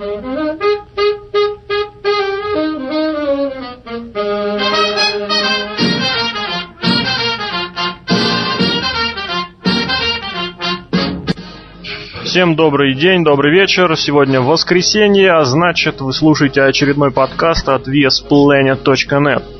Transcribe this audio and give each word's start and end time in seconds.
Всем 0.00 0.16
добрый 12.56 12.94
день, 12.94 13.24
добрый 13.24 13.52
вечер. 13.52 13.94
Сегодня 13.98 14.40
воскресенье, 14.40 15.32
а 15.32 15.44
значит 15.44 16.00
вы 16.00 16.14
слушаете 16.14 16.62
очередной 16.62 17.10
подкаст 17.10 17.68
от 17.68 17.86
VSPlanet.net. 17.86 19.59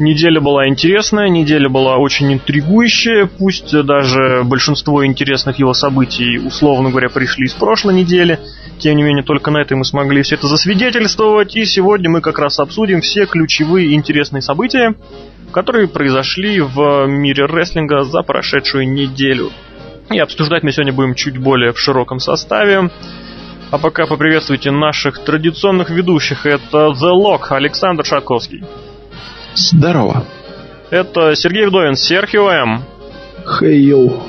Неделя 0.00 0.40
была 0.40 0.66
интересная, 0.66 1.28
неделя 1.28 1.68
была 1.68 1.98
очень 1.98 2.32
интригующая, 2.32 3.26
пусть 3.26 3.70
даже 3.84 4.42
большинство 4.44 5.04
интересных 5.04 5.58
его 5.58 5.74
событий, 5.74 6.38
условно 6.38 6.88
говоря, 6.88 7.10
пришли 7.10 7.44
из 7.44 7.52
прошлой 7.52 7.92
недели, 7.92 8.40
тем 8.78 8.96
не 8.96 9.02
менее 9.02 9.22
только 9.22 9.50
на 9.50 9.58
этой 9.58 9.76
мы 9.76 9.84
смогли 9.84 10.22
все 10.22 10.36
это 10.36 10.46
засвидетельствовать, 10.46 11.54
и 11.54 11.66
сегодня 11.66 12.08
мы 12.08 12.22
как 12.22 12.38
раз 12.38 12.58
обсудим 12.60 13.02
все 13.02 13.26
ключевые 13.26 13.92
интересные 13.92 14.40
события, 14.40 14.94
которые 15.52 15.86
произошли 15.86 16.62
в 16.62 17.04
мире 17.06 17.44
рестлинга 17.44 18.04
за 18.04 18.22
прошедшую 18.22 18.90
неделю. 18.90 19.50
И 20.10 20.18
обсуждать 20.18 20.62
мы 20.62 20.72
сегодня 20.72 20.94
будем 20.94 21.14
чуть 21.14 21.36
более 21.36 21.74
в 21.74 21.78
широком 21.78 22.20
составе. 22.20 22.88
А 23.70 23.76
пока 23.76 24.06
поприветствуйте 24.06 24.70
наших 24.70 25.22
традиционных 25.22 25.90
ведущих. 25.90 26.46
Это 26.46 26.88
The 26.88 27.12
Lock, 27.12 27.50
Александр 27.50 28.06
Шатковский. 28.06 28.64
Здорово. 29.54 30.24
Это 30.90 31.34
Сергей 31.34 31.66
Вдовин, 31.66 31.96
Серхио 31.96 32.50
М. 32.50 32.84
Хей, 33.46 33.80
йоу. 33.82 34.22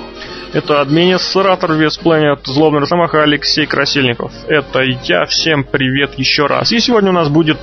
Это 0.53 0.81
администратор 0.81 1.73
Веспланет 1.73 2.39
Злобный 2.45 2.81
Росомаха 2.81 3.23
Алексей 3.23 3.65
Красильников. 3.65 4.31
Это 4.47 4.81
я. 4.81 5.25
Всем 5.25 5.63
привет 5.63 6.17
еще 6.17 6.45
раз. 6.45 6.71
И 6.71 6.79
сегодня 6.79 7.11
у 7.11 7.13
нас 7.13 7.29
будет 7.29 7.57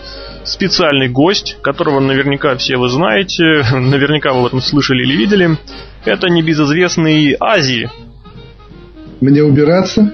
специальный 0.45 1.09
гость, 1.09 1.59
которого 1.62 2.01
наверняка 2.01 2.56
все 2.56 2.77
вы 2.77 2.89
знаете, 2.89 3.62
наверняка 3.73 4.33
вы 4.33 4.41
об 4.41 4.47
этом 4.47 4.61
слышали 4.61 5.03
или 5.03 5.17
видели. 5.17 5.59
Это 6.06 6.29
небезызвестный 6.29 7.36
Азии, 7.39 7.91
мне 9.20 9.42
убираться? 9.42 10.12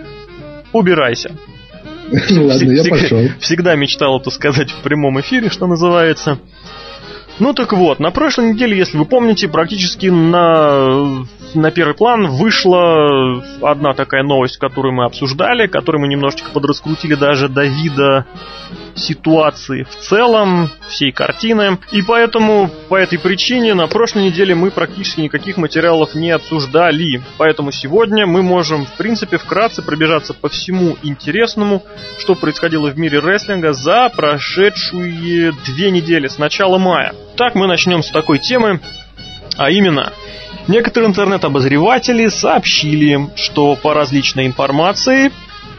Убирайся. 0.72 1.30
Ну 2.30 2.46
ладно, 2.46 2.70
я 2.70 2.84
пошел. 2.84 3.28
Всегда 3.40 3.74
мечтал 3.76 4.20
это 4.20 4.30
сказать 4.30 4.70
в 4.70 4.82
прямом 4.82 5.20
эфире, 5.20 5.48
что 5.48 5.66
называется. 5.66 6.38
Ну 7.40 7.52
так 7.52 7.72
вот, 7.72 7.98
на 7.98 8.10
прошлой 8.12 8.52
неделе, 8.52 8.78
если 8.78 8.96
вы 8.96 9.06
помните, 9.06 9.48
практически 9.48 10.06
на, 10.06 11.24
на 11.54 11.70
первый 11.72 11.94
план 11.94 12.28
вышла 12.28 13.42
одна 13.60 13.92
такая 13.92 14.22
новость, 14.22 14.58
которую 14.58 14.94
мы 14.94 15.04
обсуждали, 15.04 15.66
которую 15.66 16.02
мы 16.02 16.08
немножечко 16.08 16.50
подраскрутили 16.52 17.14
даже 17.14 17.48
до 17.48 17.64
вида 17.64 18.26
ситуации 18.96 19.84
в 19.84 19.96
целом, 19.96 20.70
всей 20.88 21.12
картины. 21.12 21.78
И 21.92 22.02
поэтому, 22.02 22.70
по 22.88 22.96
этой 22.96 23.18
причине, 23.18 23.74
на 23.74 23.86
прошлой 23.86 24.24
неделе 24.24 24.54
мы 24.54 24.70
практически 24.70 25.20
никаких 25.20 25.56
материалов 25.56 26.14
не 26.14 26.30
обсуждали. 26.30 27.22
Поэтому 27.38 27.72
сегодня 27.72 28.26
мы 28.26 28.42
можем, 28.42 28.86
в 28.86 28.92
принципе, 28.96 29.38
вкратце 29.38 29.82
пробежаться 29.82 30.34
по 30.34 30.48
всему 30.48 30.96
интересному, 31.02 31.82
что 32.18 32.34
происходило 32.34 32.88
в 32.88 32.98
мире 32.98 33.18
рестлинга 33.18 33.72
за 33.72 34.10
прошедшие 34.14 35.52
две 35.66 35.90
недели 35.90 36.28
с 36.28 36.38
начала 36.38 36.78
мая. 36.78 37.14
Так 37.36 37.54
мы 37.54 37.66
начнем 37.66 38.02
с 38.02 38.10
такой 38.10 38.38
темы, 38.38 38.80
а 39.56 39.70
именно 39.70 40.12
Некоторые 40.66 41.10
интернет-обозреватели 41.10 42.28
сообщили, 42.28 43.28
что 43.36 43.76
по 43.76 43.92
различной 43.92 44.46
информации 44.46 45.30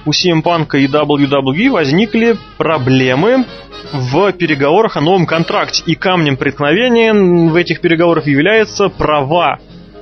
у 0.05 0.11
CM 0.11 0.43
Punk 0.43 0.77
и 0.77 0.87
WWE 0.87 1.71
возникли 1.71 2.37
проблемы 2.57 3.45
в 3.91 4.31
переговорах 4.33 4.97
о 4.97 5.01
новом 5.01 5.25
контракте. 5.25 5.83
И 5.85 5.95
камнем 5.95 6.37
преткновения 6.37 7.13
в 7.13 7.55
этих 7.55 7.81
переговорах 7.81 8.27
является 8.27 8.89
права 8.89 9.59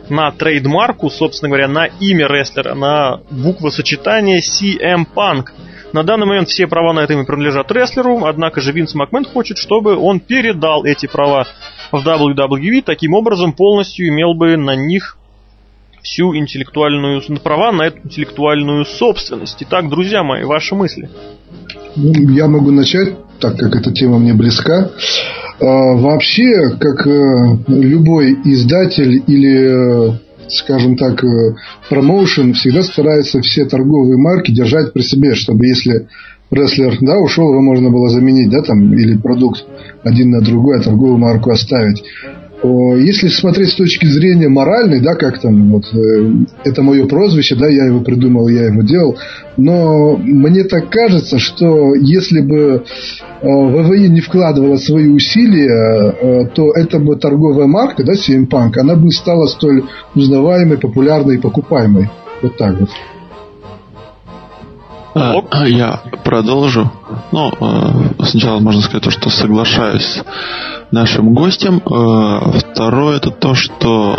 на 0.10 0.32
трейдмарку, 0.32 1.10
собственно 1.10 1.50
говоря, 1.50 1.68
на 1.68 1.86
имя 1.86 2.28
рестлера, 2.28 2.76
на 2.76 3.22
буквосочетание 3.32 4.40
CM 4.40 5.06
Punk. 5.16 5.48
На 5.94 6.04
данный 6.04 6.26
момент 6.26 6.50
все 6.50 6.68
права 6.68 6.92
на 6.94 7.02
это 7.02 7.14
имя 7.14 7.24
принадлежат 7.24 7.72
рестлеру, 7.72 8.26
однако 8.26 8.62
же 8.62 8.72
Винс 8.72 8.96
Макмен 8.96 9.26
хочет, 9.26 9.58
чтобы 9.58 9.96
он 9.96 10.20
передал 10.20 10.84
эти 10.84 11.06
права 11.06 11.46
в 11.92 12.06
WWE, 12.06 12.82
таким 12.84 13.14
образом 13.14 13.54
полностью 13.54 14.08
имел 14.10 14.34
бы 14.34 14.58
на 14.58 14.76
них 14.76 15.18
всю 16.04 16.36
интеллектуальную 16.36 17.22
права 17.42 17.72
на 17.72 17.84
эту 17.84 18.00
интеллектуальную 18.04 18.86
собственность. 18.86 19.58
Итак, 19.62 19.90
друзья 19.90 20.24
мои, 20.24 20.44
ваши 20.44 20.76
мысли. 20.76 21.10
Ну, 21.96 22.14
я 22.32 22.48
могу 22.48 22.72
начать, 22.72 23.16
так 23.40 23.58
как 23.58 23.76
эта 23.76 23.92
тема 23.92 24.20
мне 24.20 24.34
близка. 24.34 24.92
А, 25.60 25.66
вообще, 25.66 26.72
как 26.80 27.08
э, 27.08 27.58
любой 27.68 28.34
издатель 28.44 29.24
или 29.28 30.12
э, 30.12 30.18
скажем 30.50 30.98
так, 30.98 31.24
э, 31.24 31.56
промоушен 31.90 32.54
всегда 32.54 32.84
старается 32.84 33.42
все 33.42 33.66
торговые 33.66 34.18
марки 34.18 34.52
держать 34.52 34.94
при 34.94 35.02
себе, 35.02 35.36
чтобы 35.36 35.68
если 35.68 36.08
рестлер, 36.52 36.98
да, 37.02 37.18
ушел, 37.18 37.50
его 37.50 37.62
можно 37.62 37.90
было 37.90 38.10
заменить, 38.10 38.50
да, 38.50 38.62
там, 38.62 38.94
или 38.94 39.18
продукт 39.18 39.66
один 40.04 40.32
на 40.32 40.42
другой, 40.42 40.80
а 40.80 40.84
торговую 40.84 41.18
марку 41.18 41.52
оставить. 41.52 42.04
Если 42.64 43.28
смотреть 43.28 43.72
с 43.72 43.76
точки 43.76 44.06
зрения 44.06 44.48
моральной, 44.48 45.02
да, 45.02 45.16
как 45.16 45.42
там, 45.42 45.72
вот, 45.74 45.84
э, 45.94 46.32
это 46.64 46.82
мое 46.82 47.06
прозвище, 47.08 47.56
да, 47.56 47.68
я 47.68 47.88
его 47.88 48.00
придумал, 48.00 48.48
я 48.48 48.68
его 48.68 48.84
делал, 48.84 49.18
но 49.58 50.16
мне 50.16 50.64
так 50.64 50.90
кажется, 50.90 51.40
что 51.40 51.94
если 51.94 52.40
бы 52.40 52.84
э, 53.42 53.46
ВВИ 53.46 54.08
не 54.08 54.22
вкладывала 54.22 54.78
свои 54.78 55.08
усилия, 55.08 56.14
э, 56.14 56.46
то 56.56 56.72
эта 56.72 57.00
бы 57.00 57.18
торговая 57.18 57.68
марка, 57.68 58.04
да, 58.04 58.14
CM 58.14 58.48
Punk, 58.48 58.78
она 58.78 58.96
бы 58.96 59.12
стала 59.12 59.48
столь 59.48 59.84
узнаваемой, 60.16 60.78
популярной 60.78 61.36
и 61.36 61.42
покупаемой. 61.42 62.10
Вот 62.42 62.56
так 62.58 62.80
вот. 62.80 62.90
А, 65.16 65.68
я 65.68 66.02
продолжу. 66.24 66.92
Ну, 67.32 67.52
сначала 68.24 68.60
можно 68.60 68.82
сказать 68.82 69.04
то, 69.04 69.12
что 69.12 69.30
соглашаюсь 69.30 70.04
с 70.04 70.24
нашим 70.92 71.34
гостем. 71.34 71.82
Второе 71.82 73.18
это 73.18 73.32
то, 73.32 73.54
что 73.54 74.18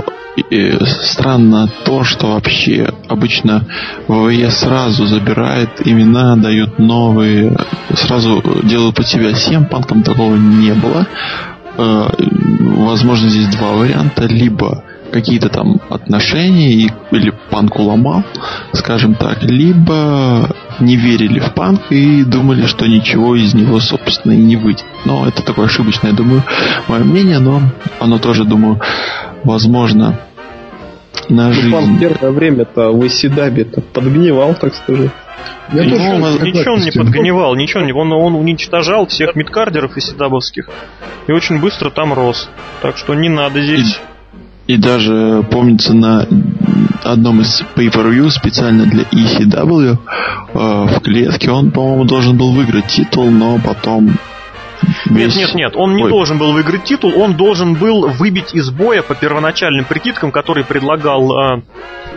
странно 0.87 1.69
то, 1.85 2.03
что 2.05 2.33
вообще 2.33 2.93
обычно 3.09 3.67
ВВЕ 4.09 4.51
сразу 4.51 5.07
забирает 5.07 5.87
имена, 5.87 6.37
дают 6.37 6.79
новые, 6.79 7.57
сразу 7.95 8.43
делают 8.65 8.97
под 8.97 9.07
себя 9.07 9.33
всем, 9.35 9.67
панком 9.67 10.03
такого 10.03 10.35
не 10.35 10.73
было. 10.73 11.07
Возможно, 11.77 13.29
здесь 13.29 13.49
два 13.49 13.73
варианта. 13.73 14.27
Либо 14.27 14.85
какие-то 15.15 15.49
там 15.49 15.81
отношения 15.91 16.91
или 17.13 17.33
панк 17.49 17.79
уломал, 17.79 18.25
скажем 18.73 19.15
так, 19.15 19.45
либо 19.45 20.51
не 20.81 20.97
верили 20.97 21.39
в 21.39 21.55
панк 21.55 21.83
и 21.91 22.25
думали, 22.25 22.67
что 22.67 22.87
ничего 22.87 23.37
из 23.37 23.55
него, 23.55 23.79
собственно, 23.79 24.33
и 24.33 24.39
не 24.39 24.57
выйдет. 24.57 24.85
Но 25.05 25.27
это 25.29 25.45
такое 25.45 25.67
ошибочное, 25.67 26.11
я 26.11 26.17
думаю, 26.17 26.43
мое 26.89 27.05
мнение, 27.05 27.39
но 27.39 27.63
оно 28.01 28.19
тоже, 28.19 28.45
думаю, 28.45 28.81
возможно 29.45 30.19
на 31.29 31.49
ну, 31.49 31.55
жизнь. 31.55 31.71
Панк 31.71 32.01
первое 32.01 32.31
время-то 32.33 32.91
в 32.91 33.07
Исидабе-то 33.07 33.83
подгнивал, 33.83 34.55
так 34.57 34.75
сказать. 34.75 35.13
Я 35.73 35.89
тоже 35.89 36.03
он, 36.03 36.21
ничего 36.43 36.75
он 36.75 36.81
не 36.81 36.91
подгоневал, 36.91 37.55
ничего 37.55 37.85
не, 37.85 37.93
он, 37.93 38.13
он 38.13 38.35
уничтожал 38.35 39.07
всех 39.07 39.37
мидкардеров 39.37 39.97
и 39.97 40.01
седабовских 40.01 40.69
и 41.29 41.33
очень 41.33 41.61
быстро 41.61 41.91
там 41.91 42.13
рос. 42.13 42.49
Так 42.83 42.97
что 42.97 43.15
не 43.15 43.29
надо 43.29 43.63
здесь 43.63 44.01
и 44.67 44.77
даже, 44.77 45.47
помнится, 45.51 45.95
на 45.95 46.27
одном 47.03 47.41
из 47.43 47.63
pay-per-view 47.77 48.31
специально 48.31 48.87
для 48.87 49.03
ECW 49.05 49.93
э, 49.93 49.97
в 50.55 51.01
клетке 51.01 51.51
он, 51.51 51.71
по-моему, 51.71 52.05
должен 52.05 52.37
был 52.37 52.53
выиграть 52.53 52.87
титул, 52.87 53.31
но 53.31 53.59
потом. 53.59 54.17
Нет, 55.11 55.37
нет, 55.37 55.55
нет, 55.55 55.77
он 55.77 55.97
не 55.97 56.05
Ой. 56.05 56.11
должен 56.11 56.39
был 56.39 56.53
выиграть 56.53 56.85
титул, 56.85 57.13
он 57.17 57.35
должен 57.35 57.75
был 57.75 58.09
выбить 58.09 58.55
из 58.55 58.71
боя 58.71 59.03
по 59.03 59.15
первоначальным 59.15 59.85
прикидкам, 59.85 60.31
которые 60.31 60.65
предлагал 60.65 61.31
э, 61.31 61.63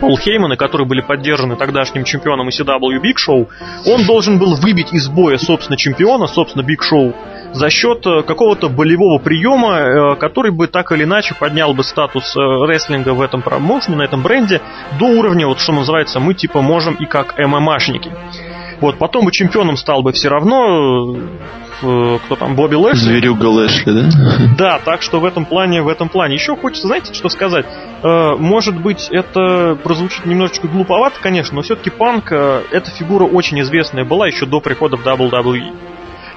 Пол 0.00 0.16
Хейман, 0.16 0.52
и 0.52 0.56
которые 0.56 0.86
были 0.86 1.00
поддержаны 1.00 1.56
тогдашним 1.56 2.04
чемпионом 2.04 2.48
ECW 2.48 3.00
Биг 3.00 3.18
Шоу. 3.18 3.48
Он 3.86 4.04
должен 4.04 4.38
был 4.38 4.54
выбить 4.56 4.92
из 4.92 5.08
боя, 5.08 5.38
собственно, 5.38 5.76
чемпиона, 5.76 6.26
собственно, 6.26 6.62
Биг 6.62 6.82
Шоу, 6.82 7.14
за 7.52 7.70
счет 7.70 8.06
э, 8.06 8.22
какого-то 8.22 8.68
болевого 8.68 9.18
приема, 9.18 9.78
э, 9.78 10.16
который 10.16 10.52
бы 10.52 10.66
так 10.66 10.92
или 10.92 11.04
иначе 11.04 11.34
поднял 11.34 11.74
бы 11.74 11.82
статус 11.82 12.36
э, 12.36 12.40
рестлинга 12.40 13.10
в 13.10 13.22
этом 13.22 13.42
промоушене, 13.42 13.96
на 13.96 14.02
этом 14.02 14.22
бренде, 14.22 14.60
до 14.98 15.06
уровня, 15.06 15.46
вот 15.46 15.60
что 15.60 15.72
называется, 15.72 16.20
мы 16.20 16.34
типа 16.34 16.60
можем 16.60 16.94
и 16.94 17.06
как 17.06 17.36
ММАшники. 17.38 18.10
Вот, 18.80 18.98
потом 18.98 19.24
бы 19.24 19.32
чемпионом 19.32 19.76
стал 19.76 20.02
бы 20.02 20.12
все 20.12 20.28
равно 20.28 21.16
кто 21.80 22.36
там, 22.36 22.56
Бобби 22.56 22.74
Лэшли. 22.74 22.98
Зверюга 22.98 23.46
Лэшли, 23.46 23.92
да? 23.92 24.08
Да, 24.58 24.78
так 24.84 25.02
что 25.02 25.20
в 25.20 25.24
этом 25.24 25.44
плане, 25.44 25.82
в 25.82 25.88
этом 25.88 26.08
плане. 26.08 26.34
Еще 26.34 26.56
хочется, 26.56 26.88
знаете, 26.88 27.14
что 27.14 27.28
сказать? 27.28 27.66
Э, 28.02 28.34
может 28.36 28.80
быть, 28.80 29.08
это 29.10 29.78
прозвучит 29.82 30.26
немножечко 30.26 30.66
глуповато, 30.66 31.20
конечно, 31.20 31.54
но 31.56 31.62
все-таки 31.62 31.90
Панк, 31.90 32.32
э, 32.32 32.62
эта 32.72 32.90
фигура 32.90 33.24
очень 33.24 33.60
известная 33.60 34.04
была 34.04 34.26
еще 34.26 34.46
до 34.46 34.60
прихода 34.60 34.96
в 34.96 35.06
WWE 35.06 35.72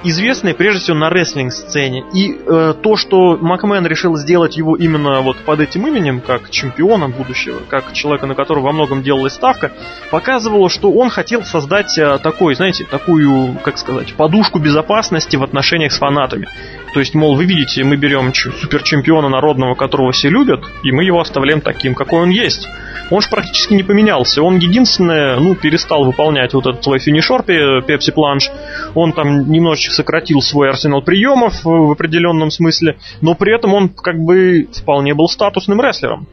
известный 0.04 0.54
прежде 0.54 0.80
всего 0.80 0.96
на 0.96 1.10
рестлинг-сцене. 1.10 2.04
И 2.12 2.32
э, 2.34 2.74
то, 2.80 2.96
что 2.96 3.36
Макмен 3.40 3.86
решил 3.86 4.16
сделать 4.16 4.56
его 4.56 4.76
именно 4.76 5.20
вот 5.20 5.36
под 5.38 5.60
этим 5.60 5.86
именем, 5.86 6.20
как 6.20 6.50
чемпиона 6.50 7.08
будущего, 7.08 7.60
как 7.68 7.92
человека, 7.92 8.26
на 8.26 8.34
которого 8.34 8.66
во 8.66 8.72
многом 8.72 9.02
делалась 9.02 9.34
ставка, 9.34 9.72
показывало, 10.10 10.68
что 10.68 10.92
он 10.92 11.10
хотел 11.10 11.42
создать 11.44 11.96
э, 11.98 12.18
такой, 12.18 12.54
знаете, 12.54 12.84
такую, 12.84 13.58
как 13.62 13.78
сказать, 13.78 14.14
подушку 14.14 14.58
безопасности 14.58 15.36
в 15.36 15.42
отношениях 15.42 15.92
с 15.92 15.98
фанатами. 15.98 16.48
То 16.92 17.00
есть, 17.00 17.14
мол, 17.14 17.36
вы 17.36 17.46
видите, 17.46 17.84
мы 17.84 17.96
берем 17.96 18.32
суперчемпиона 18.34 19.28
народного, 19.28 19.74
которого 19.74 20.12
все 20.12 20.28
любят, 20.28 20.62
и 20.82 20.92
мы 20.92 21.04
его 21.04 21.20
оставляем 21.20 21.60
таким, 21.60 21.94
какой 21.94 22.20
он 22.20 22.30
есть. 22.30 22.68
Он 23.10 23.20
же 23.20 23.28
практически 23.28 23.74
не 23.74 23.82
поменялся. 23.82 24.42
Он 24.42 24.58
единственное, 24.58 25.38
ну, 25.38 25.54
перестал 25.54 26.04
выполнять 26.04 26.54
вот 26.54 26.66
этот 26.66 26.84
свой 26.84 26.98
финишер 26.98 27.42
Пепси 27.42 28.12
Планш. 28.12 28.50
Он 28.94 29.12
там 29.12 29.50
немножечко 29.50 29.94
сократил 29.94 30.40
свой 30.40 30.68
арсенал 30.68 31.02
приемов 31.02 31.64
в 31.64 31.92
определенном 31.92 32.50
смысле, 32.50 32.98
но 33.20 33.34
при 33.34 33.54
этом 33.54 33.74
он 33.74 33.88
как 33.88 34.18
бы 34.18 34.68
вполне 34.72 35.14
был 35.14 35.28
статусным 35.28 35.80
рестлером. 35.80 36.26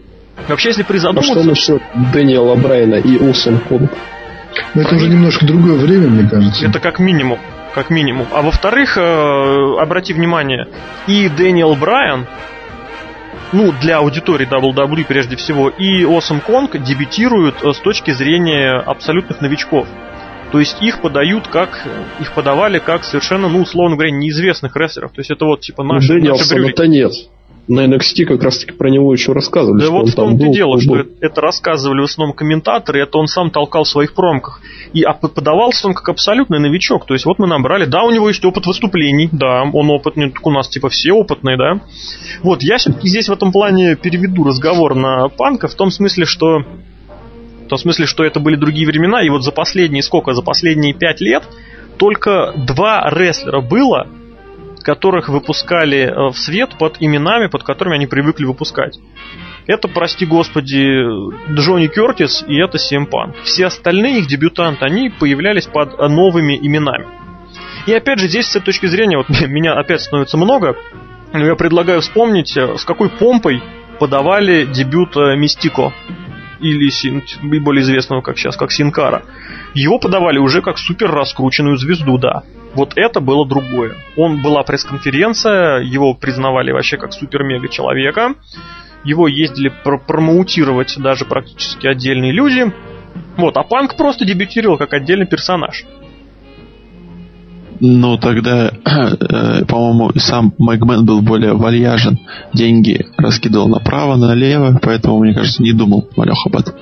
Вообще, 0.48 0.70
если 0.70 0.84
призадуматься... 0.84 1.34
А 1.34 1.40
что 1.40 1.50
насчет 1.50 1.82
Дэниела 2.14 2.56
Брайна 2.56 2.96
и 2.96 3.18
Усон? 3.18 3.60
Ну, 3.70 4.82
это 4.82 4.96
уже 4.96 5.10
немножко 5.10 5.46
другое 5.46 5.78
время, 5.78 6.08
мне 6.08 6.30
кажется. 6.30 6.66
Это 6.66 6.80
как 6.80 7.00
минимум 7.00 7.40
как 7.74 7.90
минимум. 7.90 8.28
А 8.32 8.42
во-вторых, 8.42 8.98
э, 8.98 9.02
обрати 9.80 10.14
внимание, 10.14 10.68
и 11.08 11.30
Дэниел 11.30 11.76
Брайан, 11.76 12.28
ну, 13.52 13.72
для 13.72 13.98
аудитории 13.98 14.48
WWE 14.48 15.06
прежде 15.06 15.36
всего, 15.36 15.70
и 15.70 16.04
Awesome 16.04 16.42
Kong 16.46 16.78
дебютируют 16.78 17.64
э, 17.64 17.74
с 17.74 17.80
точки 17.80 18.12
зрения 18.12 18.72
абсолютных 18.80 19.42
новичков. 19.42 19.88
То 20.52 20.60
есть 20.60 20.82
их 20.82 21.02
подают 21.02 21.48
как, 21.48 21.86
их 22.20 22.32
подавали 22.34 22.80
как 22.80 23.04
совершенно, 23.04 23.50
ну, 23.50 23.62
условно 23.62 23.96
говоря, 23.96 24.12
неизвестных 24.12 24.76
рестлеров. 24.76 25.12
То 25.12 25.20
есть 25.20 25.30
это 25.30 25.46
вот 25.46 25.62
типа 25.62 25.84
наши... 25.84 26.14
Ну, 26.14 26.20
Дэниелсон 26.20 26.90
нет 26.90 27.12
на 27.70 27.86
NXT 27.86 28.26
как 28.26 28.44
раз 28.44 28.58
таки 28.58 28.72
про 28.72 28.90
него 28.90 29.14
еще 29.14 29.32
рассказывали. 29.32 29.86
Да 29.86 29.92
вот 29.92 30.10
в 30.10 30.16
том-то 30.16 30.48
и 30.48 30.52
дело, 30.52 30.82
что 30.82 31.06
это 31.22 31.40
рассказывали 31.40 32.02
в 32.02 32.06
основном 32.06 32.36
комментаторы, 32.36 33.02
это 33.04 33.20
он 33.20 33.28
сам 33.28 33.52
толкал 33.52 33.84
в 33.84 33.88
своих 33.88 34.16
промках. 34.16 34.60
И 34.92 35.04
подавался 35.22 35.88
он 35.88 35.94
как 35.94 36.10
абсолютный 36.10 36.60
новичок. 36.60 37.06
То 37.06 37.14
есть 37.14 37.26
вот 37.26 37.38
мы 37.38 37.46
набрали, 37.46 37.86
да, 37.86 38.04
у 38.04 38.10
него 38.10 38.28
есть 38.28 38.44
опыт 38.44 38.66
выступлений, 38.66 39.30
да, 39.32 39.62
он 39.72 39.92
опытный, 39.92 40.34
у 40.42 40.52
нас 40.52 40.68
типа 40.68 40.90
все 40.90 41.12
опытные, 41.14 41.58
да. 41.58 41.82
Вот, 42.42 42.64
я 42.64 42.78
все-таки 42.78 43.08
здесь 43.08 43.30
в 43.30 43.34
этом 43.34 43.52
плане 43.52 43.96
переведу 43.96 44.44
разговор 44.44 44.96
на 44.96 45.30
Панка 45.30 45.68
в 45.68 45.76
том 45.76 45.92
смысле, 45.92 46.26
что 46.26 46.60
в 47.66 47.68
том 47.70 47.78
смысле, 47.78 48.08
что 48.08 48.24
это 48.24 48.40
были 48.40 48.56
другие 48.56 48.88
времена, 48.88 49.22
и 49.22 49.30
вот 49.30 49.44
за 49.44 49.52
последние 49.52 50.02
сколько, 50.02 50.34
за 50.34 50.42
последние 50.42 50.96
пять 50.96 51.22
лет 51.22 51.44
только 51.98 52.52
два 52.56 53.08
рестлера 53.12 53.62
было, 53.62 54.08
которых 54.84 55.30
выпускали 55.30 56.00
э, 56.00 56.30
в 56.32 56.38
свет 56.38 56.78
под 56.78 56.98
именами, 57.00 57.48
под 57.48 57.64
которыми 57.64 57.96
они 57.96 58.08
привыкли 58.08 58.46
выпускать. 58.46 58.98
Это, 59.68 59.88
прости 59.88 60.26
господи, 60.26 61.04
Джонни 61.54 61.88
Кертис 61.88 62.44
и 62.48 62.56
это 62.58 62.80
Сим 62.80 63.06
Панк. 63.06 63.36
Все 63.44 63.68
остальные 63.68 64.20
их 64.20 64.28
дебютанты, 64.28 64.86
они 64.86 65.10
появлялись 65.10 65.68
под 65.68 65.98
новыми 66.00 66.58
именами. 66.58 67.08
И 67.86 67.94
опять 67.94 68.20
же, 68.20 68.28
здесь 68.28 68.48
с 68.48 68.56
этой 68.56 68.66
точки 68.66 68.88
зрения, 68.88 69.18
вот 69.18 69.30
меня 69.48 69.74
опять 69.74 70.02
становится 70.02 70.38
много, 70.38 70.76
но 71.34 71.46
я 71.46 71.56
предлагаю 71.56 72.02
вспомнить, 72.02 72.56
э, 72.58 72.78
с 72.78 72.86
какой 72.86 73.10
помпой 73.10 73.62
подавали 74.00 74.66
дебют 74.66 75.16
э, 75.18 75.36
Мистико 75.36 75.94
или 76.60 77.60
более 77.60 77.84
известного 77.84 78.22
как 78.22 78.38
сейчас, 78.38 78.56
как 78.56 78.72
Синкара. 78.72 79.24
Его 79.74 80.00
подавали 80.00 80.38
уже 80.38 80.62
как 80.62 80.78
супер 80.78 81.12
раскрученную 81.12 81.78
звезду, 81.78 82.18
да. 82.18 82.44
Вот 82.74 82.94
это 82.96 83.20
было 83.20 83.48
другое. 83.48 83.96
Он 84.16 84.42
была 84.42 84.64
пресс-конференция, 84.64 85.80
его 85.80 86.14
признавали 86.14 86.72
вообще 86.72 86.98
как 86.98 87.14
супер-мега 87.14 87.68
человека. 87.68 88.36
Его 89.04 89.28
ездили 89.28 89.72
пр 89.84 90.00
промоутировать 90.00 90.96
даже 90.98 91.26
практически 91.26 91.88
отдельные 91.88 92.32
люди. 92.32 92.72
Вот, 93.38 93.58
а 93.58 93.64
Панк 93.64 93.96
просто 93.96 94.26
дебютировал 94.26 94.78
как 94.78 94.94
отдельный 94.94 95.26
персонаж. 95.26 95.86
Ну, 97.80 98.18
тогда, 98.18 98.72
э, 98.86 99.66
по-моему, 99.66 100.12
сам 100.18 100.54
Мэгмен 100.58 101.06
был 101.06 101.22
более 101.22 101.54
вальяжен. 101.54 102.20
Деньги 102.54 103.06
раскидывал 103.18 103.68
направо, 103.68 104.16
налево, 104.16 104.80
поэтому, 104.82 105.20
мне 105.20 105.34
кажется, 105.34 105.64
не 105.64 105.74
думал 105.74 106.08
Малех 106.16 106.46
об 106.46 106.58
этом. 106.58 106.74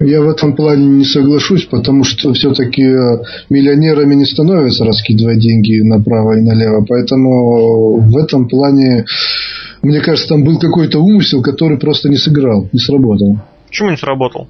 Я 0.00 0.20
в 0.20 0.28
этом 0.28 0.56
плане 0.56 0.84
не 0.84 1.04
соглашусь, 1.04 1.64
потому 1.64 2.02
что 2.04 2.32
все-таки 2.34 2.82
э, 2.82 3.22
миллионерами 3.50 4.14
не 4.14 4.24
становятся, 4.24 4.84
раскидывая 4.84 5.36
деньги 5.36 5.80
направо 5.80 6.38
и 6.38 6.42
налево. 6.42 6.84
Поэтому 6.86 8.00
в 8.00 8.16
этом 8.16 8.48
плане, 8.48 9.04
мне 9.82 10.00
кажется, 10.00 10.28
там 10.28 10.44
был 10.44 10.58
какой-то 10.58 10.98
умысел, 10.98 11.40
который 11.42 11.78
просто 11.78 12.08
не 12.08 12.16
сыграл, 12.16 12.68
не 12.72 12.80
сработал. 12.80 13.38
Почему 13.68 13.90
не 13.90 13.96
сработал? 13.96 14.48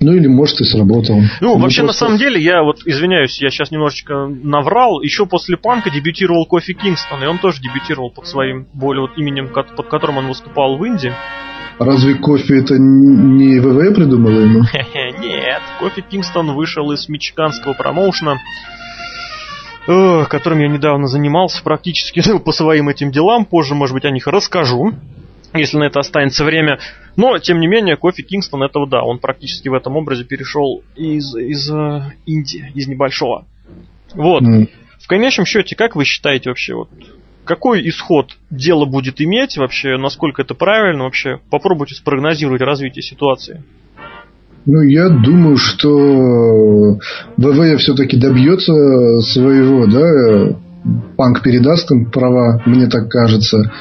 Ну 0.00 0.14
или 0.14 0.26
может 0.26 0.60
и 0.60 0.64
сработал. 0.64 1.20
Ну, 1.20 1.28
ну 1.40 1.58
вообще 1.58 1.82
просто... 1.82 2.04
на 2.04 2.06
самом 2.08 2.18
деле, 2.18 2.40
я 2.40 2.62
вот 2.62 2.78
извиняюсь, 2.86 3.40
я 3.40 3.50
сейчас 3.50 3.70
немножечко 3.70 4.26
наврал. 4.28 5.02
Еще 5.02 5.26
после 5.26 5.58
Панка 5.58 5.90
дебютировал 5.90 6.46
Кофи 6.46 6.72
Кингстон, 6.72 7.22
и 7.22 7.26
он 7.26 7.38
тоже 7.38 7.60
дебютировал 7.60 8.10
под 8.10 8.26
своим 8.26 8.66
более 8.72 9.02
вот 9.02 9.18
именем, 9.18 9.48
под 9.48 9.88
которым 9.88 10.18
он 10.18 10.28
выступал 10.28 10.78
в 10.78 10.84
Индии. 10.84 11.12
Разве 11.80 12.14
кофе 12.14 12.58
это 12.58 12.74
не 12.78 13.58
ВВ 13.58 13.94
придумал 13.94 14.32
ему? 14.32 14.60
Нет, 15.20 15.62
кофе 15.78 16.02
Кингстон 16.02 16.52
вышел 16.52 16.90
из 16.92 17.08
мичиганского 17.08 17.72
промоушена, 17.72 18.38
которым 19.86 20.58
я 20.58 20.68
недавно 20.68 21.06
занимался 21.06 21.62
практически 21.62 22.22
по 22.44 22.52
своим 22.52 22.90
этим 22.90 23.10
делам. 23.10 23.46
Позже, 23.46 23.74
может 23.74 23.94
быть, 23.94 24.04
о 24.04 24.10
них 24.10 24.26
расскажу, 24.26 24.92
если 25.54 25.78
на 25.78 25.84
это 25.84 26.00
останется 26.00 26.44
время. 26.44 26.78
Но, 27.16 27.38
тем 27.38 27.60
не 27.60 27.66
менее, 27.66 27.96
кофе 27.96 28.22
Кингстон 28.22 28.62
этого, 28.62 28.88
да, 28.88 29.02
он 29.02 29.18
практически 29.18 29.68
в 29.68 29.74
этом 29.74 29.96
образе 29.96 30.24
перешел 30.24 30.82
из, 30.96 31.34
из 31.34 31.70
uh, 31.70 32.02
Индии, 32.26 32.70
из 32.74 32.86
небольшого. 32.88 33.46
Вот. 34.14 34.42
Mm. 34.42 34.68
В 34.98 35.06
конечном 35.08 35.46
счете, 35.46 35.76
как 35.76 35.96
вы 35.96 36.04
считаете 36.04 36.50
вообще, 36.50 36.74
вот, 36.74 36.88
какой 37.44 37.88
исход 37.88 38.36
дело 38.50 38.84
будет 38.84 39.20
иметь 39.20 39.56
вообще, 39.56 39.96
насколько 39.96 40.42
это 40.42 40.54
правильно 40.54 41.04
вообще? 41.04 41.40
Попробуйте 41.50 41.94
спрогнозировать 41.94 42.62
развитие 42.62 43.02
ситуации. 43.02 43.62
Ну, 44.66 44.82
я 44.82 45.08
думаю, 45.08 45.56
что 45.56 46.98
ВВ 47.36 47.78
все-таки 47.78 48.18
добьется 48.18 48.72
своего, 49.20 49.86
да, 49.86 50.58
Панк 51.16 51.42
передаст 51.42 51.90
им 51.90 52.10
права, 52.10 52.62
мне 52.66 52.86
так 52.86 53.08
кажется. 53.08 53.72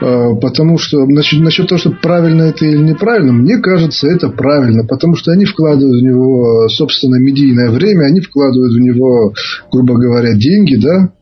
А, 0.00 0.34
потому 0.34 0.78
что 0.78 1.06
насчет, 1.06 1.40
насчет 1.40 1.68
того, 1.68 1.78
что 1.78 1.90
правильно 1.90 2.42
это 2.42 2.64
или 2.64 2.78
неправильно, 2.78 3.32
мне 3.32 3.58
кажется, 3.58 4.08
это 4.08 4.28
правильно. 4.28 4.84
Потому 4.84 5.16
что 5.16 5.32
они 5.32 5.44
вкладывают 5.44 6.00
в 6.00 6.04
него 6.04 6.68
собственное 6.68 7.20
медийное 7.20 7.70
время, 7.70 8.06
они 8.06 8.20
вкладывают 8.20 8.74
в 8.74 8.80
него, 8.80 9.32
грубо 9.72 9.94
говоря, 9.94 10.34
деньги, 10.34 10.76
да, 10.76 11.12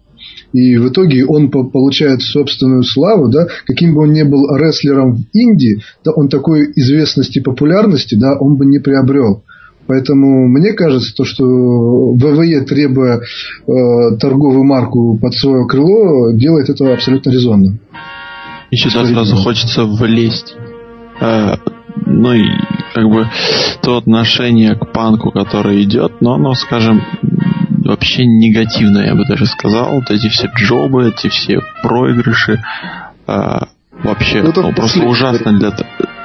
и 0.53 0.77
в 0.77 0.89
итоге 0.89 1.27
он 1.27 1.51
получает 1.51 2.23
собственную 2.23 2.83
славу, 2.83 3.29
да, 3.29 3.47
каким 3.67 3.95
бы 3.95 4.03
он 4.03 4.13
ни 4.13 4.23
был 4.23 4.57
рестлером 4.57 5.17
в 5.17 5.25
Индии, 5.33 5.83
да, 6.05 6.13
он 6.13 6.29
такой 6.29 6.73
известности 6.75 7.39
и 7.39 7.43
популярности, 7.43 8.15
да, 8.15 8.37
он 8.39 8.57
бы 8.57 8.67
не 8.67 8.79
приобрел. 8.79 9.43
Поэтому 9.87 10.49
мне 10.49 10.73
кажется, 10.73 11.15
то, 11.15 11.25
что 11.25 11.45
ВВЕ, 11.45 12.63
требуя 12.63 13.21
э, 13.21 14.17
торговую 14.19 14.65
марку 14.65 15.17
под 15.21 15.35
свое 15.35 15.67
крыло, 15.67 16.33
делает 16.33 16.71
это 16.71 16.93
абсолютно 16.93 17.31
резонно. 17.31 17.79
Еще 18.77 18.91
сразу 18.91 19.37
хочется 19.37 19.85
влезть. 19.85 20.55
Э, 21.19 21.55
ну 22.05 22.35
и 22.35 22.45
как 22.93 23.09
бы 23.09 23.27
то 23.81 23.97
отношение 23.97 24.75
к 24.75 24.93
панку, 24.93 25.31
которое 25.31 25.83
идет, 25.83 26.21
но 26.21 26.35
оно, 26.35 26.53
скажем, 26.53 27.03
вообще 27.87 28.27
негативно, 28.27 28.99
я 28.99 29.15
бы 29.15 29.25
даже 29.25 29.47
сказал. 29.47 29.95
Вот 29.95 30.11
эти 30.11 30.29
все 30.29 30.51
джобы, 30.55 31.09
эти 31.09 31.29
все 31.29 31.61
проигрыши. 31.83 32.63
А, 33.27 33.69
вообще, 34.05 34.43
ну, 34.43 34.53
ну 34.55 34.73
просто 34.75 35.07
ужасно 35.07 35.59
для, 35.59 35.73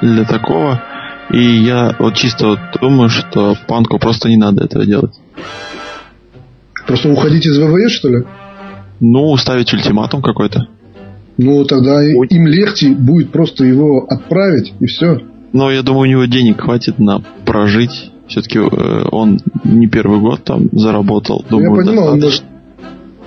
для 0.02 0.24
такого. 0.24 0.82
И 1.30 1.40
я 1.42 1.96
вот 1.98 2.16
чисто 2.16 2.48
вот 2.48 2.58
думаю, 2.82 3.08
что 3.08 3.56
Панку 3.66 3.98
просто 3.98 4.28
не 4.28 4.36
надо 4.36 4.64
этого 4.64 4.84
делать. 4.84 5.14
Просто 6.86 7.08
уходить 7.08 7.46
из 7.46 7.56
ВВЕ, 7.56 7.88
что 7.88 8.10
ли? 8.10 8.24
Ну, 9.00 9.34
ставить 9.38 9.72
ультиматум 9.72 10.20
какой-то. 10.20 10.66
Ну, 11.42 11.64
тогда 11.64 11.96
Ой. 11.96 12.26
им 12.28 12.46
легче 12.46 12.90
будет 12.90 13.30
просто 13.30 13.64
его 13.64 14.04
отправить, 14.08 14.72
и 14.80 14.86
все. 14.86 15.20
Но 15.52 15.70
я 15.70 15.82
думаю, 15.82 16.02
у 16.02 16.10
него 16.10 16.24
денег 16.24 16.62
хватит 16.62 16.98
на 16.98 17.22
прожить 17.44 18.12
все-таки 18.32 18.58
э, 18.58 19.04
он 19.10 19.40
не 19.64 19.86
первый 19.86 20.18
год 20.18 20.42
там 20.44 20.68
заработал. 20.72 21.44
Думаю, 21.50 21.76
я 21.76 21.84
понимаю, 21.84 22.12
он 22.12 22.20
может, 22.20 22.42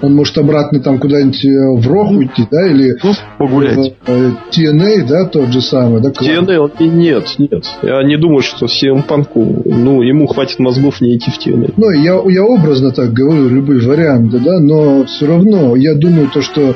Он 0.01 0.15
может 0.15 0.37
обратно 0.37 0.79
там 0.79 0.99
куда-нибудь 0.99 1.45
э, 1.45 1.49
в 1.49 1.87
Рох 1.87 2.11
уйти, 2.11 2.43
да, 2.51 2.67
или 2.67 2.95
Ну, 3.03 3.13
погулять. 3.37 3.93
э, 4.07 4.31
TNA, 4.51 5.07
да, 5.07 5.25
тот 5.25 5.49
же 5.49 5.61
самый, 5.61 6.01
да, 6.01 6.11
клан. 6.11 6.45
TNA, 6.45 6.71
и 6.79 6.87
нет, 6.87 7.35
нет. 7.37 7.65
Я 7.83 8.03
не 8.03 8.17
думаю, 8.17 8.41
что 8.41 8.65
CM 8.65 9.05
Punk, 9.07 9.27
ну, 9.35 10.01
ему 10.01 10.27
хватит 10.27 10.59
мозгов 10.59 11.01
не 11.01 11.15
идти 11.15 11.29
в 11.31 11.37
TNA. 11.37 11.73
Ну, 11.77 11.91
я, 11.91 12.19
я 12.25 12.43
образно 12.43 12.91
так 12.91 13.13
говорю, 13.13 13.47
любые 13.47 13.87
варианты, 13.87 14.39
да, 14.39 14.59
но 14.59 15.05
все 15.05 15.27
равно 15.27 15.75
я 15.75 15.93
думаю 15.93 16.29
то, 16.33 16.41
что 16.41 16.75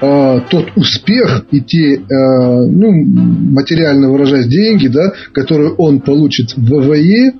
э, 0.00 0.40
тот 0.50 0.72
успех 0.76 1.44
и 1.50 1.60
те, 1.60 1.96
э, 1.96 2.00
ну, 2.08 2.92
материально 2.92 4.10
выражаясь, 4.10 4.46
деньги, 4.46 4.88
да, 4.88 5.12
которые 5.32 5.72
он 5.72 6.00
получит 6.00 6.56
в 6.56 6.62
ВВЕ, 6.62 7.32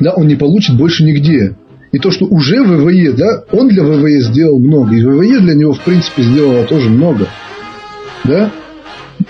да, 0.00 0.12
он 0.14 0.26
не 0.26 0.36
получит 0.36 0.76
больше 0.76 1.04
нигде. 1.04 1.56
И 1.92 1.98
то, 1.98 2.10
что 2.10 2.26
уже 2.26 2.62
ВВЕ, 2.62 3.12
да, 3.12 3.44
он 3.52 3.68
для 3.68 3.84
ВВЕ 3.84 4.20
сделал 4.22 4.58
много, 4.58 4.96
и 4.96 5.02
ВВЕ 5.02 5.38
для 5.40 5.54
него, 5.54 5.74
в 5.74 5.80
принципе, 5.80 6.22
сделала 6.22 6.64
тоже 6.64 6.88
много. 6.88 7.28
Да? 8.24 8.50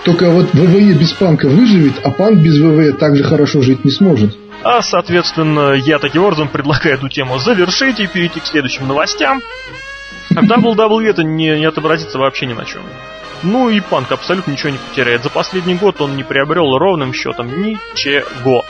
Только 0.04 0.30
вот 0.30 0.54
ВВЕ 0.54 0.94
без 0.94 1.12
панка 1.12 1.46
выживет, 1.46 1.94
а 2.02 2.10
панк 2.10 2.38
без 2.38 2.58
ВВЕ 2.58 2.92
также 2.92 3.22
хорошо 3.22 3.60
жить 3.60 3.84
не 3.84 3.90
сможет. 3.90 4.34
А, 4.62 4.80
соответственно, 4.80 5.74
я 5.74 5.98
таким 5.98 6.24
образом 6.24 6.48
предлагаю 6.48 6.94
эту 6.94 7.10
тему 7.10 7.38
завершить 7.38 8.00
и 8.00 8.06
перейти 8.06 8.40
к 8.40 8.46
следующим 8.46 8.88
новостям. 8.88 9.42
А 10.36 10.40
WWE 10.42 11.06
это 11.08 11.22
не, 11.22 11.58
не 11.58 11.64
отобразится 11.64 12.18
вообще 12.18 12.46
ни 12.46 12.52
на 12.54 12.64
чем. 12.64 12.82
Ну 13.42 13.68
и 13.68 13.80
Панк 13.80 14.10
абсолютно 14.10 14.52
ничего 14.52 14.70
не 14.70 14.78
потеряет. 14.78 15.22
За 15.22 15.30
последний 15.30 15.74
год 15.74 16.00
он 16.00 16.16
не 16.16 16.22
приобрел 16.24 16.78
ровным 16.78 17.12
счетом 17.12 17.62
ничего. 17.62 18.64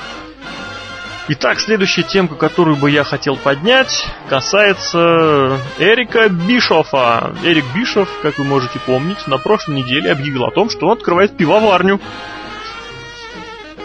Итак, 1.28 1.58
следующая 1.58 2.02
темка, 2.02 2.34
которую 2.34 2.76
бы 2.76 2.90
я 2.90 3.02
хотел 3.02 3.36
поднять, 3.36 4.06
касается 4.28 5.58
Эрика 5.78 6.28
Бишофа. 6.28 7.34
Эрик 7.42 7.64
Бишоф, 7.74 8.08
как 8.20 8.38
вы 8.38 8.44
можете 8.44 8.78
помнить, 8.80 9.26
на 9.26 9.38
прошлой 9.38 9.76
неделе 9.76 10.12
объявил 10.12 10.44
о 10.44 10.50
том, 10.50 10.68
что 10.68 10.86
он 10.86 10.98
открывает 10.98 11.34
пивоварню. 11.36 11.98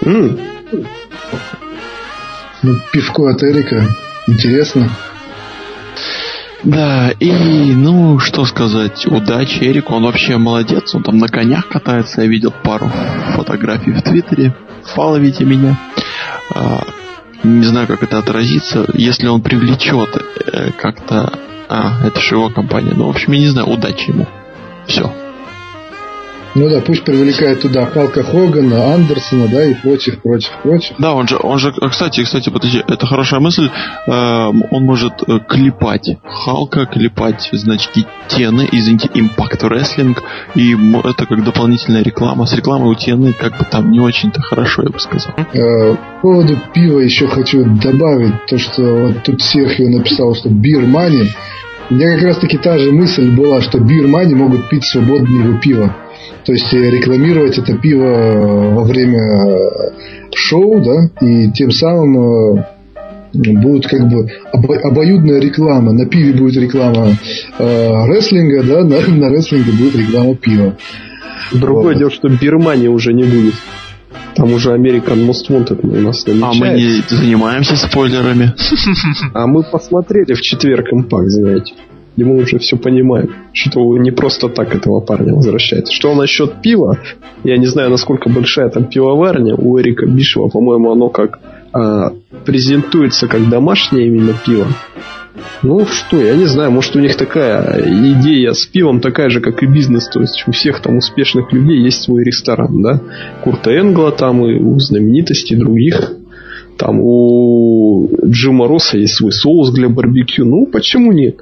М, 0.02 0.38
Ну, 2.62 2.76
пивко 2.92 3.30
от 3.30 3.42
Эрика. 3.42 3.86
Интересно. 4.28 4.90
Да, 6.64 7.12
и, 7.20 7.32
ну, 7.74 8.20
что 8.20 8.46
сказать, 8.46 9.06
удачи 9.08 9.64
Эрику, 9.64 9.94
он 9.94 10.04
вообще 10.04 10.38
молодец, 10.38 10.94
он 10.94 11.04
там 11.04 11.18
на 11.18 11.28
конях 11.28 11.70
катается, 11.70 12.22
я 12.22 12.28
видел 12.28 12.52
пару 12.52 12.92
фотографий 13.36 13.92
в 13.92 14.02
Твиттере, 14.02 14.54
фоловите 14.84 15.46
меня. 15.46 15.78
А, 16.54 16.84
не 17.44 17.64
знаю, 17.64 17.88
как 17.88 18.04
это 18.04 18.18
отразится, 18.18 18.86
если 18.94 19.28
он 19.28 19.42
привлечет 19.42 20.10
э, 20.52 20.72
как-то... 20.78 21.40
А, 21.70 22.06
это 22.06 22.20
же 22.20 22.36
его 22.36 22.50
компания, 22.50 22.94
ну, 22.94 23.06
в 23.06 23.10
общем, 23.12 23.32
я 23.34 23.40
не 23.40 23.48
знаю, 23.48 23.70
удачи 23.70 24.10
ему. 24.10 24.28
Все. 24.86 25.10
Ну 26.60 26.68
да, 26.68 26.82
пусть 26.82 27.06
привлекает 27.06 27.62
туда 27.62 27.86
Халка 27.86 28.22
Хогана, 28.22 28.94
Андерсона, 28.94 29.48
да, 29.48 29.64
и 29.64 29.76
прочих, 29.76 30.22
прочих, 30.22 30.52
прочих. 30.62 30.94
Да, 31.00 31.14
он 31.14 31.26
же, 31.26 31.38
он 31.42 31.58
же, 31.58 31.72
кстати, 31.72 32.22
кстати, 32.22 32.50
подожди, 32.50 32.84
это 32.86 33.08
хорошая 33.08 33.40
мысль. 33.40 33.70
Эм, 34.08 34.66
он 34.70 34.84
может 34.84 35.14
э, 35.26 35.40
клепать 35.48 36.18
Халка, 36.26 36.86
клепать 36.86 37.48
значки 37.54 38.06
Тены, 38.28 38.68
извините, 38.74 39.08
Impact 39.08 39.62
Wrestling, 39.62 40.18
и 40.56 40.76
это 41.02 41.26
как 41.26 41.46
дополнительная 41.46 42.04
реклама. 42.04 42.46
С 42.46 42.52
рекламой 42.52 42.92
у 42.92 42.96
Тены 42.96 43.32
как 43.32 43.58
бы 43.58 43.64
там 43.64 43.90
не 43.90 44.02
очень-то 44.02 44.42
хорошо, 44.42 44.84
я 44.84 44.90
бы 44.90 45.00
сказал. 45.00 45.32
Э, 45.54 45.96
По 45.96 46.22
поводу 46.22 46.58
пива 46.74 47.00
еще 47.00 47.28
хочу 47.28 47.64
добавить 47.64 48.34
то, 48.48 48.58
что 48.58 48.82
вот 48.84 49.24
тут 49.24 49.42
Серхио 49.42 49.88
написал, 49.88 50.36
что 50.36 50.50
бир 50.50 50.86
мани. 50.86 51.24
У 51.90 51.96
меня 51.96 52.16
как 52.16 52.24
раз 52.26 52.38
таки 52.38 52.58
та 52.58 52.78
же 52.78 52.92
мысль 52.92 53.32
была, 53.32 53.62
что 53.62 53.80
бир 53.80 54.08
мани 54.08 54.36
могут 54.36 54.68
пить 54.68 54.86
свободно 54.86 55.42
его 55.42 55.58
пиво. 55.58 55.96
То 56.50 56.54
есть 56.54 56.74
э, 56.74 56.90
рекламировать 56.90 57.60
это 57.60 57.78
пиво 57.78 58.06
э, 58.06 58.74
во 58.74 58.84
время 58.84 59.20
э, 59.20 59.92
шоу, 60.34 60.82
да, 60.84 61.12
и 61.22 61.52
тем 61.52 61.70
самым 61.70 62.66
будет 63.32 63.86
как 63.88 64.10
бы 64.10 64.28
обо- 64.52 64.80
обоюдная 64.80 65.40
реклама. 65.40 65.94
На 65.94 66.08
пиве 66.08 66.34
будет 66.34 66.58
реклама 66.58 67.10
э, 67.60 68.06
рестлинга, 68.08 68.64
да, 68.64 68.84
на, 68.84 69.00
на 69.00 69.30
рестлинге 69.30 69.74
будет 69.74 69.96
реклама 69.96 70.34
пива. 70.34 70.76
Другое 71.52 71.94
Вот. 71.94 71.98
дело, 72.00 72.10
что 72.10 72.30
Бирмании 72.30 72.88
уже 72.88 73.14
не 73.14 73.26
будет. 73.26 73.54
Там 74.34 74.52
уже 74.52 74.76
American 74.76 75.28
Most 75.28 75.52
Wanted 75.52 75.82
у 75.84 76.02
нас 76.02 76.26
А 76.28 76.32
мы 76.34 76.70
не 76.70 77.04
занимаемся 77.08 77.76
спойлерами. 77.76 78.56
А 79.36 79.46
мы 79.46 79.62
посмотрели 79.62 80.34
в 80.34 80.42
четверг 80.42 80.88
импакт, 80.94 81.28
знаете. 81.28 81.76
Мы 82.16 82.42
уже 82.42 82.60
все 82.60 82.78
понимаем, 82.78 83.34
что 83.54 83.98
не 83.98 84.12
просто 84.12 84.50
так 84.50 84.76
этого 84.76 85.00
парня 85.00 85.34
возвращается. 85.34 85.94
Что 85.94 86.16
насчет 86.16 86.62
пива, 86.62 87.00
я 87.44 87.58
не 87.58 87.68
знаю, 87.68 87.90
насколько 87.90 88.30
большая 88.30 88.70
там 88.70 88.86
пивоварня 88.86 89.56
у 89.56 89.80
Эрика 89.80 90.06
Бишева, 90.06 90.50
по-моему, 90.50 90.92
оно 90.92 91.10
как 91.10 91.40
а, 91.72 92.12
презентуется 92.46 93.28
как 93.28 93.50
домашнее 93.50 94.08
именно 94.08 94.34
пиво. 94.46 94.68
Ну 95.62 95.86
что, 95.86 96.18
я 96.18 96.36
не 96.36 96.46
знаю, 96.46 96.72
может 96.72 96.96
у 96.96 97.00
них 97.00 97.16
такая 97.16 97.82
идея 98.18 98.54
с 98.54 98.66
пивом 98.66 99.02
такая 99.02 99.30
же, 99.30 99.42
как 99.42 99.62
и 99.64 99.68
бизнес, 99.68 100.08
то 100.08 100.22
есть 100.22 100.44
у 100.48 100.52
всех 100.52 100.82
там 100.82 100.98
успешных 100.98 101.52
людей 101.52 101.80
есть 101.82 102.02
свой 102.02 102.24
ресторан, 102.24 102.82
да? 102.82 103.02
Курта 103.44 103.72
Энгла 103.72 104.12
там 104.12 104.46
и 104.46 104.60
у 104.60 104.80
знаменитостей 104.80 105.56
других. 105.56 106.14
Там 106.78 107.00
у 107.02 108.10
Джима 108.26 108.68
Росса 108.70 108.98
есть 108.98 109.16
свой 109.16 109.34
соус 109.34 109.72
для 109.72 109.90
барбекю. 109.90 110.46
Ну, 110.46 110.66
почему 110.66 111.12
нет? 111.12 111.42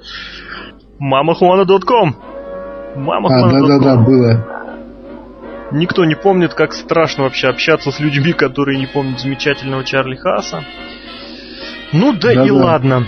mamahуана.com 1.00 2.16
Мама 2.96 3.30
А, 3.30 3.52
да-да-да, 3.52 3.98
было. 3.98 4.46
Никто 5.72 6.06
не 6.06 6.16
помнит, 6.16 6.54
как 6.54 6.74
страшно 6.74 7.24
вообще 7.24 7.48
общаться 7.48 7.92
с 7.92 8.00
людьми, 8.00 8.34
которые 8.34 8.80
не 8.80 8.88
помнят 8.88 9.20
замечательного 9.20 9.84
Чарли 9.84 10.16
Хаса. 10.16 10.64
Ну 11.92 12.14
да 12.14 12.32
и 12.32 12.36
Да-да. 12.36 12.54
ладно. 12.54 13.08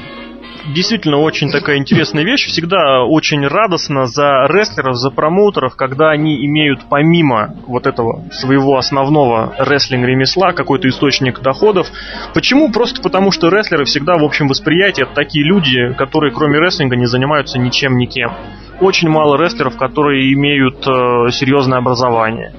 Действительно, 0.74 1.18
очень 1.18 1.52
такая 1.52 1.78
интересная 1.78 2.24
вещь. 2.24 2.46
Всегда 2.46 3.04
очень 3.04 3.46
радостно 3.48 4.06
за 4.06 4.46
рестлеров, 4.48 4.98
за 4.98 5.10
промоутеров, 5.10 5.76
когда 5.76 6.12
они 6.12 6.46
имеют 6.46 6.82
помимо 6.90 7.56
вот 7.66 7.88
этого 7.88 8.24
своего 8.32 8.78
основного 8.78 9.56
рестлинг-ремесла 9.58 10.54
какой-то 10.54 10.88
источник 10.88 11.40
доходов. 11.42 11.88
Почему? 12.36 12.72
Просто 12.72 13.02
потому, 13.02 13.32
что 13.32 13.50
рестлеры 13.50 13.86
всегда 13.86 14.18
в 14.18 14.24
общем 14.24 14.48
восприятии 14.48 15.04
это 15.04 15.14
такие 15.16 15.44
люди, 15.44 15.94
которые 15.98 16.32
кроме 16.32 16.60
рестлинга 16.60 16.96
не 16.96 17.08
занимаются 17.08 17.58
ничем 17.58 17.98
никем. 17.98 18.32
Очень 18.80 19.10
мало 19.10 19.42
рестлеров, 19.42 19.76
которые 19.76 20.32
имеют 20.34 20.86
э, 20.88 21.32
серьезное 21.32 21.80
образование. 21.80 22.54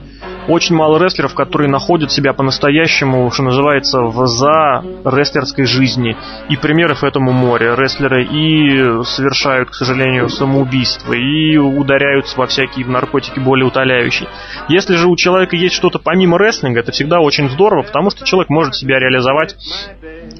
Очень 0.50 0.74
мало 0.74 0.98
рестлеров, 0.98 1.32
которые 1.34 1.70
находят 1.70 2.10
себя 2.10 2.32
по-настоящему, 2.32 3.30
что 3.30 3.44
называется, 3.44 4.00
в 4.00 4.26
за 4.26 4.82
рестлерской 5.04 5.64
жизни. 5.64 6.16
И 6.48 6.56
примеров 6.56 7.04
этому 7.04 7.30
море. 7.30 7.76
Рестлеры 7.76 8.24
и 8.24 9.04
совершают, 9.04 9.70
к 9.70 9.74
сожалению, 9.74 10.28
самоубийство, 10.28 11.12
и 11.12 11.56
ударяются 11.56 12.36
во 12.36 12.48
всякие 12.48 12.84
наркотики 12.84 13.38
более 13.38 13.66
утоляющие. 13.66 14.28
Если 14.68 14.96
же 14.96 15.06
у 15.06 15.14
человека 15.14 15.54
есть 15.54 15.76
что-то 15.76 16.00
помимо 16.00 16.36
рестлинга, 16.36 16.80
это 16.80 16.90
всегда 16.90 17.20
очень 17.20 17.48
здорово, 17.48 17.82
потому 17.82 18.10
что 18.10 18.24
человек 18.24 18.50
может 18.50 18.74
себя 18.74 18.98
реализовать, 18.98 19.54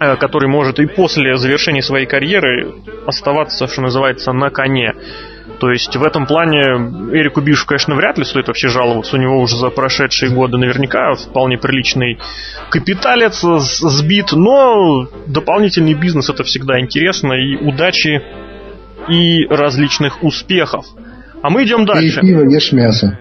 э, 0.01 0.17
который 0.17 0.49
может 0.49 0.81
и 0.81 0.87
после 0.87 1.37
завершения 1.37 1.83
своей 1.83 2.07
карьеры 2.07 2.75
оставаться, 3.07 3.69
что 3.69 3.81
называется, 3.81 4.33
на 4.33 4.51
коне. 4.51 4.93
То 5.61 5.71
есть 5.71 5.95
в 5.95 6.03
этом 6.03 6.27
плане 6.27 6.63
Эрику 7.13 7.43
Бишу, 7.43 7.67
конечно, 7.67 7.95
вряд 7.95 8.17
ли 8.17 8.25
стоит 8.25 8.49
вообще 8.49 8.69
жаловаться. 8.69 9.17
У 9.17 9.21
него 9.21 9.39
уже 9.39 9.57
за 9.57 9.69
прошедшие 9.69 10.33
годы 10.33 10.57
наверняка 10.57 11.15
вполне 11.15 11.59
приличный 11.59 12.19
капиталец 12.71 13.43
сбит, 13.43 14.33
но 14.33 15.07
дополнительный 15.27 15.93
бизнес 15.93 16.31
это 16.31 16.45
всегда 16.45 16.81
интересно 16.81 17.35
и 17.35 17.57
удачи 17.57 18.23
и 19.09 19.47
различных 19.49 20.23
успехов. 20.23 20.87
А 21.43 21.51
мы 21.51 21.65
идем 21.65 21.85
дальше. 21.85 22.23
пиво, 22.23 22.49
ешь 22.49 22.73
мясо. 22.73 23.19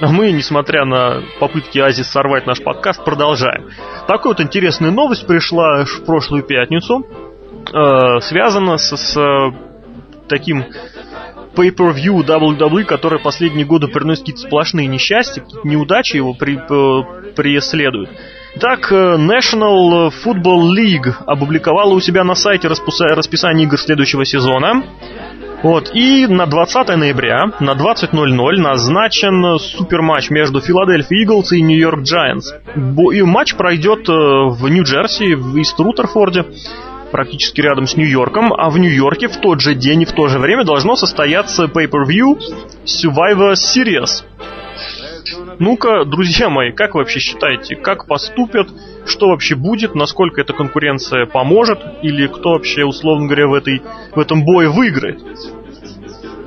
А 0.00 0.08
мы, 0.08 0.32
несмотря 0.32 0.86
на 0.86 1.20
попытки 1.40 1.78
Ази 1.78 2.02
сорвать 2.02 2.46
наш 2.46 2.62
подкаст, 2.62 3.04
продолжаем. 3.04 3.68
Такая 4.06 4.32
вот 4.32 4.40
интересная 4.40 4.90
новость 4.90 5.26
пришла 5.26 5.84
в 5.84 6.04
прошлую 6.06 6.42
пятницу. 6.42 7.06
Э, 7.74 8.20
связана 8.20 8.78
с, 8.78 8.96
с, 8.96 9.52
таким 10.26 10.64
pay-per-view 11.54 12.24
WWE, 12.24 12.84
который 12.84 13.20
последние 13.20 13.66
годы 13.66 13.88
приносит 13.88 14.22
какие-то 14.22 14.42
сплошные 14.42 14.86
несчастья, 14.86 15.42
какие-то 15.42 15.66
неудачи 15.66 16.16
его 16.16 16.34
при, 16.34 16.56
э, 16.56 17.32
преследуют. 17.34 18.10
Так, 18.58 18.90
э, 18.90 19.16
National 19.16 20.10
Football 20.24 20.72
League 20.76 21.12
опубликовала 21.26 21.94
у 21.94 22.00
себя 22.00 22.24
на 22.24 22.34
сайте 22.34 22.68
расписание 22.68 23.66
игр 23.66 23.78
следующего 23.78 24.24
сезона. 24.24 24.82
Вот, 25.62 25.90
и 25.94 26.26
на 26.26 26.46
20 26.46 26.96
ноября 26.96 27.52
на 27.60 27.74
20.00 27.74 28.56
назначен 28.56 29.58
суперматч 29.58 30.30
между 30.30 30.60
Филадельфией 30.60 31.24
Иглс 31.24 31.52
и 31.52 31.60
Нью-Йорк 31.60 32.00
Giants. 32.00 33.12
И 33.12 33.22
матч 33.22 33.54
пройдет 33.54 34.08
э, 34.08 34.12
в 34.12 34.68
Нью-Джерси, 34.68 35.34
в 35.34 35.56
Ист 35.58 35.78
Рутерфорде. 35.78 36.46
Практически 37.10 37.60
рядом 37.60 37.86
с 37.86 37.96
Нью-Йорком, 37.96 38.52
а 38.52 38.70
в 38.70 38.78
Нью-Йорке 38.78 39.28
в 39.28 39.36
тот 39.38 39.60
же 39.60 39.74
день 39.74 40.02
и 40.02 40.04
в 40.04 40.12
то 40.12 40.28
же 40.28 40.38
время 40.38 40.64
должно 40.64 40.96
состояться 40.96 41.64
Pay-Per-View 41.64 42.38
Survivor 42.84 43.54
Series. 43.54 44.24
Ну-ка, 45.58 46.04
друзья 46.04 46.48
мои, 46.48 46.72
как 46.72 46.94
вы 46.94 47.00
вообще 47.00 47.20
считаете, 47.20 47.76
как 47.76 48.06
поступят, 48.06 48.68
что 49.06 49.28
вообще 49.28 49.54
будет, 49.54 49.94
насколько 49.94 50.40
эта 50.40 50.52
конкуренция 50.52 51.26
поможет, 51.26 51.80
или 52.02 52.26
кто 52.26 52.52
вообще, 52.52 52.84
условно 52.84 53.26
говоря, 53.26 53.46
в, 53.48 53.54
этой, 53.54 53.82
в 54.14 54.18
этом 54.18 54.44
бое 54.44 54.70
выиграет? 54.70 55.20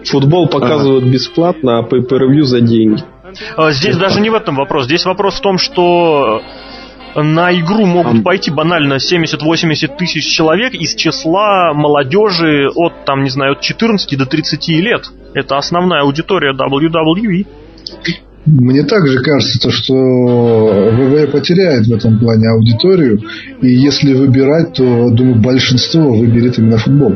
Футбол 0.05 0.48
показывают 0.48 1.05
бесплатно, 1.05 1.79
а 1.79 1.84
pay-per-view 1.84 2.43
за 2.43 2.62
деньги. 2.62 3.03
А, 3.55 3.72
Здесь 3.72 3.98
даже 3.98 4.20
не 4.20 4.29
в 4.29 4.36
этом 4.36 4.55
вопрос. 4.55 4.86
Здесь 4.86 5.05
вопрос 5.05 5.36
в 5.36 5.41
том, 5.41 5.58
что 5.58 6.41
на 7.15 7.53
игру 7.53 7.86
могут 7.86 8.24
пойти 8.24 8.51
банально 8.51 8.96
70-80 8.96 9.98
тысяч 9.98 10.25
человек 10.25 10.74
из 10.74 10.96
числа 10.96 11.74
молодежи 11.74 12.70
от, 12.75 13.05
там, 13.05 13.24
не 13.24 13.29
знаю, 13.29 13.53
от 13.53 13.62
14 13.62 14.17
до 14.17 14.25
30 14.25 14.67
лет. 14.79 15.05
Это 15.34 15.58
основная 15.58 16.01
аудитория 16.01 16.53
WWE. 16.53 17.46
Мне 18.46 18.84
также 18.84 19.20
кажется, 19.20 19.60
то, 19.60 19.72
что 19.72 19.93
ВВ 19.93 21.32
потеряет 21.32 21.88
в 21.88 21.93
этом 21.93 22.20
плане 22.20 22.50
аудиторию. 22.50 23.22
И 23.62 23.70
если 23.70 24.13
выбирать, 24.13 24.74
то, 24.74 25.10
думаю, 25.12 25.41
большинство 25.41 26.12
выберет 26.12 26.58
именно 26.58 26.77
футбол. 26.77 27.15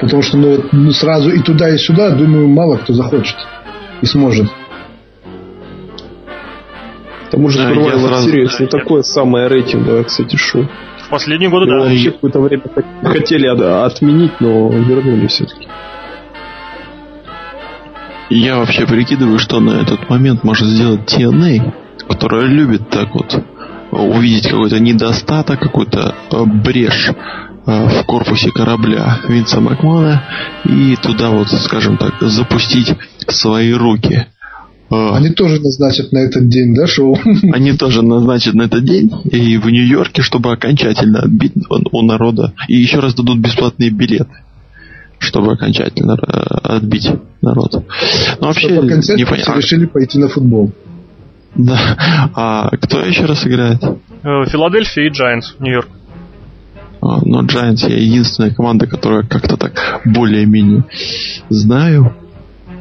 Потому 0.00 0.22
что 0.22 0.36
ну, 0.36 0.64
ну, 0.72 0.90
сразу 0.92 1.30
и 1.30 1.40
туда, 1.40 1.68
и 1.68 1.78
сюда, 1.78 2.10
думаю, 2.10 2.48
мало 2.48 2.76
кто 2.78 2.94
захочет 2.94 3.36
и 4.00 4.06
сможет. 4.06 4.48
К 7.32 7.34
тому 7.34 7.48
же 7.48 7.60
Да, 7.60 7.70
Survivor 7.72 7.86
я 7.86 7.98
сразу- 7.98 8.28
Series 8.30 8.50
не 8.60 8.66
такое 8.66 9.02
самое 9.02 9.48
рейтинговое, 9.48 10.04
кстати, 10.04 10.36
шоу. 10.36 10.68
В 11.06 11.08
последние 11.08 11.48
годы, 11.48 11.64
Его 11.64 11.78
да. 11.84 11.88
вообще 11.88 12.10
какое-то 12.10 12.40
время 12.42 12.62
хотели 13.04 13.46
от- 13.46 13.86
отменить, 13.90 14.32
но 14.40 14.68
вернули 14.68 15.26
все-таки. 15.28 15.66
Я 18.28 18.58
вообще 18.58 18.86
прикидываю, 18.86 19.38
что 19.38 19.60
на 19.60 19.80
этот 19.80 20.10
момент 20.10 20.44
может 20.44 20.66
сделать 20.68 21.10
TNA, 21.10 21.72
которая 22.06 22.44
любит 22.44 22.90
так 22.90 23.14
вот 23.14 23.34
увидеть 23.90 24.48
какой-то 24.50 24.78
недостаток, 24.78 25.58
какую-то 25.58 26.14
э, 26.32 26.44
брешь 26.44 27.12
э, 27.66 27.86
в 27.86 28.04
корпусе 28.04 28.50
корабля 28.50 29.20
Винса 29.26 29.60
Макмана 29.62 30.22
и 30.66 30.96
туда 30.96 31.30
вот, 31.30 31.48
скажем 31.48 31.96
так, 31.96 32.12
запустить 32.20 32.94
свои 33.26 33.72
руки. 33.72 34.26
Э, 34.92 35.14
Они 35.14 35.30
тоже 35.30 35.60
назначат 35.60 36.12
на 36.12 36.18
этот 36.18 36.48
день, 36.48 36.74
да, 36.74 36.86
шоу? 36.86 37.16
Они 37.52 37.72
тоже 37.72 38.02
назначат 38.02 38.54
на 38.54 38.62
этот 38.62 38.84
день 38.84 39.10
и 39.24 39.56
в 39.56 39.68
Нью-Йорке, 39.70 40.22
чтобы 40.22 40.52
окончательно 40.52 41.20
отбить 41.20 41.52
у 41.70 42.02
народа. 42.02 42.52
И 42.68 42.76
еще 42.76 42.98
раз 43.00 43.14
дадут 43.14 43.38
бесплатные 43.38 43.90
билеты, 43.90 44.30
чтобы 45.18 45.52
окончательно 45.52 46.12
э, 46.20 46.76
отбить 46.76 47.08
народ. 47.40 47.72
Ну, 48.40 48.46
вообще, 48.46 48.68
все 49.00 49.16
непонятно. 49.16 49.54
решили 49.54 49.86
пойти 49.86 50.18
на 50.18 50.28
футбол. 50.28 50.72
Да. 51.54 51.96
А 52.34 52.68
кто 52.76 53.00
еще 53.00 53.24
раз 53.24 53.46
играет? 53.46 53.82
Э, 53.82 54.44
Филадельфия 54.46 55.06
и 55.06 55.10
Giants, 55.10 55.54
Нью-Йорк. 55.58 55.88
А, 57.00 57.18
Ну, 57.24 57.42
Giants 57.42 57.88
я 57.88 57.96
единственная 57.96 58.54
команда, 58.54 58.86
которая 58.86 59.22
как-то 59.22 59.56
так 59.56 60.00
более-менее 60.04 60.84
знаю. 61.48 62.14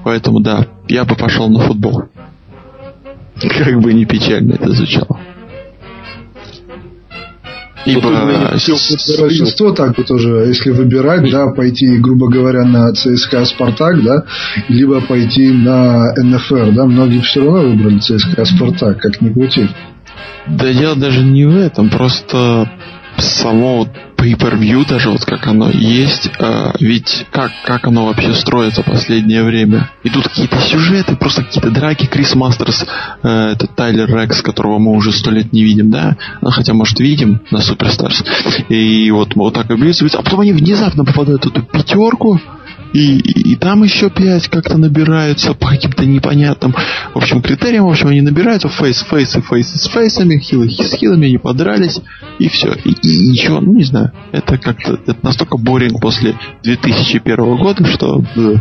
Поэтому, 0.03 0.39
да, 0.39 0.68
я 0.91 1.05
бы 1.05 1.15
пошел 1.15 1.50
на 1.50 1.60
футбол. 1.60 2.03
Как 3.41 3.79
бы 3.79 3.93
не 3.93 4.05
печально 4.05 4.53
это 4.53 4.71
звучало. 4.71 5.19
Ибо 7.86 8.10
с- 8.57 9.19
Большинство 9.19 9.71
так 9.71 9.95
бы 9.95 10.03
тоже, 10.03 10.45
если 10.48 10.69
выбирать, 10.69 11.31
да, 11.31 11.48
пойти, 11.48 11.98
грубо 11.98 12.29
говоря, 12.29 12.63
на 12.63 12.93
ЦСКА 12.93 13.45
Спартак, 13.45 14.03
да, 14.03 14.25
либо 14.67 15.01
пойти 15.01 15.50
на 15.51 16.13
НФР, 16.15 16.74
да, 16.74 16.86
многие 16.86 17.21
все 17.21 17.43
равно 17.43 17.69
выбрали 17.69 17.98
ЦСКА 17.98 18.45
Спартак, 18.45 19.00
как 19.00 19.19
ни 19.21 19.33
крути. 19.33 19.67
Да 20.48 20.71
дело 20.74 20.95
даже 20.95 21.24
не 21.24 21.45
в 21.45 21.57
этом, 21.57 21.89
просто 21.89 22.69
само 23.17 23.88
pay-per-view 24.22 24.88
даже 24.88 25.10
вот 25.10 25.25
как 25.25 25.48
оно 25.48 25.70
есть, 25.72 26.30
а, 26.40 26.74
ведь 26.80 27.25
как, 27.32 27.51
как 27.66 27.88
оно 27.88 28.06
вообще 28.06 28.34
строится 28.34 28.84
последнее 28.84 29.44
время? 29.44 29.90
Идут 30.03 30.27
какие-то 30.27 30.60
сюжеты, 30.60 31.16
просто 31.16 31.44
какие-то 31.44 31.72
драки, 31.72 32.05
Крис 32.05 32.36
Мастерс, 32.36 32.86
э, 33.24 33.27
это 33.53 33.68
Тайлер 33.68 34.16
Рекс, 34.16 34.42
которого 34.42 34.77
мы 34.77 34.92
уже 34.92 35.12
сто 35.12 35.31
лет 35.31 35.51
не 35.51 35.64
видим, 35.64 35.90
да? 35.90 36.18
Ну, 36.42 36.51
хотя, 36.51 36.74
может, 36.74 37.00
видим 37.00 37.42
на 37.50 37.62
Суперстарс. 37.62 38.24
И 38.70 39.10
вот, 39.12 39.36
вот 39.36 39.53
так 39.53 39.72
и 39.72 39.75
бьются, 39.75 40.05
а 40.18 40.22
потом 40.22 40.42
они 40.42 40.53
внезапно 40.53 41.03
попадают 41.03 41.46
в 41.46 41.48
эту 41.50 41.64
пятерку, 41.64 42.40
и, 42.94 43.18
и, 43.18 43.54
и 43.54 43.56
там 43.56 43.84
еще 43.84 44.10
пять 44.10 44.48
как-то 44.48 44.77
набираются 44.77 45.54
по 45.54 45.70
каким-то 45.70 46.06
непонятным, 46.06 46.75
в 47.14 47.18
общем, 47.18 47.42
критериям. 47.42 47.86
В 47.86 47.90
общем, 47.90 48.08
они 48.08 48.22
набираются 48.22 48.70
фейс, 48.70 49.06
фейсы, 49.10 49.42
фейсы 49.42 49.77
с 49.77 49.88
фейсами, 49.88 50.38
хилы 50.38 50.70
с 50.70 50.96
хилами, 50.96 51.27
они 51.27 51.38
подрались, 51.38 52.00
и 52.40 52.50
все. 52.50 52.74
И, 52.84 52.92
и 52.92 53.30
ничего, 53.30 53.62
ну 53.62 53.74
не 53.74 53.84
знаю. 53.84 54.12
Это 54.32 54.58
как-то 54.58 54.94
это 54.94 55.18
настолько 55.22 55.58
боринг 55.58 56.01
после 56.01 56.36
2001 56.64 57.58
года, 57.58 57.86
что 57.86 58.24
э, 58.36 58.56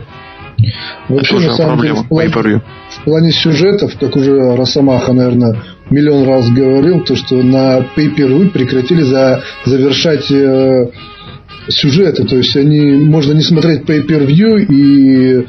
Вообще, 1.09 1.37
это 1.37 1.47
на 1.47 1.55
самом 1.55 1.81
деле, 1.81 1.95
проблема 1.95 2.03
в 2.03 2.09
плане, 2.09 2.29
pay-per-view. 2.29 2.61
в 2.90 3.05
плане 3.05 3.33
сюжетов, 3.33 3.93
как 3.99 4.16
уже 4.16 4.57
Росомаха, 4.57 5.12
наверное, 5.12 5.62
миллион 5.90 6.27
раз 6.29 6.51
говорил, 6.51 7.01
то, 7.01 7.16
что 7.16 7.37
на 7.37 7.81
pay 7.97 8.51
прекратили 8.51 9.03
за, 9.03 9.43
завершать 9.64 10.31
э, 10.31 10.90
сюжеты. 11.68 12.25
То 12.25 12.37
есть 12.37 12.57
они 12.57 12.81
можно 13.05 13.33
не 13.33 13.42
смотреть 13.42 13.83
pay-per-view 13.83 14.66
и 14.68 15.46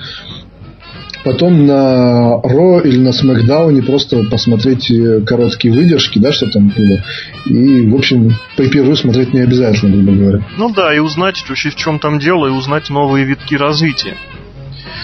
потом 1.23 1.65
на 1.65 2.41
Ро 2.41 2.79
или 2.81 2.97
на 2.97 3.11
Смакдауне 3.11 3.83
просто 3.83 4.23
посмотреть 4.23 4.89
э, 4.89 5.21
короткие 5.21 5.73
выдержки, 5.73 6.19
да, 6.19 6.31
что 6.31 6.47
там 6.47 6.69
было. 6.69 7.03
И, 7.45 7.87
в 7.87 7.95
общем, 7.95 8.31
pay 8.57 8.95
смотреть 8.95 9.33
не 9.33 9.41
обязательно, 9.41 9.95
грубо 9.95 10.11
говоря. 10.13 10.45
Ну 10.57 10.73
да, 10.73 10.93
и 10.95 10.99
узнать 10.99 11.43
вообще 11.47 11.69
в 11.69 11.75
чем 11.75 11.99
там 11.99 12.19
дело, 12.19 12.47
и 12.47 12.51
узнать 12.51 12.89
новые 12.89 13.25
витки 13.25 13.55
развития. 13.55 14.15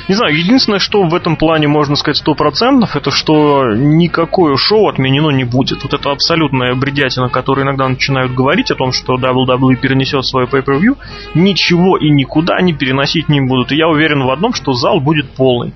Не 0.08 0.16
знаю, 0.16 0.38
единственное, 0.38 0.80
что 0.80 1.04
в 1.04 1.14
этом 1.14 1.36
плане 1.36 1.68
можно 1.68 1.96
сказать 1.96 2.18
сто 2.18 2.34
процентов, 2.34 2.96
это 2.96 3.12
что 3.12 3.74
никакое 3.76 4.56
шоу 4.56 4.88
отменено 4.88 5.32
не 5.32 5.44
будет. 5.44 5.84
Вот 5.84 5.94
это 5.94 6.12
абсолютная 6.12 6.76
бредятина, 6.76 7.28
которую 7.28 7.66
иногда 7.66 7.88
начинают 7.90 8.34
говорить 8.34 8.72
о 8.72 8.76
том, 8.76 8.94
что 8.94 9.16
WWE 9.16 9.76
перенесет 9.76 10.26
свой 10.26 10.46
pay-per-view, 10.46 10.98
ничего 11.34 11.98
и 11.98 12.10
никуда 12.10 12.62
не 12.62 12.74
переносить 12.74 13.28
не 13.28 13.42
будут. 13.42 13.72
И 13.74 13.76
я 13.76 13.90
уверен 13.90 14.24
в 14.24 14.32
одном, 14.32 14.54
что 14.54 14.72
зал 14.72 15.02
будет 15.02 15.30
полный. 15.32 15.74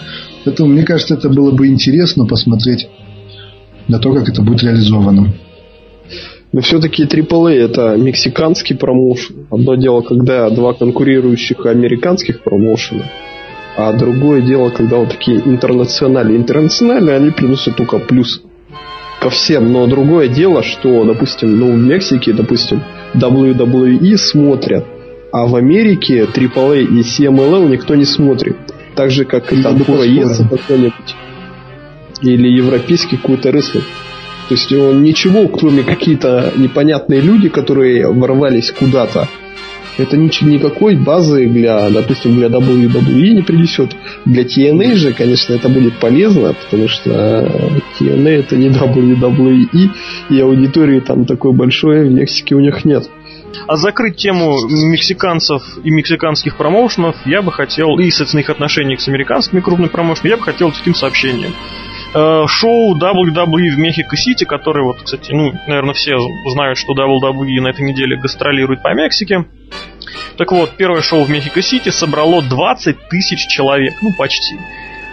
Поэтому, 0.44 0.70
мне 0.70 0.84
кажется, 0.84 1.14
это 1.14 1.28
было 1.28 1.50
бы 1.50 1.66
интересно 1.66 2.24
посмотреть 2.24 2.88
на 3.88 3.98
то, 3.98 4.14
как 4.14 4.28
это 4.28 4.42
будет 4.42 4.62
реализовано. 4.62 5.34
Но 6.52 6.60
все-таки 6.60 7.04
AAA 7.04 7.52
это 7.52 7.96
мексиканский 7.96 8.76
промоушен. 8.76 9.46
Одно 9.50 9.74
дело, 9.74 10.00
когда 10.00 10.48
два 10.50 10.72
конкурирующих 10.72 11.66
американских 11.66 12.42
промоушена, 12.42 13.04
а 13.76 13.92
другое 13.92 14.40
дело, 14.40 14.70
когда 14.70 14.96
вот 14.96 15.10
такие 15.10 15.38
интернациональные. 15.44 16.38
Интернациональные 16.38 17.16
они 17.16 17.30
приносят 17.30 17.76
только 17.76 17.98
плюс 17.98 18.42
ко 19.20 19.30
всем. 19.30 19.72
Но 19.72 19.86
другое 19.86 20.28
дело, 20.28 20.62
что, 20.62 21.04
допустим, 21.04 21.58
ну, 21.58 21.72
в 21.72 21.76
Мексике, 21.76 22.32
допустим, 22.32 22.82
WWE 23.14 24.16
смотрят, 24.16 24.86
а 25.32 25.46
в 25.46 25.56
Америке 25.56 26.24
AAA 26.24 26.84
и 26.84 27.00
CMLL 27.00 27.68
никто 27.68 27.94
не 27.94 28.04
смотрит. 28.04 28.56
Так 28.94 29.10
же, 29.10 29.24
как 29.26 29.52
и 29.52 29.62
там 29.62 29.78
какой-нибудь. 29.78 31.16
Или 32.22 32.48
европейский 32.48 33.18
какой-то 33.18 33.52
рестлинг. 33.52 33.84
То 34.48 34.54
есть 34.54 34.72
он 34.72 35.02
ничего, 35.02 35.48
кроме 35.48 35.82
какие-то 35.82 36.52
непонятные 36.56 37.20
люди, 37.20 37.48
которые 37.48 38.12
ворвались 38.12 38.70
куда-то, 38.70 39.28
это 39.98 40.16
ничего, 40.16 40.50
никакой 40.50 40.94
базы 40.94 41.46
для, 41.46 41.88
допустим, 41.90 42.36
для 42.36 42.48
WWE 42.48 43.30
не 43.30 43.42
принесет. 43.42 43.96
Для 44.24 44.42
TNA 44.42 44.94
же, 44.94 45.12
конечно, 45.14 45.54
это 45.54 45.68
будет 45.68 45.98
полезно, 45.98 46.54
потому 46.54 46.88
что 46.88 47.10
TNA 47.98 48.28
это 48.28 48.56
не 48.56 48.68
WWE, 48.68 49.90
и 50.28 50.40
аудитории 50.40 51.00
там 51.00 51.24
такой 51.24 51.52
большой 51.52 52.08
в 52.08 52.12
Мексике 52.12 52.54
у 52.54 52.60
них 52.60 52.84
нет. 52.84 53.08
А 53.66 53.76
закрыть 53.76 54.16
тему 54.16 54.54
мексиканцев 54.68 55.62
и 55.82 55.90
мексиканских 55.90 56.56
промоушенов 56.56 57.16
я 57.24 57.40
бы 57.40 57.50
хотел, 57.50 57.98
и, 57.98 58.10
соответственно, 58.10 58.40
их 58.40 58.50
отношений 58.50 58.98
с 58.98 59.08
американскими 59.08 59.60
крупными 59.60 59.88
промоушенами, 59.88 60.32
я 60.32 60.36
бы 60.36 60.42
хотел 60.42 60.72
таким 60.72 60.94
сообщением. 60.94 61.52
Э, 62.16 62.46
шоу 62.48 62.96
WWE 62.96 63.74
в 63.74 63.78
Мехико-Сити, 63.78 64.44
который, 64.44 64.84
вот, 64.84 65.02
кстати, 65.02 65.32
ну, 65.32 65.52
наверное, 65.66 65.92
все 65.92 66.16
знают, 66.46 66.78
что 66.78 66.94
WWE 66.94 67.60
на 67.60 67.68
этой 67.68 67.84
неделе 67.84 68.16
гастролирует 68.16 68.82
по 68.82 68.94
Мексике. 68.94 69.44
Так 70.38 70.50
вот, 70.50 70.78
первое 70.78 71.02
шоу 71.02 71.24
в 71.24 71.30
Мехико-Сити 71.30 71.90
собрало 71.90 72.40
20 72.40 73.08
тысяч 73.10 73.46
человек, 73.48 73.96
ну, 74.00 74.14
почти. 74.16 74.56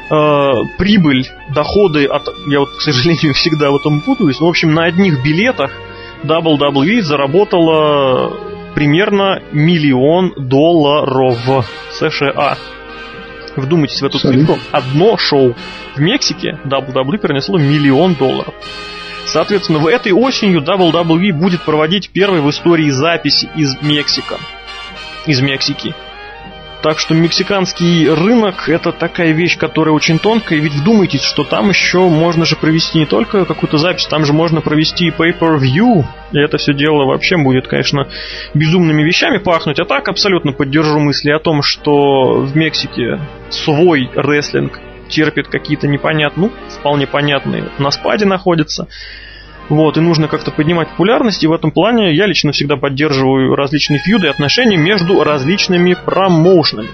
Э, 0.10 0.52
прибыль, 0.78 1.28
доходы 1.54 2.06
от... 2.06 2.30
Я 2.48 2.62
вот, 2.62 2.70
к 2.70 2.80
сожалению, 2.80 3.34
всегда 3.34 3.72
в 3.72 3.76
этом 3.76 4.00
путаюсь. 4.00 4.39
Но, 4.39 4.46
в 4.46 4.50
общем, 4.50 4.74
на 4.74 4.86
одних 4.86 5.22
билетах 5.22 5.72
WWE 6.24 7.02
заработала 7.02 8.34
примерно 8.76 9.42
миллион 9.52 10.36
долларов 10.38 11.70
США. 11.92 12.58
Вдумайтесь 13.56 14.02
в 14.02 14.06
эту 14.06 14.20
цифру. 14.20 14.58
Одно 14.72 15.18
шоу 15.18 15.56
в 15.96 16.00
Мексике 16.00 16.60
WWE 16.66 17.18
принесло 17.20 17.58
миллион 17.58 18.16
долларов. 18.16 18.54
Соответственно, 19.26 19.80
в 19.80 19.88
этой 19.88 20.12
осенью 20.12 20.62
WWE 20.62 21.34
будет 21.34 21.63
проводить 21.63 22.10
первый 22.10 22.42
в 22.42 22.50
истории 22.50 22.89
записи 22.89 23.50
из 23.56 23.76
Мексика. 23.82 24.38
Из 25.26 25.42
Мексики. 25.42 25.96
Так 26.84 27.00
что 27.00 27.13
мексиканский 27.13 28.10
рынок 28.10 28.67
это 28.67 28.91
такая 28.91 29.32
вещь, 29.32 29.58
которая 29.58 29.96
очень 29.96 30.19
тонкая. 30.19 30.60
Ведь 30.60 30.74
вдумайтесь, 30.74 31.24
что 31.24 31.46
там 31.46 31.69
еще 31.69 32.10
можно 32.10 32.43
же 32.43 32.58
провести 32.58 33.00
не 33.00 33.06
только 33.06 33.46
какую-то 33.46 33.78
запись, 33.78 34.06
там 34.06 34.26
же 34.26 34.34
можно 34.34 34.60
провести 34.60 35.08
pay-per-view. 35.08 36.04
И 36.34 36.38
это 36.38 36.58
все 36.58 36.74
дело 36.74 37.06
вообще 37.06 37.38
будет, 37.38 37.69
конечно, 37.69 38.10
безумными 38.54 39.02
вещами 39.02 39.38
пахнуть. 39.38 39.80
А 39.80 39.86
так 39.86 40.10
абсолютно 40.10 40.52
поддержу 40.52 41.00
мысли 41.00 41.32
о 41.32 41.39
том, 41.39 41.63
что 41.63 42.41
в 42.41 42.54
Мексике 42.58 43.17
свой 43.50 44.10
рестлинг 44.13 44.78
терпит 45.08 45.48
какие-то 45.48 45.88
непонятные, 45.88 46.50
ну, 46.50 46.52
вполне 46.69 47.08
понятные, 47.08 47.69
на 47.78 47.91
спаде 47.91 48.26
находится. 48.26 48.89
Вот, 49.69 49.97
и 49.97 50.02
нужно 50.02 50.28
как-то 50.28 50.52
поднимать 50.52 50.89
популярность, 50.89 51.43
и 51.43 51.47
в 51.47 51.54
этом 51.54 51.71
плане 51.71 52.13
я 52.13 52.26
лично 52.26 52.52
всегда 52.52 52.76
поддерживаю 52.76 53.56
различные 53.56 53.99
фьюды 53.99 54.28
и 54.28 54.30
отношения 54.30 54.78
между 54.78 55.23
различными 55.23 55.93
промоушенами. 55.93 56.89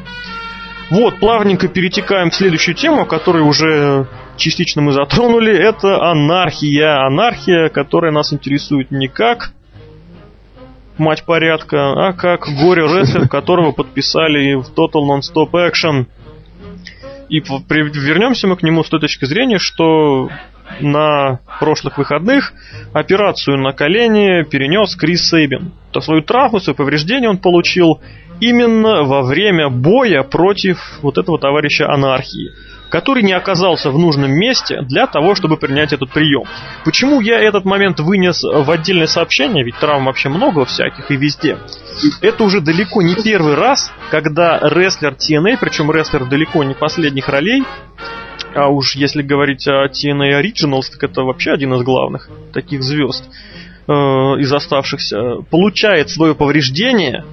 Вот, 0.90 1.20
плавненько 1.20 1.68
перетекаем 1.68 2.30
в 2.32 2.36
следующую 2.36 2.76
тему, 2.76 3.06
которую 3.06 3.46
уже 3.46 4.08
частично 4.38 4.82
мы 4.82 4.92
затронули. 4.92 5.56
Это 5.56 6.02
анархия. 6.02 7.06
Анархия, 7.06 7.70
которая 7.70 8.12
нас 8.12 8.34
интересует 8.34 8.90
не 8.90 9.08
как 9.08 9.52
мать 10.98 11.24
порядка, 11.26 12.08
а 12.08 12.14
как 12.14 12.48
горе 12.60 12.84
рестлер, 12.84 13.28
которого 13.28 13.72
подписали 13.72 14.56
в 14.56 14.68
Total 14.76 15.02
Non-Stop 15.08 15.52
Action. 15.54 16.06
И 17.30 17.40
вернемся 17.40 18.48
мы 18.48 18.56
к 18.56 18.64
нему 18.64 18.84
с 18.84 18.90
той 18.90 19.00
точки 19.00 19.26
зрения, 19.26 19.60
что 19.60 20.30
на 20.80 21.40
прошлых 21.60 21.98
выходных 21.98 22.54
операцию 22.94 23.58
на 23.58 23.74
колени 23.74 24.44
перенес 24.44 24.96
Крис 24.96 25.30
Сейбин. 25.30 25.72
То 25.92 26.02
свою 26.02 26.22
травму, 26.22 26.60
свое 26.60 26.76
повреждение 26.76 27.30
он 27.30 27.38
получил 27.38 28.02
именно 28.40 29.04
во 29.04 29.24
время 29.24 29.70
боя 29.70 30.24
против 30.24 31.00
вот 31.02 31.18
этого 31.18 31.40
товарища 31.40 31.92
анархии 31.92 32.52
который 32.90 33.24
не 33.24 33.34
оказался 33.34 33.92
в 33.92 33.98
нужном 33.98 34.32
месте 34.32 34.82
для 34.82 35.08
того, 35.08 35.36
чтобы 35.36 35.58
принять 35.58 35.94
этот 35.94 36.12
прием. 36.12 36.44
Почему 36.84 37.22
я 37.22 37.40
этот 37.40 37.66
момент 37.66 38.00
вынес 38.00 38.44
в 38.44 38.70
отдельное 38.70 39.08
сообщение, 39.08 39.64
ведь 39.64 39.78
травм 39.78 40.06
вообще 40.06 40.30
много 40.30 40.66
всяких 40.66 41.10
и 41.12 41.16
везде. 41.16 41.58
Это 42.22 42.44
уже 42.44 42.62
далеко 42.62 43.02
не 43.02 43.16
первый 43.16 43.56
раз, 43.56 43.92
когда 44.10 44.60
рестлер 44.60 45.14
TNA, 45.14 45.58
причем 45.60 45.92
рестлер 45.92 46.26
далеко 46.26 46.64
не 46.64 46.74
последних 46.74 47.30
ролей, 47.30 47.64
а 48.56 48.70
уж 48.70 48.96
если 48.96 49.22
говорить 49.22 49.68
о 49.68 49.88
TNA 49.88 50.42
Originals, 50.42 50.92
так 50.92 51.04
это 51.04 51.24
вообще 51.24 51.52
один 51.52 51.74
из 51.74 51.84
главных 51.84 52.30
таких 52.54 52.84
звезд 52.84 53.24
э, 53.88 53.92
из 53.92 54.52
оставшихся, 54.52 55.42
получает 55.50 56.10
свое 56.10 56.36
повреждение 56.36 57.26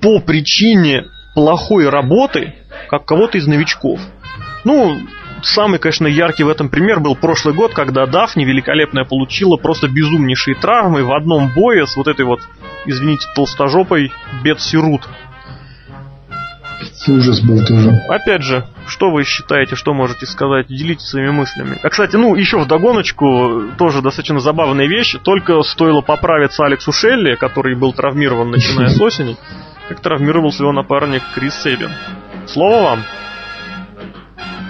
по 0.00 0.20
причине 0.20 1.06
плохой 1.34 1.88
работы 1.88 2.54
как 2.88 3.04
кого-то 3.04 3.38
из 3.38 3.46
новичков. 3.46 4.00
Ну, 4.64 4.98
самый, 5.42 5.78
конечно, 5.78 6.06
яркий 6.06 6.44
в 6.44 6.48
этом 6.48 6.68
пример 6.68 7.00
был 7.00 7.14
прошлый 7.14 7.54
год, 7.54 7.72
когда 7.72 8.06
Дафни 8.06 8.44
великолепная 8.44 9.04
получила 9.04 9.56
просто 9.56 9.88
безумнейшие 9.88 10.54
травмы 10.56 11.04
в 11.04 11.12
одном 11.12 11.52
бое 11.54 11.86
с 11.86 11.96
вот 11.96 12.08
этой 12.08 12.24
вот, 12.24 12.40
извините, 12.86 13.26
толстожопой 13.34 14.12
Бет 14.42 14.60
Сирут. 14.60 15.08
Ужас 17.06 17.40
был 17.40 17.64
тоже. 17.64 17.90
Опять 18.08 18.42
же, 18.42 18.66
что 18.88 19.10
вы 19.10 19.24
считаете, 19.24 19.76
что 19.76 19.94
можете 19.94 20.26
сказать? 20.26 20.66
Делитесь 20.68 21.06
своими 21.06 21.30
мыслями. 21.30 21.78
А, 21.82 21.88
кстати, 21.88 22.16
ну, 22.16 22.34
еще 22.34 22.58
в 22.58 22.66
догоночку, 22.66 23.62
тоже 23.78 24.02
достаточно 24.02 24.40
забавная 24.40 24.86
вещь. 24.86 25.16
Только 25.22 25.62
стоило 25.62 26.00
поправиться 26.00 26.64
Алексу 26.64 26.92
Шелли, 26.92 27.34
который 27.36 27.74
был 27.74 27.92
травмирован 27.92 28.50
начиная 28.50 28.88
с 28.88 29.00
осени, 29.00 29.36
как 29.88 30.00
травмировался 30.00 30.62
его 30.62 30.72
напарник 30.72 31.22
Крис 31.34 31.54
Сейбин. 31.62 31.90
Слово 32.46 32.82
вам. 32.82 33.04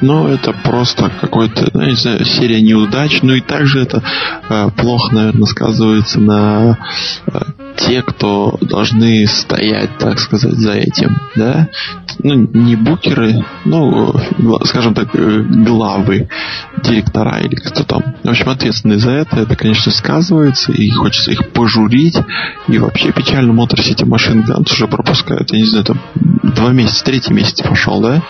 Ну, 0.00 0.28
это 0.28 0.52
просто 0.52 1.10
какой-то, 1.20 1.68
ну, 1.72 1.84
не 1.84 1.94
знаю, 1.94 2.24
серия 2.24 2.60
неудач. 2.60 3.20
Ну 3.22 3.34
и 3.34 3.40
также 3.40 3.80
это 3.80 4.02
э, 4.48 4.70
плохо, 4.76 5.14
наверное, 5.14 5.46
сказывается 5.46 6.20
на 6.20 6.78
э, 7.26 7.38
те, 7.76 8.02
кто 8.02 8.56
должны 8.60 9.26
стоять, 9.26 9.98
так 9.98 10.18
сказать, 10.18 10.54
за 10.54 10.72
этим, 10.72 11.16
да? 11.36 11.68
Ну, 12.22 12.34
не 12.34 12.76
букеры, 12.76 13.44
ну, 13.64 14.14
скажем 14.64 14.94
так, 14.94 15.08
э, 15.14 15.42
главы, 15.42 16.28
директора 16.82 17.38
или 17.38 17.54
кто 17.56 17.84
там. 17.84 18.02
В 18.22 18.28
общем, 18.28 18.48
ответственные 18.48 18.98
за 18.98 19.10
это, 19.10 19.36
это, 19.36 19.56
конечно, 19.56 19.90
сказывается, 19.92 20.72
и 20.72 20.90
хочется 20.90 21.32
их 21.32 21.50
пожурить. 21.52 22.16
И 22.68 22.78
вообще 22.78 23.12
печально 23.12 23.52
Motor 23.52 23.78
City 23.78 24.04
Machine 24.04 24.44
Guns 24.44 24.72
уже 24.72 24.86
пропускают, 24.86 25.52
я 25.52 25.58
не 25.58 25.64
знаю, 25.64 25.84
там 25.84 26.00
два 26.42 26.70
месяца, 26.70 27.04
третий 27.04 27.32
месяц 27.32 27.62
пошел, 27.62 28.00
да? 28.00 28.22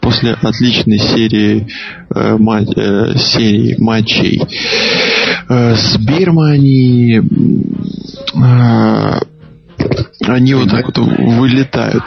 После 0.00 0.32
отличной 0.32 0.98
серии, 0.98 1.68
э, 2.14 2.36
ма- 2.36 2.62
э, 2.62 3.16
серии 3.16 3.76
матчей 3.78 4.42
э, 5.48 5.74
с 5.74 5.96
Бирмани 5.98 7.20
э, 8.34 9.20
они 10.26 10.54
вот 10.54 10.70
так 10.70 10.86
вот 10.86 10.98
вылетают. 10.98 12.04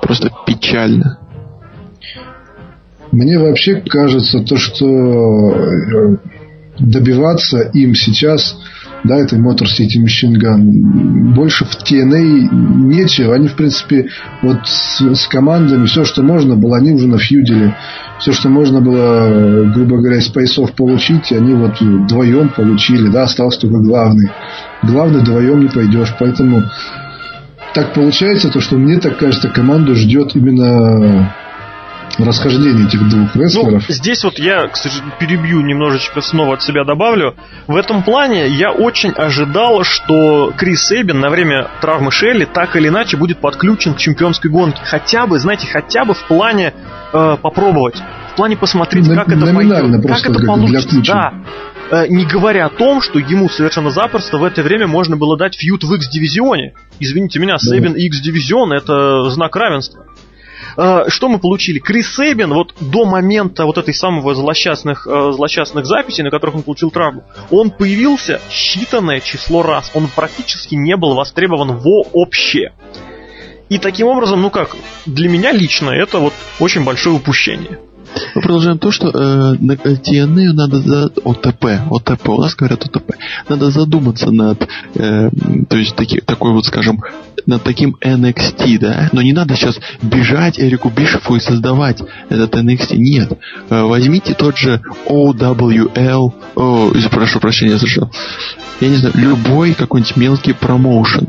Просто 0.00 0.30
печально. 0.46 1.18
Мне 3.10 3.38
вообще 3.38 3.80
кажется 3.80 4.40
то, 4.40 4.56
что 4.56 4.86
э, 4.86 6.16
добиваться 6.78 7.60
им 7.60 7.94
сейчас, 7.94 8.56
да, 9.04 9.16
этой 9.16 9.38
Motor 9.38 9.66
City 9.66 10.02
Machine 10.02 10.34
Gun, 10.36 11.34
больше 11.34 11.64
в 11.64 11.76
TNA 11.82 12.48
нечего. 12.50 13.34
Они, 13.34 13.48
в 13.48 13.56
принципе, 13.56 14.08
вот 14.42 14.66
с, 14.66 15.00
с 15.00 15.26
командами 15.28 15.86
все, 15.86 16.04
что 16.04 16.22
можно 16.22 16.56
было, 16.56 16.78
они 16.78 16.92
уже 16.92 17.06
нафьюдили. 17.06 17.74
Все, 18.20 18.32
что 18.32 18.48
можно 18.48 18.80
было, 18.80 19.70
грубо 19.72 19.98
говоря, 19.98 20.18
из 20.18 20.28
поясов 20.28 20.72
получить, 20.72 21.32
они 21.32 21.54
вот 21.54 21.80
вдвоем 21.80 22.48
получили, 22.48 23.08
да, 23.08 23.24
остался 23.24 23.60
только 23.60 23.78
главный. 23.78 24.30
Главный 24.82 25.20
вдвоем 25.20 25.60
не 25.60 25.68
пойдешь, 25.68 26.14
поэтому 26.18 26.64
так 27.74 27.94
получается, 27.94 28.50
то, 28.50 28.60
что 28.60 28.76
мне 28.76 28.98
так 28.98 29.18
кажется, 29.18 29.48
команду 29.48 29.94
ждет 29.94 30.34
именно 30.34 31.32
расхождение 32.18 32.86
этих 32.86 33.08
двух 33.08 33.34
рестлеров. 33.36 33.84
Ну, 33.88 33.94
здесь 33.94 34.24
вот 34.24 34.38
я, 34.38 34.66
к 34.68 34.76
сожалению, 34.76 35.12
перебью 35.18 35.60
немножечко, 35.60 36.20
снова 36.20 36.54
от 36.54 36.62
себя 36.62 36.84
добавлю. 36.84 37.34
В 37.66 37.76
этом 37.76 38.02
плане 38.02 38.48
я 38.48 38.72
очень 38.72 39.10
ожидал, 39.10 39.84
что 39.84 40.52
Крис 40.56 40.90
Эббин 40.92 41.20
на 41.20 41.30
время 41.30 41.68
травмы 41.80 42.10
Шелли 42.10 42.44
так 42.44 42.76
или 42.76 42.88
иначе 42.88 43.16
будет 43.16 43.38
подключен 43.38 43.94
к 43.94 43.98
чемпионской 43.98 44.50
гонке. 44.50 44.80
Хотя 44.84 45.26
бы, 45.26 45.38
знаете, 45.38 45.66
хотя 45.66 46.04
бы 46.04 46.14
в 46.14 46.24
плане 46.24 46.72
э, 47.12 47.36
попробовать. 47.40 47.96
В 48.32 48.36
плане 48.36 48.56
посмотреть, 48.56 49.06
На- 49.08 49.16
как 49.24 49.28
это 49.28 49.54
пойдет. 49.54 50.02
Как 50.06 50.20
это 50.20 50.32
для 50.38 50.46
получится. 50.46 50.88
ключа. 50.88 51.32
Да. 51.90 52.04
Э, 52.04 52.08
Не 52.08 52.24
говоря 52.26 52.66
о 52.66 52.68
том, 52.70 53.00
что 53.00 53.18
ему 53.18 53.48
совершенно 53.48 53.90
запросто 53.90 54.38
в 54.38 54.44
это 54.44 54.62
время 54.62 54.86
можно 54.86 55.16
было 55.16 55.36
дать 55.36 55.56
фьют 55.56 55.84
в 55.84 55.94
X-дивизионе. 55.94 56.74
Извините 57.00 57.38
меня, 57.38 57.58
Сэбин 57.58 57.94
и 57.94 58.06
X-дивизион 58.06 58.72
это 58.72 59.30
знак 59.30 59.56
равенства. 59.56 60.04
Э, 60.76 61.04
Что 61.08 61.28
мы 61.28 61.38
получили? 61.38 61.78
Крис 61.78 62.14
Сэбин 62.14 62.52
вот 62.52 62.74
до 62.80 63.04
момента 63.04 63.64
вот 63.64 63.78
этой 63.78 63.94
самого 63.94 64.34
злосчастных, 64.34 65.06
э, 65.06 65.32
злосчастных 65.32 65.86
записей, 65.86 66.24
на 66.24 66.30
которых 66.30 66.56
он 66.56 66.62
получил 66.62 66.90
травму, 66.90 67.24
он 67.50 67.70
появился 67.70 68.40
считанное 68.50 69.20
число 69.20 69.62
раз. 69.62 69.90
Он 69.94 70.08
практически 70.08 70.74
не 70.74 70.96
был 70.96 71.14
востребован 71.14 71.78
вообще. 71.78 72.72
И 73.68 73.78
таким 73.78 74.06
образом, 74.06 74.40
ну 74.40 74.50
как, 74.50 74.76
для 75.04 75.28
меня 75.28 75.52
лично 75.52 75.90
это 75.90 76.18
вот 76.18 76.32
очень 76.58 76.84
большое 76.84 77.16
упущение. 77.16 77.78
Мы 78.34 78.42
продолжаем 78.42 78.78
то, 78.78 78.90
что 78.90 79.08
э, 79.08 79.56
на 79.60 79.72
TNA 79.72 80.52
надо 80.52 80.80
за 80.80 81.10
ОТП, 81.24 81.66
ОТП, 81.90 82.28
у 82.28 82.40
нас 82.40 82.54
говорят 82.54 82.84
ОТП, 82.84 83.12
надо 83.48 83.70
задуматься 83.70 84.30
над, 84.30 84.68
э, 84.94 85.30
то 85.68 85.76
есть 85.76 85.96
таки, 85.96 86.20
такой 86.20 86.52
вот, 86.52 86.66
скажем, 86.66 87.00
над 87.46 87.62
таким 87.62 87.96
NXT, 88.04 88.78
да, 88.78 89.08
но 89.12 89.22
не 89.22 89.32
надо 89.32 89.54
сейчас 89.54 89.78
бежать 90.02 90.58
Эрику 90.60 90.90
Бишефу 90.90 91.36
и 91.36 91.40
создавать 91.40 92.02
этот 92.28 92.54
NXT, 92.54 92.96
нет, 92.96 93.38
Э, 93.70 93.82
возьмите 93.82 94.34
тот 94.34 94.56
же 94.56 94.80
OWL, 95.06 96.32
о, 96.54 96.92
прошу 97.10 97.40
прощения, 97.40 97.72
я 97.72 97.78
зашел, 97.78 98.10
я 98.80 98.88
не 98.88 98.96
знаю, 98.96 99.14
любой 99.16 99.74
какой-нибудь 99.74 100.16
мелкий 100.16 100.52
промоушен, 100.52 101.28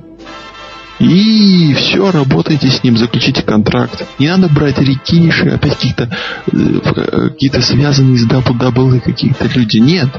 и 1.00 1.74
все, 1.76 2.12
работайте 2.12 2.68
с 2.70 2.84
ним, 2.84 2.98
заключите 2.98 3.42
контракт. 3.42 4.06
Не 4.20 4.28
надо 4.28 4.50
брать 4.50 4.80
рекиши, 4.80 5.50
опять 5.50 5.76
какие-то 5.76 6.10
э, 6.52 7.30
какие-то 7.30 7.62
связанные 7.62 8.18
с 8.18 8.28
WWE 8.28 9.00
какие-то 9.00 9.46
люди. 9.56 9.78
Нет. 9.78 10.10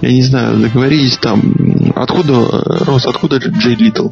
Я 0.00 0.12
не 0.12 0.22
знаю, 0.22 0.58
договорились 0.58 1.16
там. 1.16 1.92
Откуда, 1.96 2.32
э, 2.34 2.84
Рос, 2.84 3.06
откуда 3.06 3.38
Джей 3.38 3.74
Литл? 3.76 4.10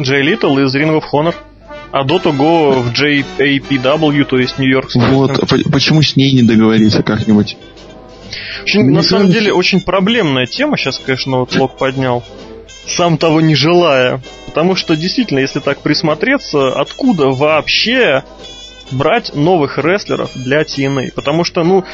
Джей 0.00 0.22
Литл 0.22 0.58
из 0.58 0.74
Ring 0.74 0.96
of 0.98 1.04
Honor. 1.12 1.34
А 1.92 2.04
до 2.04 2.18
того 2.18 2.82
в 2.82 2.92
JAPW, 2.92 4.24
то 4.24 4.38
есть 4.38 4.58
Нью-Йорк. 4.58 4.90
Вот, 4.96 5.48
по- 5.48 5.70
почему 5.70 6.02
с 6.02 6.16
ней 6.16 6.32
не 6.32 6.42
договориться 6.42 7.02
как-нибудь? 7.02 7.56
Очень, 8.64 8.90
на 8.90 9.02
самом 9.02 9.30
деле 9.30 9.52
очень 9.52 9.80
проблемная 9.80 10.46
тема. 10.46 10.76
Сейчас, 10.76 10.98
конечно, 10.98 11.38
вот 11.38 11.54
Лок 11.54 11.76
поднял. 11.78 12.24
Сам 12.86 13.18
того 13.18 13.40
не 13.40 13.54
желая. 13.54 14.20
Потому 14.46 14.76
что 14.76 14.96
действительно, 14.96 15.40
если 15.40 15.60
так 15.60 15.80
присмотреться, 15.80 16.68
откуда 16.78 17.28
вообще 17.28 18.22
брать 18.90 19.34
новых 19.34 19.78
рестлеров 19.78 20.30
для 20.34 20.62
TNA? 20.62 21.12
Потому 21.14 21.44
что, 21.44 21.64
ну, 21.64 21.84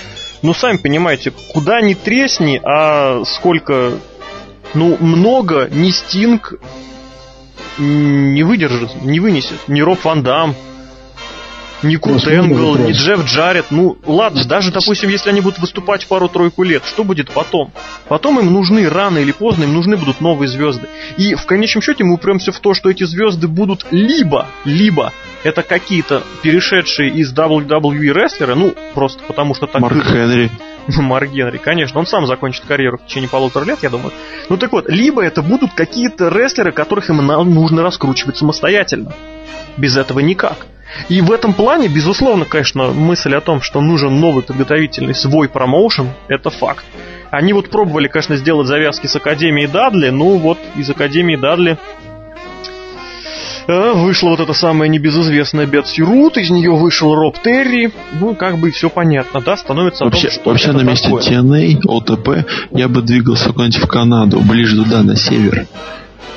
ну 0.42 0.54
сами 0.54 0.76
понимаете, 0.76 1.30
куда 1.30 1.80
ни 1.80 1.94
тресни, 1.94 2.60
а 2.62 3.22
сколько, 3.24 3.92
ну, 4.74 4.96
много 5.00 5.68
ни 5.70 5.90
Стинг 5.90 6.54
не 7.78 8.42
выдержит, 8.42 9.02
не 9.02 9.20
вынесет. 9.20 9.58
Ни 9.68 9.80
Роб 9.80 10.04
Ван 10.04 10.22
Дам, 10.22 10.54
ни 11.82 11.96
Курт 11.96 12.24
Возможно, 12.24 12.52
Энгл, 12.52 12.76
ни 12.76 12.92
Джефф 12.92 13.24
Джаред. 13.24 13.66
Ну, 13.70 13.96
ладно, 14.06 14.44
даже, 14.44 14.70
допустим, 14.70 15.08
если 15.08 15.30
они 15.30 15.40
будут 15.40 15.58
выступать 15.58 16.06
пару-тройку 16.06 16.62
лет, 16.62 16.82
что 16.84 17.04
будет 17.04 17.30
потом? 17.30 17.72
Потом 18.08 18.38
им 18.38 18.52
нужны, 18.52 18.88
рано 18.88 19.18
или 19.18 19.32
поздно, 19.32 19.64
им 19.64 19.74
нужны 19.74 19.96
будут 19.96 20.20
новые 20.20 20.48
звезды. 20.48 20.88
И 21.16 21.34
в 21.34 21.44
конечном 21.46 21.82
счете 21.82 22.04
мы 22.04 22.14
упремся 22.14 22.52
в 22.52 22.60
то, 22.60 22.74
что 22.74 22.90
эти 22.90 23.04
звезды 23.04 23.48
будут 23.48 23.86
либо, 23.90 24.48
либо 24.64 25.12
это 25.42 25.62
какие-то 25.62 26.22
перешедшие 26.42 27.10
из 27.10 27.32
WWE 27.32 28.12
рестлеры, 28.12 28.54
ну, 28.54 28.74
просто 28.94 29.22
потому 29.26 29.54
что 29.54 29.66
так 29.66 29.80
Марк. 29.80 30.04
Хенри. 30.04 30.50
Марк 30.98 31.30
Генри, 31.30 31.58
конечно, 31.58 31.98
он 32.00 32.06
сам 32.06 32.26
закончит 32.26 32.64
карьеру 32.64 32.98
в 32.98 33.06
течение 33.06 33.28
полутора 33.28 33.64
лет, 33.64 33.78
я 33.82 33.90
думаю. 33.90 34.12
Ну 34.48 34.56
так 34.56 34.72
вот, 34.72 34.88
либо 34.88 35.22
это 35.22 35.42
будут 35.42 35.72
какие-то 35.74 36.28
рестлеры, 36.28 36.72
которых 36.72 37.10
им 37.10 37.18
нужно 37.26 37.82
раскручивать 37.82 38.36
самостоятельно. 38.36 39.12
Без 39.76 39.96
этого 39.96 40.20
никак. 40.20 40.66
И 41.08 41.20
в 41.20 41.30
этом 41.30 41.54
плане, 41.54 41.88
безусловно, 41.88 42.44
конечно, 42.44 42.88
мысль 42.88 43.34
о 43.34 43.40
том, 43.40 43.60
что 43.62 43.80
нужен 43.80 44.20
новый 44.20 44.42
подготовительный 44.42 45.14
свой 45.14 45.48
промоушен, 45.48 46.10
это 46.28 46.50
факт. 46.50 46.84
Они 47.30 47.52
вот 47.52 47.70
пробовали, 47.70 48.08
конечно, 48.08 48.36
сделать 48.36 48.66
завязки 48.66 49.06
с 49.06 49.14
Академией 49.14 49.68
Дадли, 49.68 50.10
ну 50.10 50.36
вот 50.36 50.58
из 50.76 50.90
Академии 50.90 51.36
Дадли 51.36 51.78
вышла 53.94 54.30
вот 54.30 54.40
эта 54.40 54.52
самая 54.52 54.88
небезызвестная 54.88 55.66
Бетси 55.66 56.00
Рут, 56.02 56.36
из 56.36 56.50
нее 56.50 56.72
вышел 56.72 57.14
Роб 57.14 57.36
Терри, 57.42 57.92
ну 58.20 58.34
как 58.34 58.58
бы 58.58 58.70
все 58.70 58.90
понятно, 58.90 59.40
да, 59.40 59.56
становится 59.56 60.04
о 60.04 60.10
том, 60.10 60.20
Вообще, 60.20 60.30
что 60.30 60.50
вообще 60.50 60.72
на 60.72 60.82
месте 60.82 61.08
такое. 61.08 61.22
TNA, 61.22 61.80
ОТП, 61.86 62.46
я 62.72 62.88
бы 62.88 63.02
двигался 63.02 63.52
куда-нибудь 63.52 63.82
в 63.82 63.86
Канаду, 63.86 64.40
ближе 64.40 64.82
туда, 64.82 65.02
на 65.02 65.16
север. 65.16 65.66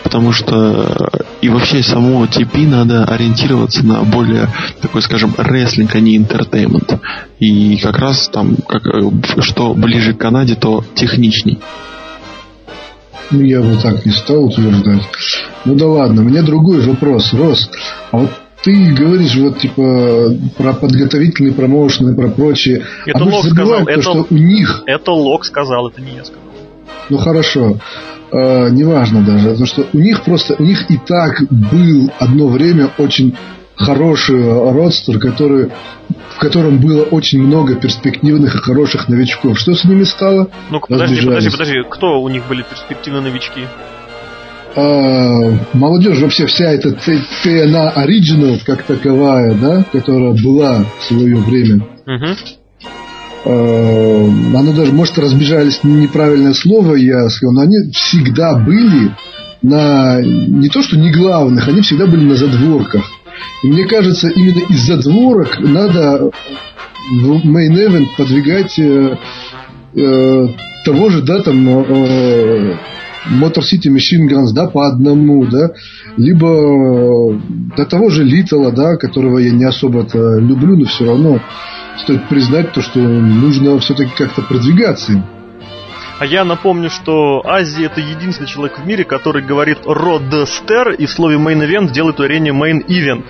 Потому 0.04 0.32
что 0.32 1.10
э, 1.14 1.24
и 1.42 1.50
вообще 1.50 1.82
самому 1.82 2.26
TP 2.26 2.68
надо 2.68 3.06
ориентироваться 3.06 3.86
на 3.86 4.04
более 4.04 4.48
такой, 4.82 5.02
скажем, 5.02 5.34
рестлинг, 5.38 5.96
а 5.96 6.00
не 6.00 6.18
entertainment. 6.18 7.00
И 7.40 7.78
как 7.78 7.98
раз 7.98 8.28
там, 8.28 8.58
как, 8.68 8.86
э, 8.86 9.10
что 9.40 9.74
ближе 9.74 10.14
к 10.14 10.20
Канаде, 10.20 10.56
то 10.56 10.84
техничней. 10.94 11.60
Ну, 13.32 13.42
я 13.42 13.62
бы 13.62 13.76
так 13.82 14.06
не 14.06 14.12
стал 14.12 14.46
утверждать. 14.46 15.02
Ну 15.66 15.76
да 15.76 15.88
ладно, 15.88 16.22
у 16.22 16.26
меня 16.26 16.42
другой 16.44 16.82
вопрос. 16.82 17.34
Рос, 17.34 17.70
а 18.12 18.18
вот 18.18 18.30
ты 18.64 18.94
говоришь 18.94 19.36
вот 19.36 19.60
типа 19.60 20.36
про 20.58 20.74
подготовительные 20.74 21.54
промоушены, 21.54 22.16
про 22.16 22.30
прочее. 22.30 22.86
Это 23.06 23.20
а 23.20 23.24
Лок 23.24 23.46
сказал, 23.46 23.84
то, 23.86 23.92
это- 23.92 24.02
что 24.02 24.28
у 24.30 24.34
них, 24.36 24.84
Это 24.86 25.12
Лок 25.12 25.46
сказал, 25.46 25.90
это 25.90 26.02
не 26.02 26.16
я 26.16 26.24
сказал. 26.24 26.44
ну 27.10 27.18
хорошо, 27.18 27.78
э, 28.32 28.70
неважно 28.70 29.22
даже, 29.24 29.50
потому 29.50 29.66
что 29.66 29.86
у 29.92 29.98
них 30.00 30.24
просто, 30.24 30.56
у 30.60 30.64
них 30.64 30.90
и 30.90 30.98
так 30.98 31.44
был 31.50 32.12
одно 32.20 32.48
время 32.48 32.90
очень 32.98 33.36
хороший 33.76 34.42
родстер, 34.72 35.20
который, 35.20 35.72
в 36.36 36.40
котором 36.40 36.80
было 36.80 37.04
очень 37.04 37.42
много 37.42 37.76
перспективных 37.76 38.56
и 38.56 38.58
хороших 38.60 39.08
новичков. 39.08 39.60
Что 39.60 39.74
с 39.74 39.86
ними 39.86 40.04
стало? 40.04 40.50
Ну-ка, 40.70 40.88
подожди, 40.88 41.22
подожди, 41.26 41.50
подожди, 41.50 41.76
кто 41.90 42.22
у 42.22 42.30
них 42.30 42.48
были 42.48 42.64
перспективные 42.64 43.22
новички? 43.22 43.62
А, 44.76 45.58
молодежь 45.74 46.20
вообще 46.20 46.48
вся 46.48 46.72
эта 46.72 46.90
TNA 46.90 47.96
Original 47.96 48.60
как 48.66 48.84
таковая, 48.84 49.54
да, 49.54 49.86
которая 49.92 50.34
была 50.34 50.86
в 51.00 51.04
свое 51.04 51.38
время, 51.38 51.86
э, 53.46 54.28
оно 54.56 54.74
даже, 54.74 54.92
может, 54.94 55.20
разбежались 55.20 55.84
неправильное 55.84 56.54
слово, 56.54 56.96
я 56.96 57.30
сказал, 57.30 57.54
но 57.54 57.62
они 57.62 57.92
всегда 57.92 58.56
были 58.56 59.16
на, 59.62 60.22
не 60.22 60.70
то 60.70 60.82
что 60.82 60.98
не 60.98 61.12
главных, 61.12 61.68
они 61.68 61.82
всегда 61.82 62.08
были 62.08 62.26
на 62.26 62.36
задворках. 62.36 63.04
И 63.64 63.68
мне 63.68 63.86
кажется, 63.86 64.30
именно 64.30 64.60
из 64.70 64.86
задворок 64.86 65.58
надо 65.60 66.32
в 67.12 67.48
Main 67.48 67.74
Event 67.74 68.08
подвигать 68.18 68.78
э, 68.78 69.18
э, 69.96 70.48
того 70.86 71.10
же, 71.10 71.22
да, 71.22 71.42
там, 71.42 71.68
э, 71.70 72.78
Motor 73.32 73.62
City 73.62 73.88
Machine 73.90 74.28
Guns, 74.30 74.54
да, 74.54 74.68
по 74.68 74.88
одному, 74.88 75.46
да, 75.46 75.72
либо 76.18 76.48
э, 76.48 77.40
до 77.78 77.86
того 77.86 78.10
же 78.10 78.24
Литла, 78.24 78.72
да, 78.72 78.98
которого 78.98 79.38
я 79.38 79.52
не 79.52 79.64
особо-то 79.64 80.40
люблю, 80.40 80.76
но 80.76 80.86
все 80.86 81.06
равно 81.06 81.40
стоит 81.98 82.28
признать 82.28 82.74
то, 82.74 82.82
что 82.82 83.00
нужно 83.00 83.80
все-таки 83.80 84.12
как-то 84.18 84.42
продвигаться 84.42 85.14
им. 85.14 85.24
А 86.20 86.26
я 86.26 86.44
напомню, 86.44 86.90
что 86.90 87.42
Ази 87.46 87.84
это 87.84 88.00
единственный 88.00 88.48
человек 88.48 88.80
в 88.80 88.86
мире, 88.86 89.04
который 89.04 89.42
говорит 89.42 89.80
родстер 89.86 90.92
и 90.92 91.06
в 91.06 91.12
слове 91.12 91.38
main 91.38 91.66
event 91.68 91.92
делает 91.92 92.20
ударение 92.20 92.54
main 92.54 92.86
event. 92.88 93.24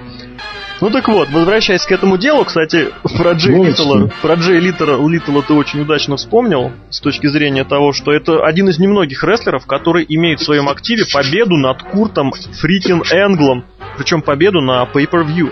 Ну 0.82 0.90
так 0.90 1.08
вот, 1.08 1.30
возвращаясь 1.30 1.86
к 1.86 1.92
этому 1.92 2.18
делу, 2.18 2.44
кстати, 2.44 2.90
про 3.18 3.34
Джей 3.34 3.64
Литтла, 3.64 4.12
про 4.22 4.36
Джей 4.36 4.60
Литтла, 4.60 5.08
Литтла 5.08 5.42
ты 5.42 5.54
очень 5.54 5.82
удачно 5.82 6.18
вспомнил, 6.18 6.72
с 6.90 7.00
точки 7.00 7.28
зрения 7.28 7.64
того, 7.64 7.94
что 7.94 8.12
это 8.12 8.44
один 8.46 8.68
из 8.70 8.80
немногих 8.80 9.24
рестлеров, 9.24 9.66
который 9.66 10.06
имеет 10.08 10.40
в 10.40 10.44
своем 10.44 10.68
активе 10.68 11.06
победу 11.12 11.56
над 11.56 11.84
Куртом 11.84 12.32
Фрикин 12.34 13.04
Энглом, 13.12 13.66
причем 13.98 14.22
победу 14.22 14.62
на 14.62 14.84
Pay-Per-View. 14.84 15.52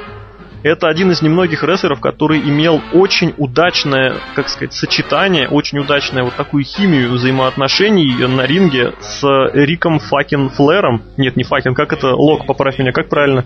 Это 0.63 0.89
один 0.89 1.10
из 1.10 1.23
немногих 1.23 1.63
рестлеров, 1.63 1.99
который 1.99 2.39
имел 2.39 2.81
очень 2.93 3.34
удачное, 3.38 4.17
как 4.36 4.47
сказать, 4.47 4.73
сочетание, 4.73 5.47
очень 5.47 5.79
удачное 5.79 6.23
вот 6.23 6.36
такую 6.36 6.63
химию 6.63 7.13
взаимоотношений 7.13 8.13
на 8.27 8.45
ринге 8.45 8.93
с 8.99 9.23
Риком 9.53 9.99
Факин 9.99 10.49
Флэром. 10.49 11.01
Нет, 11.17 11.36
не 11.36 11.43
Факин, 11.43 11.73
как 11.73 11.93
это? 11.93 12.13
Лок, 12.13 12.45
поправь 12.45 12.77
меня, 12.77 12.91
как 12.91 13.10
правильно? 13.10 13.43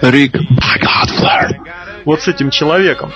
Рик. 0.00 0.36
Вот 2.04 2.20
с 2.22 2.28
этим 2.28 2.50
человеком. 2.50 3.12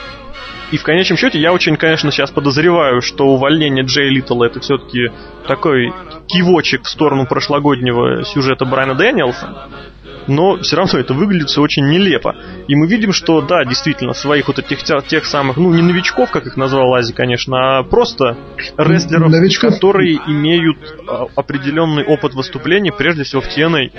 И 0.72 0.76
в 0.76 0.82
конечном 0.84 1.18
счете 1.18 1.38
я 1.38 1.52
очень, 1.52 1.76
конечно, 1.76 2.12
сейчас 2.12 2.30
подозреваю, 2.30 3.02
что 3.02 3.26
увольнение 3.26 3.84
Джей 3.84 4.08
Литтла 4.08 4.44
это 4.44 4.60
все-таки 4.60 5.10
такой 5.48 5.92
кивочек 6.28 6.84
в 6.84 6.88
сторону 6.88 7.26
прошлогоднего 7.26 8.24
сюжета 8.24 8.64
Брайана 8.64 8.94
Дэниелса 8.94 9.68
но 10.26 10.58
все 10.58 10.76
равно 10.76 10.98
это 10.98 11.14
выглядит 11.14 11.48
все 11.48 11.60
очень 11.60 11.88
нелепо. 11.88 12.36
И 12.68 12.74
мы 12.74 12.86
видим, 12.86 13.12
что 13.12 13.40
да, 13.40 13.64
действительно, 13.64 14.12
своих 14.12 14.48
вот 14.48 14.58
этих 14.58 14.82
тех 14.82 15.24
самых, 15.24 15.56
ну 15.56 15.72
не 15.72 15.82
новичков, 15.82 16.30
как 16.30 16.46
их 16.46 16.56
назвал 16.56 16.94
Ази, 16.94 17.12
конечно, 17.12 17.78
а 17.78 17.82
просто 17.82 18.36
рестлеров, 18.76 19.30
новичков. 19.30 19.74
которые 19.74 20.16
имеют 20.26 20.78
а, 21.08 21.26
определенный 21.36 22.04
опыт 22.04 22.34
выступлений, 22.34 22.92
прежде 22.92 23.24
всего 23.24 23.42
в 23.42 23.46
TNA 23.46 23.90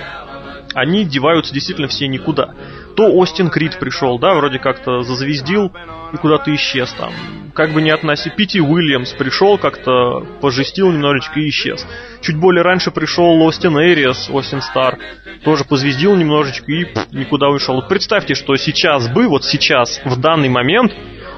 они 0.73 1.05
деваются 1.05 1.53
действительно 1.53 1.87
все 1.87 2.07
никуда. 2.07 2.53
То 2.95 3.05
Остин 3.15 3.49
Крид 3.49 3.79
пришел, 3.79 4.19
да, 4.19 4.33
вроде 4.33 4.59
как-то 4.59 5.01
зазвездил 5.01 5.71
и 6.13 6.17
куда-то 6.17 6.53
исчез 6.55 6.91
там. 6.93 7.11
Как 7.53 7.71
бы 7.71 7.81
не 7.81 7.89
относи, 7.89 8.29
Пити 8.29 8.59
Уильямс 8.59 9.11
пришел, 9.13 9.57
как-то 9.57 10.25
пожестил 10.41 10.91
немножечко 10.91 11.39
и 11.39 11.49
исчез. 11.49 11.85
Чуть 12.21 12.37
более 12.37 12.63
раньше 12.63 12.91
пришел 12.91 13.41
Остин 13.41 13.77
Эриас, 13.77 14.29
Остин 14.29 14.61
Стар, 14.61 14.99
тоже 15.43 15.65
позвездил 15.65 16.15
немножечко 16.15 16.71
и 16.71 16.85
пff, 16.85 17.07
никуда 17.11 17.49
ушел. 17.49 17.75
Вот 17.75 17.89
представьте, 17.89 18.35
что 18.35 18.55
сейчас 18.55 19.07
бы, 19.09 19.27
вот 19.27 19.43
сейчас, 19.43 20.01
в 20.05 20.19
данный 20.19 20.49
момент, 20.49 20.93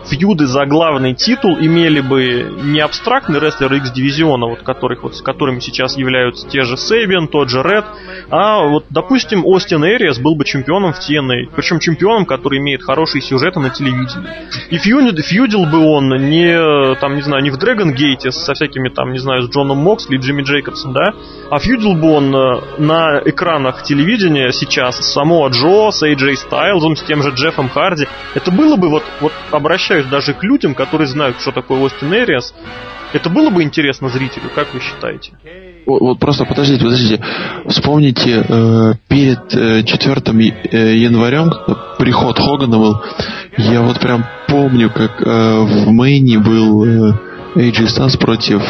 фьюды 0.06 0.46
за 0.48 0.66
главный 0.66 1.14
титул 1.14 1.58
имели 1.60 2.02
бы 2.02 2.52
не 2.64 2.80
абстрактный 2.80 3.40
рестлер 3.40 3.74
X-дивизиона, 3.74 4.48
вот 4.48 4.62
которых 4.62 5.04
вот 5.04 5.16
с 5.16 5.22
которыми 5.22 5.60
сейчас 5.60 5.98
являются 5.98 6.48
те 6.48 6.64
же 6.64 6.78
Сейбин, 6.78 7.28
тот 7.28 7.50
же 7.50 7.62
Ред, 7.62 7.86
а 8.30 8.64
вот, 8.68 8.86
допустим, 8.90 9.46
Остин 9.46 9.84
Эриас 9.86 10.20
был 10.20 10.36
бы 10.36 10.46
чемпионом 10.46 10.94
в 10.94 10.98
TNA, 10.98 11.52
причем 11.56 11.80
чемпионом, 11.80 12.26
который 12.26 12.60
имеет 12.60 12.84
хорошие 12.84 13.22
сюжеты 13.22 13.60
на 13.60 13.70
телевидении. 13.70 14.30
И 14.70 14.78
фьюдил, 14.78 15.16
фьюдил 15.22 15.66
бы 15.66 15.80
он 15.80 16.30
не, 16.30 16.96
там, 16.96 17.16
не 17.16 17.22
знаю, 17.22 17.44
не 17.44 17.52
в 17.52 17.58
Dragon 17.58 17.94
Gate 17.94 18.32
со 18.32 18.54
всякими, 18.54 18.90
там, 18.90 19.12
не 19.12 19.20
знаю, 19.20 19.44
с 19.44 19.50
Джоном 19.50 19.78
Моксли, 19.78 20.18
Джимми 20.18 20.44
Джейкобсом, 20.44 20.94
да, 20.94 21.14
а 21.50 21.60
фьюдил 21.60 21.94
бы 21.94 22.12
он 22.12 22.36
э, 22.36 22.62
на 22.80 23.22
экранах 23.26 23.84
телевидения 23.84 24.52
сейчас 24.52 24.98
с 24.98 25.18
Джо, 25.18 25.92
с 25.92 26.04
AJ 26.04 26.36
Стайлзом, 26.36 26.96
с 26.96 27.04
тем 27.04 27.22
же 27.22 27.30
Джеффом 27.32 27.70
Харди. 27.70 28.08
Это 28.34 28.52
было 28.52 28.76
бы, 28.76 28.90
вот, 28.90 29.04
вот 29.22 29.34
обращаясь 29.52 29.93
обращаюсь 29.94 30.06
даже 30.08 30.34
к 30.34 30.44
людям, 30.44 30.76
которые 30.76 31.08
знают, 31.08 31.40
что 31.40 31.52
такое 31.52 31.80
Остин 31.80 32.14
Эриас. 32.14 32.54
Это 33.14 33.30
было 33.30 33.50
бы 33.52 33.62
интересно 33.62 34.10
зрителю, 34.10 34.50
как 34.56 34.74
вы 34.74 34.80
считаете? 34.80 35.34
Вот, 35.86 36.02
вот 36.02 36.20
просто 36.20 36.46
подождите, 36.46 36.84
подождите. 36.84 37.24
Вспомните, 37.68 38.44
э, 38.48 38.94
перед 39.08 39.54
э, 39.54 39.84
4 39.84 40.22
э, 40.72 40.96
январем, 40.96 41.52
когда 41.52 41.96
приход 42.00 42.40
Хогана 42.40 42.80
был, 42.80 43.02
я 43.58 43.82
вот 43.82 44.00
прям 44.00 44.26
помню, 44.48 44.90
как 44.90 45.22
э, 45.22 45.60
в 45.60 45.92
Мэйне 45.92 46.40
был 46.40 46.86
э, 46.86 47.14
AJ 47.56 47.86
Styles 47.86 48.18
против 48.18 48.64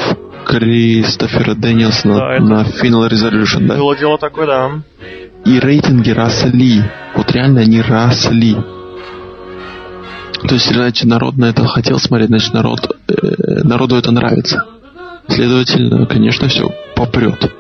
Кристофера 0.45 1.55
Дэниелсона 1.55 2.15
да, 2.15 2.39
на 2.39 2.61
Final 2.63 3.09
Resolution, 3.09 3.67
да? 3.67 3.75
Было 3.75 3.95
дело 3.95 4.17
такое, 4.17 4.45
да. 4.45 4.71
И 5.45 5.59
рейтинги 5.59 6.11
росли. 6.11 6.81
Вот 7.15 7.31
реально 7.31 7.61
они 7.61 7.81
росли. 7.81 8.57
То 10.47 10.55
есть, 10.55 10.71
значит, 10.73 11.05
народ 11.05 11.37
на 11.37 11.45
это 11.45 11.65
хотел 11.65 11.99
смотреть, 11.99 12.29
значит, 12.29 12.53
народ, 12.53 12.97
э, 13.07 13.63
народу 13.63 13.95
это 13.95 14.11
нравится. 14.11 14.65
Следовательно, 15.27 16.05
конечно, 16.05 16.49
все 16.49 16.69
попрет. 16.95 17.51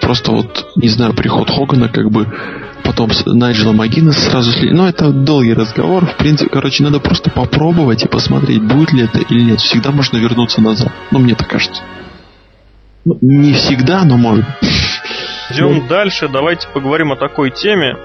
Просто 0.00 0.32
вот, 0.32 0.66
не 0.76 0.88
знаю, 0.88 1.14
приход 1.14 1.50
Хогана, 1.50 1.88
как 1.88 2.10
бы 2.10 2.26
потом 2.82 3.10
Найджела 3.26 3.72
Магинес 3.72 4.16
сразу 4.16 4.52
слили. 4.52 4.72
Ну, 4.72 4.86
это 4.86 5.10
долгий 5.10 5.54
разговор. 5.54 6.06
В 6.06 6.16
принципе, 6.16 6.50
короче, 6.50 6.82
надо 6.82 7.00
просто 7.00 7.30
попробовать 7.30 8.04
и 8.04 8.08
посмотреть, 8.08 8.62
будет 8.62 8.92
ли 8.92 9.04
это 9.04 9.18
или 9.18 9.42
нет. 9.42 9.60
Всегда 9.60 9.90
можно 9.90 10.16
вернуться 10.18 10.60
назад. 10.60 10.92
Ну, 11.10 11.18
мне 11.18 11.34
так 11.34 11.48
кажется. 11.48 11.82
Ну, 13.04 13.18
не 13.20 13.52
всегда, 13.52 14.04
но 14.04 14.16
может. 14.16 14.46
Идем 15.50 15.74
ну. 15.74 15.88
дальше. 15.88 16.28
Давайте 16.28 16.68
поговорим 16.72 17.12
о 17.12 17.16
такой 17.16 17.50
теме 17.50 17.96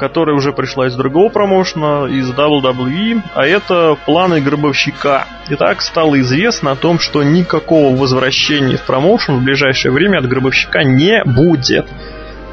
которая 0.00 0.34
уже 0.34 0.54
пришла 0.54 0.86
из 0.86 0.94
другого 0.94 1.28
промоушена, 1.28 2.06
из 2.06 2.30
WWE, 2.30 3.20
а 3.34 3.46
это 3.46 3.98
планы 4.06 4.40
Гробовщика. 4.40 5.26
Итак, 5.50 5.82
стало 5.82 6.18
известно 6.22 6.70
о 6.70 6.76
том, 6.76 6.98
что 6.98 7.22
никакого 7.22 7.94
возвращения 7.94 8.78
в 8.78 8.86
промоушен 8.86 9.36
в 9.36 9.42
ближайшее 9.42 9.92
время 9.92 10.20
от 10.20 10.26
Гробовщика 10.26 10.84
не 10.84 11.22
будет. 11.24 11.86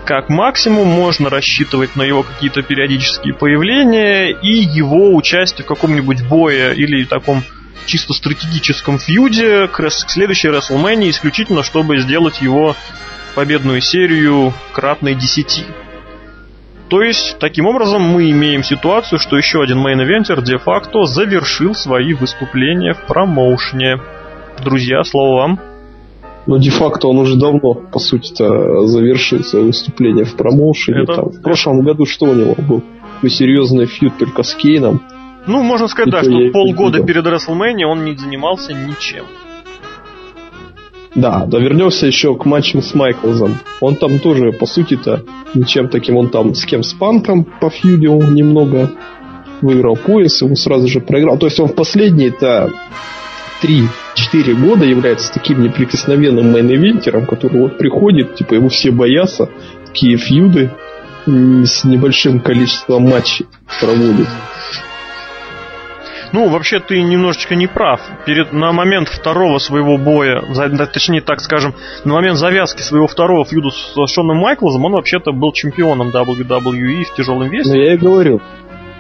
Как 0.04 0.28
максимум 0.28 0.90
можно 0.90 1.30
рассчитывать 1.30 1.96
на 1.96 2.04
его 2.04 2.24
какие-то 2.24 2.64
периодические 2.64 3.34
появления 3.34 4.32
и 4.32 4.52
его 4.52 5.16
участие 5.16 5.64
в 5.64 5.68
каком-нибудь 5.70 6.28
бое 6.28 6.74
или 6.74 7.06
таком 7.06 7.44
чисто 7.86 8.12
стратегическом 8.12 9.00
feud 9.00 9.56
е 9.56 9.70
к 9.70 9.90
следующей 9.90 10.50
WrestleMania 10.50 11.12
исключительно, 11.12 11.64
чтобы 11.64 11.98
сделать 12.00 12.42
его 12.42 12.76
победную 13.36 13.80
серию 13.80 14.54
кратной 14.74 15.16
10. 15.16 15.87
То 16.90 17.02
есть, 17.02 17.38
таким 17.40 17.66
образом, 17.66 18.02
мы 18.02 18.30
имеем 18.32 18.64
ситуацию, 18.64 19.20
что 19.20 19.38
еще 19.38 19.62
один 19.62 19.80
main-eventer 19.86 20.42
де-факто 20.42 21.04
завершил 21.04 21.76
свои 21.76 22.14
выступления 22.14 22.94
в 22.94 23.06
промоушне. 23.06 24.00
Друзья, 24.64 25.04
слово 25.04 25.36
вам. 25.36 25.60
Ну, 26.46 26.58
де-факто 26.58 27.10
он 27.10 27.18
уже 27.18 27.36
давно, 27.36 27.74
по 27.74 28.00
сути-то, 28.00 28.88
завершил 28.88 29.44
свое 29.44 29.66
выступление 29.66 30.24
в 30.24 30.36
промоушене. 30.38 31.04
Это... 31.04 31.16
Там, 31.16 31.30
в 31.30 31.42
прошлом 31.42 31.82
году 31.82 32.06
что 32.06 32.28
у 32.28 32.34
него 32.34 32.56
был? 32.58 32.82
Ну, 33.22 33.30
серьезный 33.30 33.86
фьют 33.86 34.18
только 34.18 34.44
с 34.44 34.56
Кейном. 34.56 35.02
Ну, 35.46 35.64
можно 35.64 35.88
сказать, 35.88 36.12
да, 36.12 36.24
что 36.24 36.52
полгода 36.54 37.04
перед 37.04 37.26
WrestleMania 37.26 37.86
он 37.86 38.06
не 38.06 38.16
занимался 38.16 38.74
ничем. 38.74 39.26
Да, 41.18 41.48
да 41.48 41.58
вернемся 41.58 42.06
еще 42.06 42.36
к 42.36 42.46
матчам 42.46 42.84
с 42.84 42.94
Майклзом. 42.94 43.58
Он 43.82 43.96
там 43.96 44.20
тоже, 44.20 44.52
по 44.52 44.68
сути-то, 44.68 45.24
ничем 45.56 45.90
таким, 45.90 46.16
он 46.16 46.30
там 46.30 46.54
с 46.54 46.64
кем 46.64 46.84
с 46.84 46.94
Панком 46.94 47.44
по 47.60 47.72
фьюдил 47.72 48.22
немного 48.22 48.92
выиграл 49.62 49.98
пояс, 49.98 50.44
его 50.44 50.54
сразу 50.54 50.88
же 50.88 51.00
проиграл. 51.00 51.40
То 51.40 51.48
есть 51.48 51.60
он 51.60 51.70
в 51.70 51.74
последние-то 51.74 52.72
3-4 53.64 54.54
года 54.64 54.86
является 54.86 55.34
таким 55.34 55.64
неприкосновенным 55.64 56.56
main-eventer 56.56 57.12
ом, 57.12 57.26
который 57.26 57.62
вот 57.62 57.80
приходит, 57.80 58.36
типа 58.36 58.54
его 58.54 58.70
все 58.70 58.92
боятся, 58.92 59.50
такие 59.88 60.18
feud 60.18 60.61
ы 60.61 60.72
с 61.26 61.84
небольшим 61.84 62.42
количеством 62.42 63.10
матчей 63.10 63.48
проводит. 63.82 64.28
Ну, 66.34 66.50
вообще 66.50 66.80
ты 66.80 67.02
немножечко 67.02 67.56
не 67.56 67.68
прав. 67.68 68.02
Перед, 68.26 68.54
на 68.54 68.72
момент 68.72 69.10
второго 69.10 69.60
своего 69.60 69.98
боя, 69.98 70.42
точнее 70.94 71.22
так 71.22 71.40
скажем, 71.40 71.74
на 72.04 72.14
момент 72.14 72.38
завязки 72.38 72.82
своего 72.82 73.08
второго 73.08 73.46
feud 73.46 73.65
а 73.65 73.70
с 73.70 74.12
Шоном 74.12 74.38
Майклзом, 74.38 74.86
он 74.86 74.94
вообще-то 74.94 75.32
был 75.32 75.52
чемпионом 75.54 76.10
WWE 76.10 77.04
в 77.06 77.16
тяжелом 77.16 77.50
весе. 77.50 77.70
Ну, 77.70 77.76
я 77.76 77.94
и 77.94 77.98
говорю. 77.98 78.42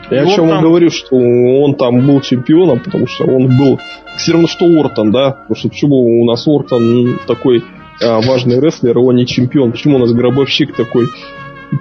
Я 0.10 0.24
и 0.24 0.26
о 0.26 0.36
чем 0.36 0.48
там... 0.48 0.62
говорю, 0.62 0.90
что 0.90 1.16
он 1.16 1.76
там 1.76 2.06
был 2.06 2.22
чемпионом, 2.22 2.80
потому 2.80 3.08
что 3.08 3.26
он 3.26 3.58
был 3.58 3.80
все 4.16 4.34
равно, 4.34 4.48
что 4.48 4.66
Ортон, 4.66 5.12
да? 5.12 5.32
Потому 5.32 5.56
что 5.56 5.70
почему 5.70 6.22
у 6.22 6.26
нас 6.26 6.48
Ортон 6.48 7.20
такой 7.28 7.64
а, 8.02 8.22
важный 8.22 8.60
рестлер, 8.60 8.98
его 8.98 9.12
не 9.12 9.26
чемпион? 9.26 9.72
Почему 9.72 9.98
у 9.98 10.00
нас 10.00 10.12
гробовщик 10.14 10.76
такой 10.76 11.08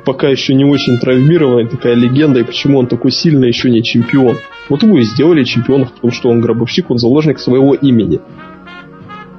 пока 0.04 0.28
еще 0.28 0.54
не 0.54 0.64
очень 0.64 0.98
травмированный, 0.98 1.68
такая 1.68 1.94
легенда, 1.94 2.40
и 2.40 2.44
почему 2.44 2.78
он 2.78 2.86
такой 2.86 3.10
сильный, 3.10 3.48
еще 3.48 3.70
не 3.70 3.82
чемпион? 3.82 4.38
Вот 4.68 4.82
его 4.82 4.98
и 4.98 5.02
сделали 5.02 5.44
чемпионом, 5.44 5.88
потому 5.88 6.12
что 6.12 6.28
он 6.28 6.40
гробовщик, 6.40 6.90
он 6.90 6.98
заложник 6.98 7.38
своего 7.38 7.74
имени. 7.74 8.20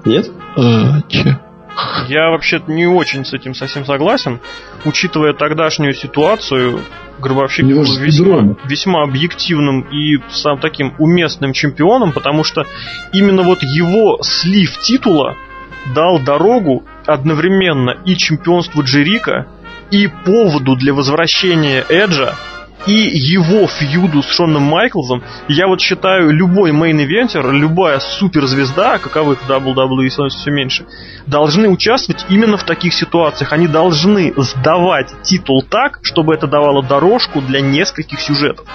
Нет? 0.05 0.31
А, 0.55 1.01
че? 1.09 1.39
Я 2.07 2.29
вообще 2.29 2.61
не 2.67 2.87
очень 2.87 3.25
с 3.25 3.33
этим 3.33 3.53
совсем 3.53 3.85
согласен. 3.85 4.39
Учитывая 4.85 5.33
тогдашнюю 5.33 5.93
ситуацию, 5.93 6.79
Гробовщик 7.19 7.65
был 7.65 7.83
весьма, 7.83 8.55
весьма 8.65 9.03
объективным 9.03 9.81
и 9.81 10.17
сам 10.29 10.59
таким 10.59 10.93
уместным 10.99 11.53
чемпионом, 11.53 12.13
потому 12.13 12.43
что 12.43 12.65
именно 13.11 13.41
вот 13.41 13.63
его 13.63 14.19
слив 14.21 14.77
титула 14.79 15.35
дал 15.95 16.19
дорогу 16.19 16.83
одновременно 17.05 17.95
и 18.05 18.15
чемпионству 18.15 18.83
Джерика, 18.83 19.47
и 19.91 20.07
поводу 20.07 20.75
для 20.75 20.93
возвращения 20.93 21.85
Эджа, 21.89 22.35
и 22.87 22.93
его 22.93 23.67
feud 23.67 24.12
у 24.12 24.23
с 24.23 24.27
Шоном 24.27 24.63
Майклзом, 24.63 25.21
я 25.49 25.67
вот 25.67 25.81
считаю, 25.81 26.31
любой 26.31 26.71
main-eventer, 26.71 27.51
любая 27.51 27.99
суперзвезда, 27.99 28.97
каковых 28.97 29.39
WWE 29.47 30.09
становится 30.09 30.39
все 30.39 30.51
меньше, 30.51 30.85
должны 31.25 31.67
участвовать 31.67 32.25
именно 32.29 32.57
в 32.57 32.63
таких 32.63 32.93
ситуациях. 32.93 33.51
Они 33.51 33.67
должны 33.67 34.33
сдавать 34.37 35.13
титул 35.23 35.63
так, 35.69 35.99
чтобы 36.01 36.33
это 36.33 36.47
давало 36.47 36.81
дорожку 36.81 37.41
для 37.41 37.59
нескольких 37.59 38.21
сюжетов. 38.21 38.65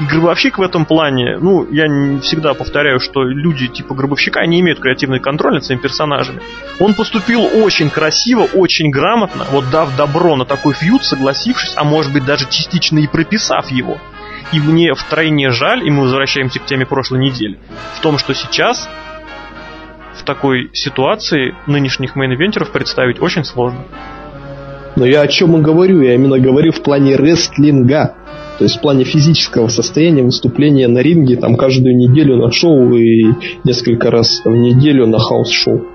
И 0.00 0.04
Гробовщик 0.04 0.58
в 0.58 0.62
этом 0.62 0.84
плане, 0.84 1.38
ну, 1.38 1.66
я 1.70 1.84
всегда 2.20 2.54
повторяю, 2.54 2.98
что 2.98 3.22
люди 3.22 3.68
типа 3.68 3.94
Гробовщика 3.94 4.44
не 4.46 4.60
имеют 4.60 4.80
креативный 4.80 5.20
контроль 5.20 5.54
над 5.54 5.64
своими 5.64 5.80
персонажами. 5.80 6.40
Он 6.80 6.94
поступил 6.94 7.44
очень 7.44 7.90
красиво, 7.90 8.48
очень 8.52 8.90
грамотно, 8.90 9.44
вот 9.50 9.70
дав 9.70 9.94
добро 9.96 10.34
на 10.36 10.44
такой 10.44 10.74
фьюд, 10.74 11.04
согласившись, 11.04 11.74
а 11.76 11.84
может 11.84 12.12
быть 12.12 12.24
даже 12.24 12.48
частично 12.48 12.98
и 12.98 13.06
прописав 13.06 13.59
его. 13.68 13.98
И 14.52 14.58
мне 14.58 14.94
втройне 14.94 15.50
жаль, 15.50 15.86
и 15.86 15.90
мы 15.90 16.02
возвращаемся 16.02 16.58
к 16.58 16.66
теме 16.66 16.86
прошлой 16.86 17.20
недели, 17.20 17.58
в 17.96 18.00
том, 18.00 18.18
что 18.18 18.34
сейчас 18.34 18.88
в 20.14 20.24
такой 20.24 20.70
ситуации 20.72 21.54
нынешних 21.66 22.16
main-eventer 22.16 22.64
ов 22.64 22.72
представить 22.72 23.20
очень 23.20 23.44
сложно. 23.44 23.84
Но 24.96 25.06
я 25.06 25.22
о 25.22 25.28
чем 25.28 25.56
и 25.56 25.60
говорю, 25.62 26.02
я 26.02 26.14
именно 26.14 26.38
говорю 26.38 26.72
в 26.72 26.82
плане 26.82 27.16
рестлинга. 27.16 28.16
То 28.58 28.64
есть 28.64 28.76
в 28.76 28.80
плане 28.80 29.04
физического 29.04 29.68
состояния 29.68 30.22
выступления 30.22 30.88
на 30.88 30.98
ринге 30.98 31.36
там 31.36 31.56
каждую 31.56 31.96
неделю 31.96 32.36
на 32.36 32.52
шоу 32.52 32.94
и 32.94 33.32
несколько 33.64 34.10
раз 34.10 34.42
в 34.44 34.50
неделю 34.50 35.06
на 35.06 35.18
house 35.18 35.52
show. 35.52 35.86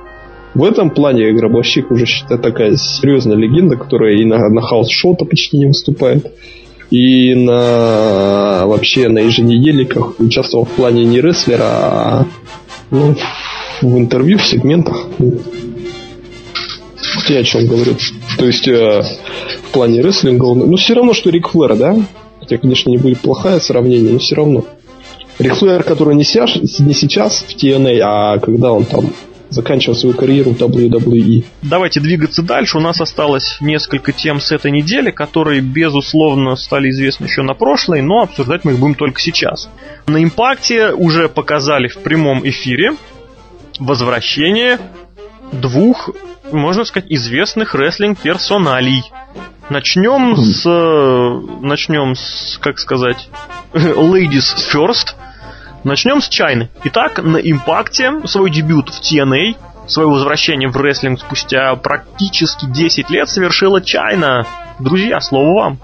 В 0.55 0.63
этом 0.63 0.89
плане 0.89 1.31
Гробовщик 1.33 1.91
уже 1.91 2.05
считаю 2.05 2.39
такая 2.39 2.75
серьезная 2.77 3.35
легенда, 3.35 3.75
которая 3.75 4.15
и 4.15 4.25
на, 4.25 4.37
на 4.49 4.61
house 4.61 4.88
show 4.88 5.09
-то 5.09 5.25
почти 5.25 5.57
не 5.57 5.67
выступает. 5.67 6.31
И 6.91 7.33
на 7.33 8.65
вообще 8.65 9.09
на 9.09 9.19
еженедельниках 9.19 10.19
участвовал 10.19 10.65
в 10.65 10.69
плане 10.69 11.03
не 11.03 11.19
рестлера, 11.19 11.63
а 11.63 12.25
ну, 12.91 13.15
в 13.81 13.97
интервью, 13.97 14.37
в 14.37 14.45
сегментах. 14.45 15.07
Я 17.27 17.39
о 17.39 17.43
чем 17.43 17.65
говорю. 17.65 17.95
То 18.37 18.45
есть 18.45 18.67
э, 18.67 19.03
в 19.67 19.71
плане 19.71 20.01
рестлинга, 20.01 20.45
он, 20.45 20.59
ну 20.59 20.77
все 20.77 20.93
равно, 20.93 21.13
что 21.13 21.29
Рик 21.29 21.49
Флэр, 21.49 21.75
да? 21.75 21.97
Хотя, 22.39 22.57
конечно, 22.57 22.89
не 22.89 22.97
будет 22.97 23.19
плохое 23.19 23.59
сравнение, 23.59 24.11
но 24.11 24.19
все 24.19 24.35
равно. 24.35 24.65
Рик 25.39 25.55
Флэр, 25.55 25.83
который 25.83 26.15
не, 26.15 26.23
сейчас, 26.23 26.55
не 26.79 26.93
сейчас 26.93 27.43
в 27.47 27.55
TNA, 27.55 27.99
а 28.03 28.39
когда 28.39 28.71
он 28.71 28.85
там 28.85 29.11
заканчивал 29.49 29.95
свою 29.95 30.15
карьеру 30.15 30.51
в 30.51 30.61
WWE. 30.61 31.45
Давайте 31.61 31.99
двигаться 31.99 32.41
дальше. 32.41 32.77
У 32.77 32.81
нас 32.81 32.99
осталось 33.01 33.57
несколько 33.61 34.11
тем 34.11 34.39
с 34.39 34.51
этой 34.51 34.71
недели, 34.71 35.11
которые, 35.11 35.61
безусловно, 35.61 36.55
стали 36.55 36.89
известны 36.89 37.25
еще 37.25 37.41
на 37.41 37.53
прошлой, 37.53 38.01
но 38.01 38.21
обсуждать 38.21 38.65
мы 38.65 38.73
их 38.73 38.79
будем 38.79 38.95
только 38.95 39.19
сейчас. 39.19 39.69
На 40.07 40.23
импакте 40.23 40.91
уже 40.91 41.29
показали 41.29 41.87
в 41.87 41.97
прямом 41.99 42.47
эфире 42.47 42.93
возвращение 43.79 44.79
двух, 45.51 46.09
можно 46.51 46.85
сказать, 46.85 47.09
известных 47.11 47.75
рестлинг-персоналей. 47.75 49.03
Начнем 49.69 50.35
с... 50.37 51.61
Начнем 51.61 52.15
с, 52.15 52.57
как 52.61 52.79
сказать, 52.79 53.29
ladies 53.73 54.53
first. 54.71 55.15
Начнем 55.85 56.19
с 56.19 56.27
Чайны. 56.27 56.69
Итак, 56.85 57.23
на 57.23 57.37
импакте 57.37 58.11
свой 58.25 58.49
дебют 58.49 58.89
в 58.89 58.99
TNA, 59.01 59.55
свое 59.85 60.09
возвращение 60.09 60.67
в 60.67 60.75
рестлинг 60.75 61.19
спустя 61.19 61.75
практически 61.75 62.65
10 62.65 63.11
лет 63.11 63.29
совершила 63.29 63.79
Чайна. 63.81 64.47
Друзья, 64.79 65.21
слово 65.21 65.53
вам. 65.53 65.79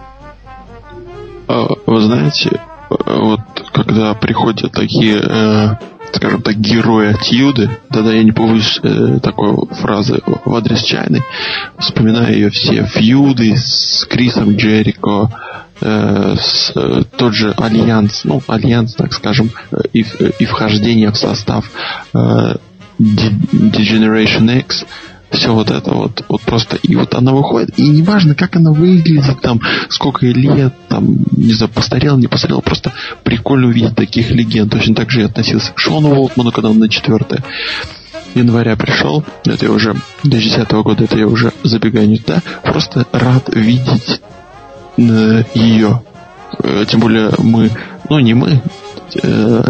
А, 1.47 1.68
вы 1.86 2.02
знаете, 2.02 2.60
вот 2.89 3.41
когда 3.74 4.16
приходят 4.16 4.72
такие 4.72 5.22
э, 5.22 5.76
скажем 6.14 6.41
так, 6.41 6.56
герои 6.56 7.14
Attitude, 7.14 7.70
тогда 7.91 8.12
я 8.12 8.24
не 8.24 8.32
побоюсь 8.32 8.80
э, 8.82 9.20
такой 9.22 9.56
фразы 9.70 10.20
в 10.45 10.56
адрес 10.56 10.82
Чайны, 10.82 11.24
вспоминаю 11.78 12.34
ее 12.34 12.49
все 12.49 12.86
фьюды 12.86 13.56
с 13.56 14.08
Крисом 14.10 14.56
Джерико, 14.56 15.30
с, 15.82 16.71
э, 16.75 17.03
тот 17.17 17.34
же 17.34 17.53
Альянс, 17.57 18.21
ну, 18.23 18.41
Альянс, 18.47 18.93
так 18.93 19.13
скажем, 19.13 19.51
э, 19.71 19.77
и, 19.93 20.05
и 20.39 20.45
вхождение 20.45 21.11
в 21.11 21.17
состав 21.17 21.69
э, 22.13 22.55
Degeneration 22.99 24.59
X, 24.59 24.86
все 25.32 25.53
вот 25.53 25.71
это 25.71 25.91
вот, 25.91 26.23
вот 26.27 26.41
просто, 26.41 26.77
и 26.84 26.95
вот 26.95 27.15
она 27.15 27.32
выходит, 27.32 27.79
и 27.79 27.88
неважно, 27.88 28.36
как 28.36 28.55
она 28.57 28.71
выглядит, 28.71 29.41
там, 29.41 29.61
сколько 29.89 30.25
ей 30.25 30.34
лет, 30.34 30.73
там, 30.89 31.17
не 31.36 31.53
знаю, 31.53 31.71
постарел, 31.73 32.17
не 32.17 32.27
постарел, 32.27 32.61
просто 32.61 32.91
прикольно 33.23 33.67
увидеть 33.67 33.95
таких 33.95 34.29
легенд. 34.32 34.71
Точно 34.71 34.93
так 34.93 35.09
же 35.09 35.21
я 35.21 35.27
относился 35.27 35.71
к 35.71 35.79
Шону 35.79 36.13
Волтману, 36.13 36.51
когда 36.51 36.69
он 36.69 36.79
на 36.79 36.89
4 36.89 37.19
января 38.36 38.75
пришел, 38.75 39.23
это 39.45 39.65
я 39.65 39.71
уже, 39.71 39.95
до 40.23 40.38
10 40.38 40.69
года, 40.71 41.03
это 41.03 41.17
я 41.17 41.27
уже 41.27 41.51
забегаю 41.63 42.07
не 42.07 42.17
туда, 42.17 42.41
просто 42.63 43.05
рад 43.11 43.49
видеть 43.53 44.21
э, 44.21 44.41
ее. 44.98 46.02
Э, 46.64 46.86
тем 46.88 47.00
более 47.00 47.32
мы, 47.38 47.72
ну 48.10 48.20
не 48.20 48.34
мы, 48.34 48.62
э, 49.22 49.62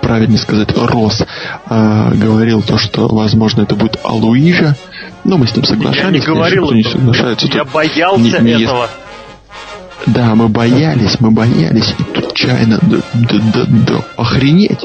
правильнее 0.00 0.38
сказать, 0.38 0.76
Рос 0.76 1.22
э, 1.68 2.10
говорил 2.14 2.62
то, 2.62 2.78
что, 2.78 3.08
возможно, 3.08 3.62
это 3.62 3.74
будет 3.74 3.98
Алуижа. 4.04 4.76
Но 5.24 5.36
мы 5.36 5.46
с 5.46 5.54
ним 5.54 5.64
соглашались. 5.64 6.04
Я 6.04 6.10
не 6.10 6.20
говорил 6.20 6.70
никто 6.70 6.74
не 6.74 6.84
соглашается. 6.84 7.48
Я 7.48 7.64
боялся 7.64 8.40
не, 8.40 8.54
не 8.54 8.62
этого. 8.64 8.88
Да, 10.06 10.34
мы 10.34 10.48
боялись, 10.48 11.20
мы 11.20 11.30
боялись. 11.30 11.94
И 11.98 12.02
тут 12.02 12.32
чайно, 12.34 12.78
да, 12.80 12.98
да, 13.14 13.38
да, 13.52 13.64
да, 13.66 14.04
охренеть. 14.16 14.84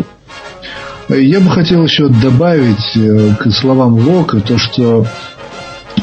Я 1.09 1.39
бы 1.39 1.49
хотел 1.51 1.83
еще 1.83 2.07
добавить 2.07 2.95
э, 2.95 3.35
к 3.39 3.51
словам 3.51 3.95
Вока 3.95 4.39
то, 4.39 4.57
что 4.57 5.05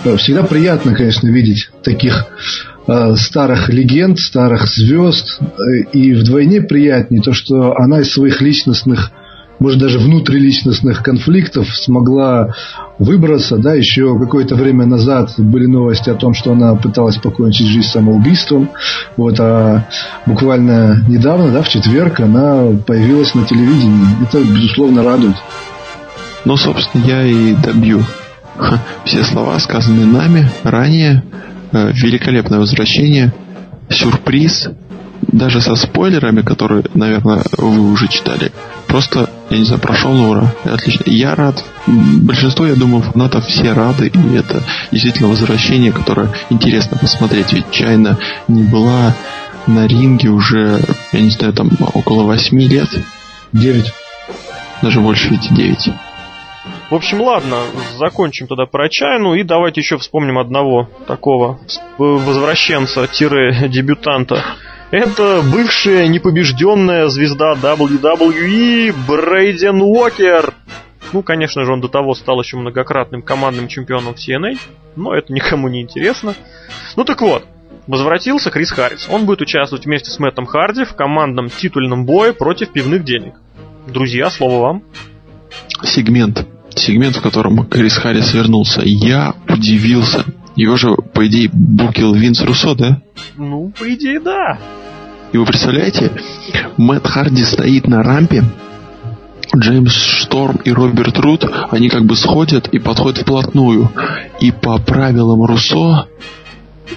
э, 0.05 0.17
всегда 0.17 0.43
приятно, 0.43 0.95
конечно, 0.95 1.29
видеть 1.29 1.71
таких 1.83 2.27
э, 2.27 2.70
старых 2.87 3.69
легенд, 3.69 4.19
старых 4.19 4.67
звезд. 4.67 5.41
И 5.93 6.13
вдвойне 6.13 6.61
приятнее 6.63 7.23
то, 7.23 7.33
что 7.33 7.77
она 7.77 8.01
из 8.01 8.13
своих 8.13 8.41
личностных 8.41 9.13
может, 9.61 9.79
даже 9.79 9.99
внутриличностных 9.99 11.03
конфликтов 11.03 11.69
смогла 11.77 12.55
выбраться. 12.99 13.59
Да, 13.59 13.75
еще 13.75 14.19
какое-то 14.19 14.55
время 14.55 14.87
назад 14.87 15.35
были 15.37 15.67
новости 15.67 16.09
о 16.09 16.15
том, 16.15 16.33
что 16.33 16.53
она 16.53 16.75
пыталась 16.75 17.19
покончить 17.19 17.67
жизнь 17.67 17.87
самоубийством. 17.87 18.71
Вот, 19.19 19.39
а 19.39 19.87
буквально 20.25 21.05
недавно, 21.07 21.53
да, 21.53 21.63
в 21.63 21.69
четверг, 21.69 22.21
она 22.21 22.69
появилась 22.87 23.35
на 23.35 23.45
телевидении. 23.45 24.07
Это, 24.23 24.39
безусловно, 24.43 25.05
радует. 25.05 25.37
Ну, 26.47 26.57
собственно, 26.57 27.05
я 27.05 27.23
и 27.23 27.55
добью 27.55 28.03
все 29.05 29.25
слова, 29.25 29.59
сказанные 29.59 30.07
нами 30.07 30.49
ранее. 30.65 31.23
Э, 31.73 31.93
великолепное 31.93 32.59
возвращение, 32.59 33.33
сюрприз, 33.89 34.69
даже 35.23 35.61
со 35.61 35.77
спойлерами, 35.77 36.43
которые, 36.43 36.83
наверное, 36.95 37.43
вы 37.57 37.93
уже 37.93 38.09
читали, 38.09 38.51
просто, 38.89 39.31
я 39.51 39.59
не 39.59 39.65
знаю, 39.65 39.81
прошел 39.81 40.13
на 40.13 40.29
ура. 40.31 40.55
Отлично. 40.65 41.05
Я 41.07 41.37
рад. 41.37 41.65
Большинство, 41.87 42.67
я 42.67 42.75
думаю, 42.75 43.03
фанатов 43.03 43.47
все 43.47 43.73
рады, 43.73 44.09
и 44.09 44.35
это 44.35 44.63
действительно 44.91 45.29
возвращение, 45.29 45.93
которое 45.93 46.31
интересно 46.51 46.99
посмотреть. 46.99 47.53
Ведь 47.53 47.71
Чайна 47.71 48.19
не 48.49 48.65
была 48.65 49.15
на 49.69 49.87
ринге 49.87 50.31
уже, 50.31 50.83
я 51.13 51.21
не 51.21 51.31
знаю, 51.31 51.53
там 51.53 51.71
около 51.95 52.25
восьми 52.25 52.67
лет. 52.67 52.89
Девять. 53.53 53.93
Даже 54.83 55.01
больше, 55.01 55.29
ведь 55.29 55.55
девять. 55.55 55.89
В 56.91 56.95
общем, 56.95 57.23
ладно, 57.23 57.63
закончим 57.97 58.47
тогда 58.49 58.67
про 58.67 58.89
Чайну 58.89 59.35
и 59.35 59.45
давайте 59.45 59.81
еще 59.81 59.97
вспомним 59.97 60.39
одного 60.39 60.91
такого 61.07 61.61
возвращенца-дебютанта 61.99 64.43
это 64.91 65.43
бывшая 65.43 66.09
непобежденная 66.09 67.07
звезда 67.09 67.55
WWE 67.55 68.93
Брейден 69.07 69.83
Уокер. 69.83 70.53
Ну, 71.13 71.23
конечно 71.23 71.65
же, 71.65 71.73
он 71.73 71.81
до 71.81 71.87
того 71.87 72.15
стал 72.15 72.41
еще 72.41 72.57
многократным 72.57 73.23
командным 73.23 73.69
чемпионом 73.69 74.15
TNA, 74.15 74.59
но 74.97 75.15
это 75.15 75.33
никому 75.33 75.69
не 75.69 75.83
интересно. 75.83 76.35
Ну 76.97 77.05
так 77.05 77.21
вот, 77.21 77.45
возвратился 77.87 78.51
Крис 78.51 78.73
Харрис. 78.73 79.09
Он 79.09 79.27
будет 79.27 79.43
участвовать 79.43 79.87
вместе 79.87 80.11
с 80.11 80.19
Мэттом 80.19 80.47
Харди 80.47 80.85
в 80.85 80.95
командном 80.95 81.51
титульном 81.51 82.05
бое 82.05 82.33
против 82.33 82.73
пивных 82.73 83.05
денег. 83.05 83.35
Друзья, 83.87 84.29
слово 84.29 84.61
вам. 84.61 84.83
Сегмент. 85.85 86.50
Сегмент, 86.75 87.17
в 87.17 87.23
котором 87.23 87.67
Крис 87.67 87.97
Харрис 87.97 88.33
вернулся. 88.33 88.83
Я 88.85 89.35
удивился. 89.49 90.25
Его 90.57 90.77
же, 90.77 90.95
по 90.95 91.27
идее, 91.27 91.51
букил 91.53 92.15
Винс 92.15 92.43
Руссо, 92.43 92.75
да? 92.75 93.01
Ну, 93.37 93.73
по 93.79 93.93
идее, 93.93 94.21
да. 94.21 94.59
И 95.33 95.39
вы 95.39 95.47
представляете, 95.47 96.13
Мэтт 96.77 97.07
Харди 97.07 97.45
стоит 97.45 97.87
на 97.87 98.03
рампе, 98.03 98.45
Джеймс 99.57 99.93
Шторм 99.93 100.57
и 100.65 100.71
Роберт 100.71 101.19
Рут, 101.19 101.45
они 101.71 101.89
как 101.89 102.05
бы 102.05 102.17
сходят 102.17 102.69
и 102.69 102.79
подходят 102.79 103.23
вплотную. 103.23 103.91
И 104.41 104.53
по 104.53 104.79
правилам 104.79 105.43
Руссо 105.45 106.07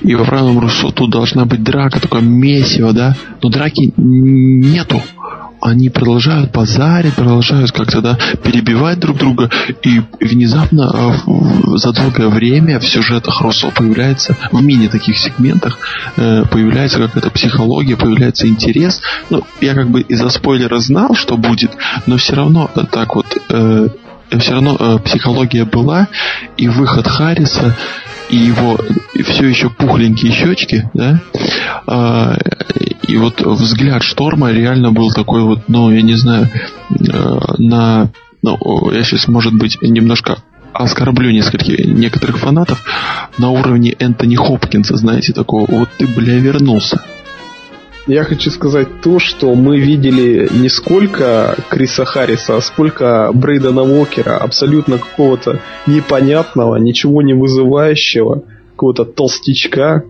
И 0.01 0.15
во 0.15 0.23
правильном 0.23 0.59
Руссо 0.59 0.91
тут 0.91 1.09
должна 1.11 1.45
быть 1.45 1.63
драка, 1.63 1.99
такое 1.99 2.21
месиво, 2.21 2.93
да? 2.93 3.15
Но 3.41 3.49
драки 3.49 3.93
нету 3.97 5.01
они 5.63 5.89
продолжают 5.89 6.51
базарить, 6.51 7.15
продолжают 7.15 7.71
как-то 7.71 8.01
да, 8.01 8.17
перебивать 8.43 8.99
друг 8.99 9.17
друга, 9.17 9.49
и 9.81 10.01
внезапно 10.19 10.91
э, 10.93 11.77
за 11.77 11.93
долгое 11.93 12.27
время 12.27 12.79
в 12.79 12.85
сюжетах 12.85 13.41
Руссо 13.41 13.69
появляется, 13.69 14.35
в 14.51 14.61
мини-таких 14.61 15.17
сегментах, 15.17 15.79
э, 16.17 16.43
появляется 16.51 16.99
какая-то 16.99 17.29
психология, 17.29 17.95
появляется 17.95 18.47
интерес. 18.47 19.01
Ну, 19.29 19.43
я 19.61 19.73
как 19.73 19.89
бы 19.89 20.01
из-за 20.01 20.29
спойлера 20.29 20.79
знал, 20.79 21.15
что 21.15 21.37
будет, 21.37 21.71
но 22.05 22.17
все 22.17 22.35
равно 22.35 22.69
так 22.91 23.15
вот 23.15 23.25
все 24.39 24.53
равно 24.53 24.75
э, 24.79 24.99
психология 24.99 25.65
была, 25.65 26.07
и 26.57 26.67
выход 26.67 27.07
Харриса, 27.07 27.75
и 28.29 28.37
его 28.37 28.79
все 29.23 29.47
еще 29.47 29.69
пухленькие 29.69 30.31
щечки, 30.31 30.89
да, 30.93 31.21
э, 31.87 32.37
и 33.07 33.17
вот 33.17 33.41
взгляд 33.41 34.03
Шторма 34.03 34.51
реально 34.51 34.91
был 34.91 35.11
такой 35.11 35.43
вот, 35.43 35.67
ну, 35.67 35.91
я 35.91 36.01
не 36.01 36.15
знаю, 36.15 36.49
э, 36.89 37.39
на... 37.57 38.09
Ну, 38.41 38.91
я 38.91 39.03
сейчас, 39.03 39.27
может 39.29 39.53
быть, 39.53 39.81
немножко 39.81 40.37
оскорблю 40.73 41.31
нескольких, 41.31 41.85
некоторых 41.85 42.39
фанатов 42.39 42.83
на 43.37 43.51
уровне 43.51 43.95
Энтони 43.99 44.35
Хопкинса, 44.35 44.97
знаете, 44.97 45.31
такого, 45.33 45.65
вот 45.69 45.89
ты, 45.97 46.07
бля, 46.07 46.39
вернулся. 46.39 47.01
Я 48.05 48.25
хочу 48.25 48.51
сказать 48.51 49.01
то, 49.01 49.19
что 49.19 49.55
мы 49.55 49.79
видели 49.79 50.49
не 50.51 50.67
сколько 50.67 51.55
Криса 51.69 52.03
Харриса, 52.03 52.57
а 52.57 52.61
сколько 52.61 53.31
Брейдена 53.33 53.83
Уокера, 53.83 54.37
абсолютно 54.37 54.97
какого-то 54.97 55.61
непонятного, 55.87 56.75
ничего 56.75 57.21
не 57.21 57.33
вызывающего, 57.33 58.43
какого-то 58.71 59.05
толстячка, 59.05 60.03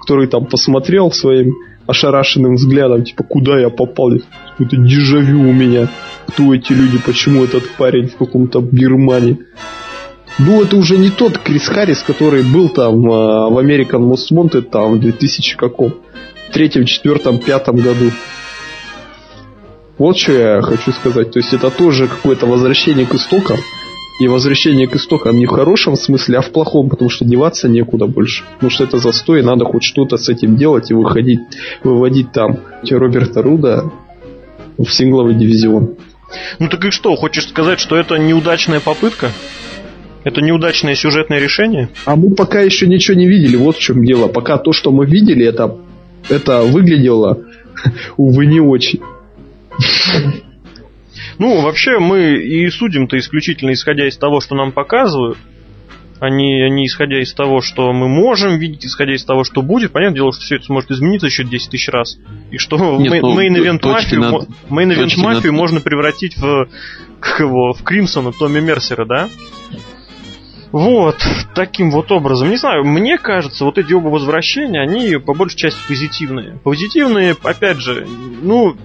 который 0.00 0.26
там 0.26 0.46
посмотрел 0.46 1.12
своим 1.12 1.54
ошарашенным 1.86 2.56
взглядом, 2.56 3.04
типа, 3.04 3.22
куда 3.22 3.60
я 3.60 3.70
попал? 3.70 4.10
Какое-то 4.50 4.76
дежавю 4.76 5.48
у 5.48 5.52
меня. 5.52 5.88
Кто 6.26 6.52
эти 6.52 6.72
люди? 6.72 6.98
Почему 6.98 7.44
этот 7.44 7.70
парень 7.76 8.08
в 8.08 8.16
каком-то 8.16 8.60
Бирмане? 8.60 9.38
Ну, 10.40 10.62
это 10.62 10.76
уже 10.76 10.98
не 10.98 11.10
тот 11.10 11.38
Крис 11.38 11.68
Харрис, 11.68 12.02
который 12.02 12.42
был 12.42 12.68
там 12.68 13.06
э, 13.06 13.50
в 13.50 13.58
American 13.64 14.10
Most 14.10 14.32
Wanted 14.32 14.62
там 14.62 14.94
в 14.94 15.00
2000 15.00 15.56
каком? 15.56 15.94
Третьем, 16.56 16.86
четвертом, 16.86 17.36
пятом 17.36 17.76
году. 17.76 18.10
Вот 19.98 20.16
что 20.16 20.32
я 20.32 20.62
хочу 20.62 20.90
сказать. 20.92 21.30
То 21.30 21.38
есть 21.38 21.52
это 21.52 21.70
тоже 21.70 22.08
какое-то 22.08 22.46
возвращение 22.46 23.04
к 23.04 23.14
истокам. 23.14 23.58
И 24.20 24.26
возвращение 24.26 24.88
к 24.88 24.96
истокам 24.96 25.36
не 25.36 25.44
в 25.44 25.50
хорошем 25.50 25.96
смысле, 25.96 26.38
а 26.38 26.40
в 26.40 26.50
плохом, 26.52 26.88
потому 26.88 27.10
что 27.10 27.26
деваться 27.26 27.68
некуда 27.68 28.06
больше. 28.06 28.42
Потому 28.54 28.70
что 28.70 28.84
это 28.84 28.96
застой, 28.96 29.40
и 29.40 29.42
надо 29.42 29.66
хоть 29.66 29.84
что-то 29.84 30.16
с 30.16 30.30
этим 30.30 30.56
делать 30.56 30.90
и 30.90 30.94
выходить, 30.94 31.40
выводить 31.84 32.32
там 32.32 32.60
Роберта 32.88 33.42
Руда 33.42 33.92
в 34.78 34.88
сингловый 34.88 35.34
дивизион. 35.34 35.96
Ну 36.58 36.68
так 36.70 36.82
и 36.86 36.90
что, 36.90 37.14
хочешь 37.16 37.48
сказать, 37.48 37.80
что 37.80 37.96
это 37.96 38.16
неудачная 38.16 38.80
попытка? 38.80 39.30
Это 40.24 40.40
неудачное 40.40 40.94
сюжетное 40.94 41.38
решение? 41.38 41.90
А 42.06 42.16
мы 42.16 42.34
пока 42.34 42.62
еще 42.62 42.86
ничего 42.86 43.18
не 43.18 43.28
видели, 43.28 43.56
вот 43.56 43.76
в 43.76 43.80
чем 43.80 44.02
дело. 44.06 44.26
Пока 44.28 44.56
то, 44.56 44.72
что 44.72 44.90
мы 44.90 45.04
видели, 45.04 45.44
это, 45.44 45.76
это 46.28 46.62
выглядело, 46.62 47.44
увы, 48.16 48.46
не 48.46 48.60
очень. 48.60 49.00
Ну, 51.38 51.60
вообще, 51.60 51.98
мы 51.98 52.36
и 52.36 52.68
судим-то 52.70 53.18
исключительно 53.18 53.72
исходя 53.72 54.08
из 54.08 54.16
того, 54.16 54.40
что 54.40 54.54
нам 54.54 54.72
показывают, 54.72 55.38
а 56.18 56.30
не, 56.30 56.62
а 56.62 56.68
не 56.70 56.86
исходя 56.86 57.20
из 57.20 57.32
того, 57.34 57.60
что 57.60 57.92
мы 57.92 58.08
можем 58.08 58.58
видеть, 58.58 58.86
исходя 58.86 59.14
из 59.14 59.24
того, 59.24 59.44
что 59.44 59.60
будет. 59.60 59.92
Понятное 59.92 60.16
дело, 60.16 60.32
что 60.32 60.40
все 60.42 60.56
это 60.56 60.64
сможет 60.64 60.90
измениться 60.90 61.26
еще 61.26 61.44
10 61.44 61.70
тысяч 61.70 61.88
раз. 61.88 62.18
И 62.50 62.58
что 62.58 62.76
Нет, 62.98 63.20
ну, 63.20 63.38
main 63.38 63.58
event 63.58 63.84
мафию, 63.84 64.20
над... 64.20 64.48
main 64.70 64.88
мафию 65.18 65.52
над... 65.52 65.60
можно 65.60 65.80
превратить 65.80 66.36
в, 66.38 66.68
как 67.20 67.40
его, 67.40 67.74
в 67.74 67.82
Кримсона 67.82 68.32
Томми 68.32 68.60
Мерсера, 68.60 69.04
да? 69.04 69.28
Вот, 70.76 71.16
таким 71.54 71.90
вот 71.90 72.12
образом. 72.12 72.50
Не 72.50 72.58
знаю, 72.58 72.84
мне 72.84 73.16
кажется, 73.16 73.64
вот 73.64 73.78
эти 73.78 73.94
оба 73.94 74.08
возвращения, 74.08 74.82
они 74.82 75.16
по 75.16 75.32
большей 75.32 75.56
части 75.56 75.80
позитивные. 75.88 76.58
Позитивные, 76.62 77.34
опять 77.42 77.78
же, 77.78 78.06
ну, 78.42 78.76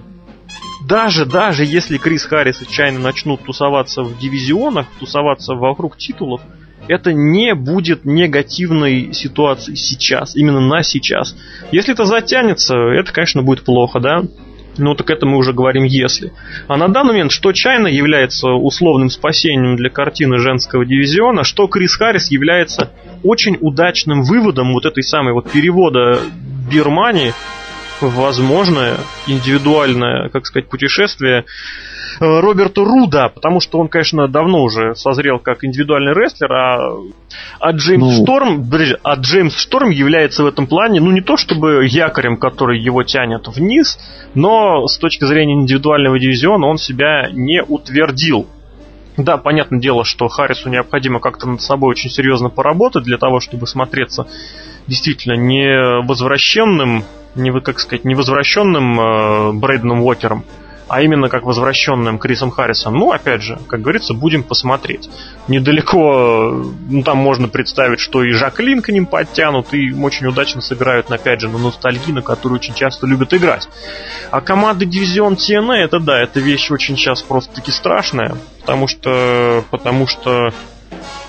даже, 0.88 1.26
даже 1.26 1.66
если 1.66 1.98
Крис 1.98 2.24
Харрис 2.24 2.62
и 2.62 2.66
Чайна 2.66 2.98
начнут 2.98 3.42
тусоваться 3.44 4.04
в 4.04 4.18
дивизионах, 4.18 4.86
тусоваться 5.00 5.52
вокруг 5.52 5.98
титулов, 5.98 6.40
это 6.88 7.12
не 7.12 7.54
будет 7.54 8.06
негативной 8.06 9.12
ситуацией 9.12 9.76
сейчас, 9.76 10.34
именно 10.34 10.60
на 10.60 10.82
сейчас. 10.82 11.36
Если 11.72 11.92
это 11.92 12.06
затянется, 12.06 12.74
это, 12.74 13.12
конечно, 13.12 13.42
будет 13.42 13.64
плохо, 13.64 14.00
да? 14.00 14.22
Ну, 14.78 14.94
так 14.94 15.10
это 15.10 15.26
мы 15.26 15.36
уже 15.36 15.52
говорим 15.52 15.84
«если». 15.84 16.32
А 16.66 16.76
на 16.76 16.88
данный 16.88 17.12
момент, 17.12 17.32
что 17.32 17.52
Чайна 17.52 17.88
является 17.88 18.48
условным 18.48 19.10
спасением 19.10 19.76
для 19.76 19.90
картины 19.90 20.38
женского 20.38 20.86
дивизиона, 20.86 21.44
что 21.44 21.66
Крис 21.66 21.96
Харрис 21.96 22.30
является 22.30 22.90
очень 23.22 23.58
удачным 23.60 24.22
выводом 24.22 24.72
вот 24.72 24.86
этой 24.86 25.02
самой 25.02 25.34
вот 25.34 25.50
перевода 25.50 26.20
Бирмании 26.70 27.34
возможное 28.00 28.96
индивидуальное, 29.26 30.28
как 30.30 30.46
сказать, 30.46 30.68
путешествие 30.68 31.44
Роберта 32.22 32.84
Руда, 32.84 33.28
потому 33.28 33.60
что 33.60 33.78
он, 33.78 33.88
конечно, 33.88 34.28
давно 34.28 34.62
уже 34.62 34.94
созрел 34.94 35.38
как 35.38 35.64
индивидуальный 35.64 36.14
рестлер, 36.14 36.52
а, 36.52 36.96
а 37.60 37.72
Джеймс 37.72 38.04
ну... 38.04 38.22
Шторм, 38.22 38.70
а 39.02 39.14
Джеймс 39.16 39.56
Шторм 39.56 39.90
является 39.90 40.44
в 40.44 40.46
этом 40.46 40.66
плане, 40.66 41.00
ну 41.00 41.10
не 41.10 41.20
то 41.20 41.36
чтобы 41.36 41.86
якорем, 41.86 42.36
который 42.36 42.78
его 42.78 43.02
тянет 43.02 43.48
вниз, 43.48 43.98
но 44.34 44.86
с 44.86 44.98
точки 44.98 45.24
зрения 45.24 45.54
индивидуального 45.54 46.18
дивизиона 46.18 46.66
он 46.66 46.78
себя 46.78 47.28
не 47.32 47.62
утвердил. 47.62 48.46
Да, 49.16 49.36
понятное 49.36 49.78
дело, 49.80 50.04
что 50.04 50.28
Харрису 50.28 50.70
необходимо 50.70 51.20
как-то 51.20 51.46
над 51.46 51.60
собой 51.60 51.90
очень 51.90 52.08
серьезно 52.08 52.48
поработать 52.48 53.04
для 53.04 53.18
того, 53.18 53.40
чтобы 53.40 53.66
смотреться 53.66 54.26
действительно 54.86 55.34
не 55.34 56.02
возвращенным 56.06 57.04
не, 57.34 57.50
как 57.60 57.78
сказать, 57.78 58.04
не 58.04 58.14
возвращенным 58.14 59.00
э, 59.00 59.52
Брейденом 59.52 60.02
Уокером, 60.02 60.44
а 60.92 61.00
именно 61.00 61.30
как 61.30 61.44
возвращенным 61.44 62.18
Крисом 62.18 62.50
Харрисом. 62.50 62.92
Ну, 62.92 63.12
опять 63.12 63.40
же, 63.40 63.58
как 63.66 63.80
говорится, 63.80 64.12
будем 64.12 64.42
посмотреть. 64.42 65.08
Недалеко, 65.48 66.66
ну, 66.90 67.02
там 67.02 67.16
можно 67.16 67.48
представить, 67.48 67.98
что 67.98 68.22
и 68.22 68.32
Жаклин 68.32 68.82
к 68.82 68.90
ним 68.90 69.06
подтянут, 69.06 69.72
и 69.72 69.90
очень 69.90 70.26
удачно 70.26 70.60
сыграют, 70.60 71.10
опять 71.10 71.40
же, 71.40 71.48
на 71.48 71.56
ностальгии, 71.56 72.12
на 72.12 72.20
которую 72.20 72.58
очень 72.58 72.74
часто 72.74 73.06
любят 73.06 73.32
играть. 73.32 73.70
А 74.30 74.42
команда 74.42 74.84
Дивизион 74.84 75.32
TNA, 75.32 75.76
это 75.76 75.98
да, 75.98 76.22
это 76.22 76.40
вещь 76.40 76.70
очень 76.70 76.98
сейчас 76.98 77.22
просто-таки 77.22 77.70
страшная, 77.70 78.36
потому 78.60 78.86
что, 78.86 79.64
потому 79.70 80.06
что 80.06 80.50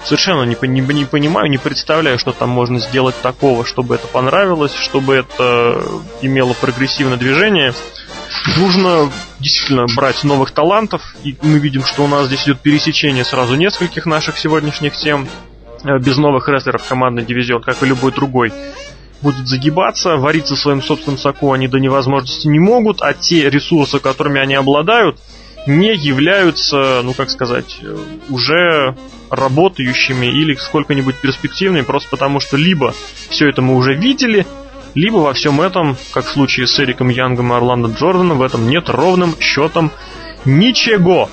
совершенно 0.03 0.43
не, 0.43 0.57
не, 0.67 0.81
не 0.81 1.05
понимаю, 1.05 1.49
не 1.49 1.57
представляю, 1.57 2.19
что 2.19 2.33
там 2.33 2.49
можно 2.49 2.79
сделать 2.79 3.15
такого, 3.21 3.65
чтобы 3.65 3.95
это 3.95 4.07
понравилось, 4.07 4.73
чтобы 4.75 5.15
это 5.15 5.81
имело 6.21 6.53
прогрессивное 6.53 7.15
движение. 7.15 7.73
Нужно 8.57 9.09
действительно 9.39 9.85
брать 9.95 10.23
новых 10.23 10.51
талантов, 10.51 11.01
и 11.23 11.35
мы 11.41 11.59
видим, 11.59 11.83
что 11.85 12.03
у 12.03 12.07
нас 12.07 12.27
здесь 12.27 12.43
идет 12.43 12.59
пересечение 12.59 13.23
сразу 13.23 13.55
нескольких 13.55 14.05
наших 14.05 14.37
сегодняшних 14.37 14.97
тем. 14.97 15.27
Э, 15.83 15.97
без 15.97 16.17
новых 16.17 16.47
рестлеров 16.49 16.83
командный 16.87 17.23
дивизион, 17.23 17.61
как 17.61 17.81
и 17.81 17.85
любой 17.85 18.11
другой, 18.11 18.51
будет 19.21 19.47
загибаться, 19.47 20.17
вариться 20.17 20.55
в 20.55 20.59
своем 20.59 20.81
собственном 20.81 21.17
соку 21.17 21.53
они 21.53 21.67
до 21.67 21.79
невозможности 21.79 22.47
не 22.47 22.59
могут, 22.59 23.01
а 23.01 23.13
те 23.13 23.49
ресурсы, 23.49 23.99
которыми 23.99 24.39
они 24.39 24.55
обладают, 24.55 25.17
не 25.65 25.95
являются, 25.95 27.01
ну 27.03 27.13
как 27.13 27.29
сказать, 27.29 27.79
уже 28.29 28.97
работающими 29.29 30.25
или 30.25 30.55
сколько-нибудь 30.55 31.15
перспективными, 31.15 31.83
просто 31.83 32.09
потому 32.09 32.41
что 32.41 32.57
либо 32.57 32.93
все 33.29 33.49
это 33.49 33.61
мы 33.61 33.75
уже 33.75 33.95
видели, 33.95 34.45
либо 34.95 35.17
во 35.17 35.33
всем 35.33 35.61
этом, 35.61 35.97
как 36.11 36.25
в 36.25 36.29
случае 36.31 36.67
с 36.67 36.79
Эриком 36.79 37.09
Янгом 37.09 37.51
и 37.51 37.55
Орландо 37.55 37.89
Джорданом, 37.89 38.37
в 38.37 38.41
этом 38.41 38.67
нет 38.67 38.89
ровным 38.89 39.35
счетом 39.39 39.91
ничего. 40.45 41.29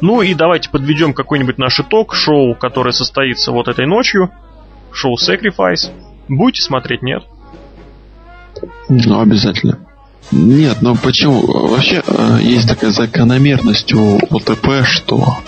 Ну 0.00 0.22
и 0.22 0.34
давайте 0.34 0.70
подведем 0.70 1.12
какой-нибудь 1.12 1.58
наш 1.58 1.80
итог 1.80 2.14
шоу, 2.14 2.54
которое 2.54 2.92
состоится 2.92 3.52
вот 3.52 3.68
этой 3.68 3.86
ночью. 3.86 4.30
Шоу 4.92 5.16
Sacrifice. 5.16 5.90
Будете 6.28 6.62
смотреть, 6.62 7.02
нет? 7.02 7.22
Ну, 8.88 9.20
обязательно. 9.20 9.78
Нет, 10.32 10.78
ну 10.80 10.96
почему? 10.96 11.40
Вообще 11.40 12.02
э, 12.06 12.38
есть 12.42 12.68
такая 12.68 12.90
закономерность 12.92 13.92
у 13.94 14.18
ОТП, 14.30 14.84
что 14.84 15.38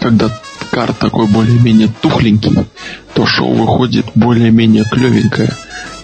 когда 0.00 0.30
карт 0.70 0.98
такой 0.98 1.28
более-менее 1.28 1.88
тухленький, 2.00 2.66
то 3.14 3.24
шоу 3.26 3.52
выходит 3.52 4.06
более-менее 4.14 4.84
клевенькое. 4.84 5.50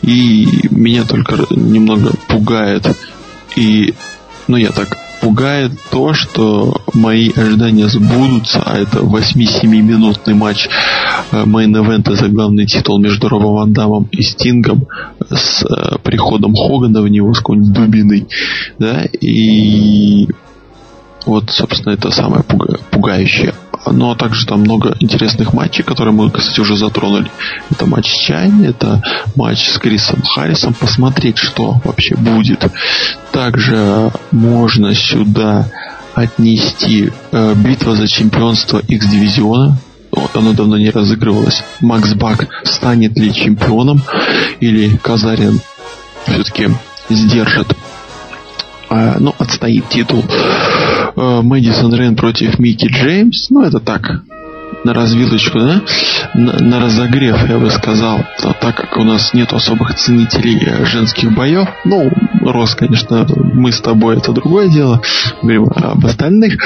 И 0.05 0.69
меня 0.71 1.05
только 1.05 1.37
немного 1.51 2.13
пугает. 2.29 2.87
И, 3.57 3.95
ну 4.49 4.57
я 4.57 4.71
так 4.71 4.99
пугает 5.21 5.73
то, 5.91 6.13
что 6.13 6.83
мои 6.93 7.31
ожидания 7.35 7.89
сбудутся, 7.89 8.63
а 8.67 8.77
это 8.77 8.99
8-7-минутный 8.99 10.35
матч 10.35 10.69
мейн-эвента 11.33 12.15
за 12.15 12.29
главный 12.29 12.67
титул 12.67 12.99
между 12.99 13.29
Робом 13.29 13.55
Ван 13.55 13.73
Дамом 13.73 14.07
и 14.11 14.23
Стингом 14.23 14.87
с 15.31 15.63
э, 15.63 15.97
приходом 16.03 16.55
Хогана 16.55 17.01
в 17.01 17.09
него 17.09 17.33
с 17.33 17.39
какой-нибудь 17.39 17.73
дубиной, 17.73 18.27
да, 18.79 19.05
и 19.19 20.29
вот, 21.25 21.51
собственно, 21.51 21.95
это 21.95 22.11
самое 22.11 22.43
пуга- 22.43 22.79
пугающее. 22.91 23.55
Ну, 23.87 24.11
а 24.11 24.17
также 24.17 24.47
там 24.47 24.61
много 24.61 24.97
интересных 25.01 25.53
матчей, 25.53 25.85
которые 25.85 26.15
мы, 26.15 26.31
кстати, 26.31 26.61
уже 26.61 26.77
затронули. 26.77 27.31
Это 27.71 27.87
матч 27.87 28.11
с 28.11 28.25
Чайни, 28.25 28.69
это 28.69 29.03
матч 29.37 29.69
с 29.69 29.79
Крисом 29.79 30.23
Харрисом. 30.23 30.75
Посмотреть, 30.75 31.39
что 31.39 31.81
вообще 31.85 32.15
будет. 32.17 32.71
Также 33.33 34.11
можно 34.31 34.95
сюда 34.95 35.67
отнести 36.15 37.11
э, 37.33 37.55
битва 37.57 37.97
за 37.97 38.09
чемпионство 38.09 38.79
X-дивизиона. 38.79 39.77
Вот, 40.13 40.37
оно 40.37 40.53
давно 40.53 40.79
не 40.79 40.91
разыгрывалось. 40.91 41.65
Макс 41.81 42.15
Бак 42.15 42.47
станет 42.65 43.19
ли 43.19 43.35
чемпионом 43.35 44.03
или 44.61 44.97
Казарин 44.97 45.61
все-таки 46.27 46.71
сдержит 47.09 47.77
э, 48.91 49.17
ну, 49.19 49.35
отстоит 49.39 49.89
титул 49.89 50.25
Мэдисон 51.17 51.95
Рейн 51.95 52.17
против 52.17 52.59
Микки 52.59 52.87
Джеймс. 52.87 53.51
Ну, 53.51 53.63
это 53.63 53.81
так, 53.81 54.23
на 54.85 54.93
развилочку, 54.93 55.59
да? 55.59 55.83
На, 56.35 56.61
на 56.61 56.81
разогрев, 56.81 57.49
я 57.49 57.59
бы 57.59 57.71
сказал. 57.71 58.21
Так 58.61 58.77
как 58.77 58.97
у 58.97 59.05
нас 59.05 59.33
нет 59.33 59.53
особых 59.53 59.95
ценителей 59.95 60.59
э, 60.61 60.85
женских 60.85 61.35
боев. 61.35 61.69
Ну, 61.85 62.11
Рос, 62.43 62.75
конечно, 62.75 63.27
мы 63.37 63.73
с 63.73 63.81
тобой 63.81 64.19
это 64.19 64.33
другое 64.33 64.69
дело. 64.69 65.01
Говорим 65.43 65.69
об 65.75 66.05
остальных. 66.05 66.59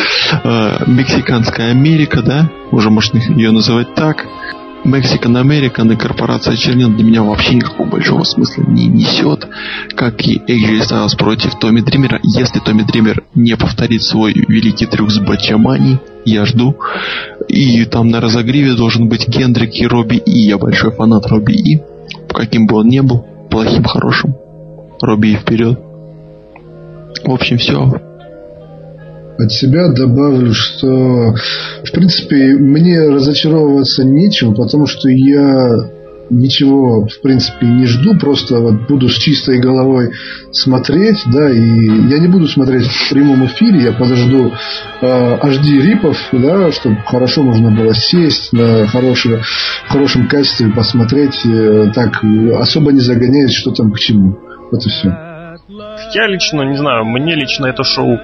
Э, 0.42 0.84
Мексиканская 0.86 1.70
Америка, 1.70 2.22
да? 2.22 2.50
Уже 2.72 2.90
можно 2.90 3.18
ее 3.18 3.52
называть 3.52 3.94
так. 3.94 4.26
Mexican 4.88 5.36
American 5.42 5.92
и 5.92 5.96
корпорация 5.96 6.56
Чернил 6.56 6.90
для 6.90 7.04
меня 7.04 7.22
вообще 7.22 7.54
никакого 7.54 7.86
большого 7.86 8.24
смысла 8.24 8.62
не 8.62 8.86
несет, 8.86 9.46
как 9.94 10.26
и 10.26 10.38
AJ 10.38 10.80
Styles 10.88 11.16
против 11.16 11.58
Томми 11.58 11.80
Дримера. 11.80 12.18
Если 12.22 12.58
Томми 12.58 12.82
Дример 12.82 13.22
не 13.34 13.56
повторит 13.56 14.02
свой 14.02 14.32
великий 14.32 14.86
трюк 14.86 15.10
с 15.10 15.18
Бачамани, 15.18 15.98
я 16.24 16.44
жду. 16.44 16.76
И 17.48 17.84
там 17.84 18.08
на 18.08 18.20
разогреве 18.20 18.74
должен 18.74 19.08
быть 19.08 19.26
Кендрик 19.26 19.74
и 19.74 19.86
Робби 19.86 20.16
И. 20.16 20.38
Я 20.38 20.58
большой 20.58 20.92
фанат 20.92 21.26
Робби 21.26 21.52
И. 21.52 21.82
Каким 22.32 22.66
бы 22.66 22.76
он 22.76 22.88
ни 22.88 23.00
был, 23.00 23.26
плохим, 23.50 23.84
хорошим. 23.84 24.34
Робби 25.00 25.28
И 25.28 25.36
вперед. 25.36 25.78
В 27.24 27.30
общем, 27.30 27.58
все. 27.58 28.07
От 29.38 29.52
себя 29.52 29.88
добавлю, 29.88 30.52
что, 30.52 31.34
в 31.84 31.92
принципе, 31.92 32.56
мне 32.56 33.08
разочаровываться 33.08 34.04
нечем, 34.04 34.54
потому 34.54 34.86
что 34.86 35.08
я 35.08 35.88
ничего, 36.30 37.06
в 37.06 37.20
принципе, 37.22 37.66
не 37.66 37.86
жду, 37.86 38.18
просто 38.18 38.58
вот 38.58 38.88
буду 38.88 39.08
с 39.08 39.14
чистой 39.14 39.60
головой 39.60 40.10
смотреть, 40.50 41.22
да, 41.26 41.50
и 41.50 41.60
я 42.08 42.18
не 42.18 42.28
буду 42.28 42.48
смотреть 42.48 42.86
в 42.86 43.10
прямом 43.10 43.46
эфире, 43.46 43.84
я 43.84 43.92
подожду 43.92 44.52
э, 45.00 45.06
HD 45.06 45.80
рипов, 45.82 46.16
да, 46.32 46.70
чтобы 46.72 46.96
хорошо 47.06 47.42
можно 47.42 47.70
было 47.70 47.94
сесть 47.94 48.52
на 48.52 48.86
хорошее, 48.86 49.40
в 49.86 49.88
хорошем 49.88 50.28
качестве 50.28 50.70
посмотреть, 50.70 51.38
э, 51.46 51.90
так 51.94 52.22
особо 52.58 52.92
не 52.92 53.00
загоняясь, 53.00 53.54
что 53.54 53.70
там 53.70 53.92
к 53.92 53.98
чему. 53.98 54.36
Вот 54.70 54.84
и 54.84 54.88
все. 54.90 55.08
Я 56.14 56.26
лично, 56.26 56.62
не 56.62 56.76
знаю, 56.76 57.04
мне 57.04 57.34
лично 57.34 57.66
это 57.66 57.84
шоу 57.84 58.18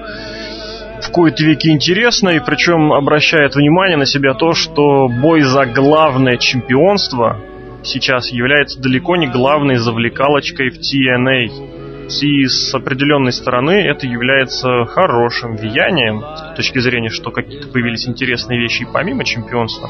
в 1.05 1.11
кои-то 1.11 1.43
веки 1.43 1.69
интересно, 1.69 2.29
и 2.29 2.39
причем 2.39 2.91
обращает 2.93 3.55
внимание 3.55 3.97
на 3.97 4.05
себя 4.05 4.33
то, 4.33 4.53
что 4.53 5.07
бой 5.07 5.41
за 5.41 5.65
главное 5.65 6.37
чемпионство 6.37 7.39
сейчас 7.83 8.31
является 8.31 8.81
далеко 8.81 9.15
не 9.15 9.27
главной 9.27 9.75
завлекалочкой 9.75 10.69
в 10.69 10.79
TNA. 10.79 11.75
И 12.21 12.45
с 12.45 12.73
определенной 12.73 13.31
стороны 13.31 13.71
это 13.71 14.05
является 14.05 14.85
хорошим 14.85 15.57
влиянием 15.57 16.21
с 16.21 16.55
точки 16.55 16.79
зрения, 16.79 17.09
что 17.09 17.31
какие-то 17.31 17.67
появились 17.67 18.07
интересные 18.07 18.59
вещи 18.59 18.83
и 18.83 18.87
помимо 18.91 19.23
чемпионства. 19.23 19.89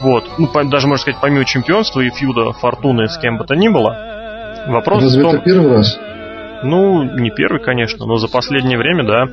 Вот. 0.00 0.24
Ну, 0.38 0.48
даже, 0.70 0.86
можно 0.86 1.02
сказать, 1.02 1.20
помимо 1.20 1.44
чемпионства 1.44 2.00
и 2.00 2.10
фьюда 2.10 2.52
Фортуны 2.52 3.06
с 3.06 3.18
кем 3.18 3.36
бы 3.36 3.44
то 3.44 3.54
ни 3.54 3.68
было. 3.68 4.64
Вопрос 4.68 5.02
Разве 5.02 5.20
в 5.20 5.24
том... 5.24 5.34
это 5.36 5.44
первый 5.44 5.72
раз? 5.72 5.98
Ну, 6.62 7.02
не 7.18 7.30
первый, 7.30 7.60
конечно, 7.60 8.06
но 8.06 8.16
за 8.16 8.28
последнее 8.28 8.78
время, 8.78 9.04
да. 9.04 9.26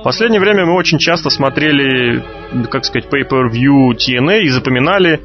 В 0.00 0.02
последнее 0.02 0.40
время 0.40 0.64
мы 0.64 0.74
очень 0.74 0.98
часто 0.98 1.30
смотрели, 1.30 2.22
как 2.70 2.84
сказать, 2.84 3.08
pay-per-view 3.10 3.92
TNA 3.96 4.40
и 4.42 4.48
запоминали 4.48 5.20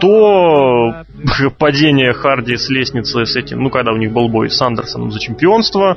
то 0.00 0.92
падение 1.58 2.12
Харди 2.12 2.56
с 2.56 2.68
лестницы 2.68 3.24
с 3.24 3.36
этим, 3.36 3.60
ну, 3.60 3.70
когда 3.70 3.92
у 3.92 3.96
них 3.96 4.12
был 4.12 4.28
бой 4.28 4.50
с 4.50 4.60
Андерсоном 4.60 5.10
за 5.10 5.18
чемпионство, 5.18 5.96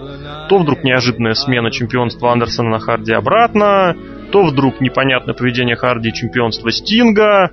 то 0.50 0.58
вдруг 0.58 0.84
неожиданная 0.84 1.34
смена 1.34 1.72
чемпионства 1.72 2.32
Андерсона 2.32 2.70
на 2.70 2.80
Харди 2.80 3.14
обратно, 3.14 3.96
то 4.32 4.44
вдруг 4.44 4.80
непонятное 4.80 5.34
поведение 5.34 5.76
Харди 5.76 6.10
и 6.10 6.14
чемпионства 6.14 6.72
Стинга, 6.72 7.52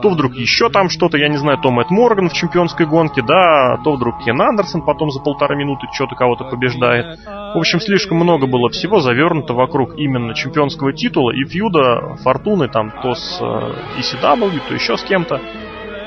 то 0.00 0.10
вдруг 0.10 0.34
еще 0.34 0.68
там 0.68 0.88
что-то, 0.88 1.18
я 1.18 1.28
не 1.28 1.36
знаю, 1.36 1.58
то 1.58 1.70
Мэтт 1.70 1.90
Морган 1.90 2.28
в 2.28 2.32
чемпионской 2.32 2.86
гонке, 2.86 3.22
да, 3.22 3.78
то 3.82 3.94
вдруг 3.94 4.24
Кен 4.24 4.40
Андерсон 4.40 4.82
потом 4.82 5.10
за 5.10 5.20
полторы 5.20 5.56
минуты 5.56 5.86
что-то 5.92 6.14
кого-то 6.14 6.44
побеждает. 6.44 7.18
В 7.26 7.58
общем, 7.58 7.80
слишком 7.80 8.18
много 8.18 8.46
было 8.46 8.68
всего 8.70 9.00
завернуто 9.00 9.54
вокруг 9.54 9.98
именно 9.98 10.34
чемпионского 10.34 10.92
титула 10.92 11.32
и 11.32 11.44
фьюда 11.44 12.16
Фортуны 12.22 12.68
там 12.68 12.92
то 13.02 13.14
с 13.14 13.40
э, 13.40 14.00
ECW, 14.00 14.60
то 14.68 14.74
еще 14.74 14.96
с 14.96 15.02
кем-то. 15.02 15.40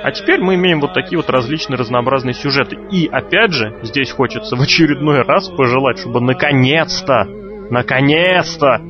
А 0.04 0.12
теперь 0.12 0.42
мы 0.42 0.56
имеем 0.56 0.80
вот 0.80 0.94
такие 0.94 1.18
вот 1.18 1.30
различные 1.30 1.78
разнообразные 1.78 2.34
сюжеты. 2.34 2.78
И 2.92 3.08
опять 3.08 3.54
же, 3.54 3.78
здесь 3.84 4.12
хочется 4.12 4.56
в 4.56 4.62
очередной 4.62 5.22
раз 5.22 5.48
пожелать, 5.50 6.00
чтобы 6.00 6.22
наконец-то, 6.22 7.26
наконец-то 7.70 8.82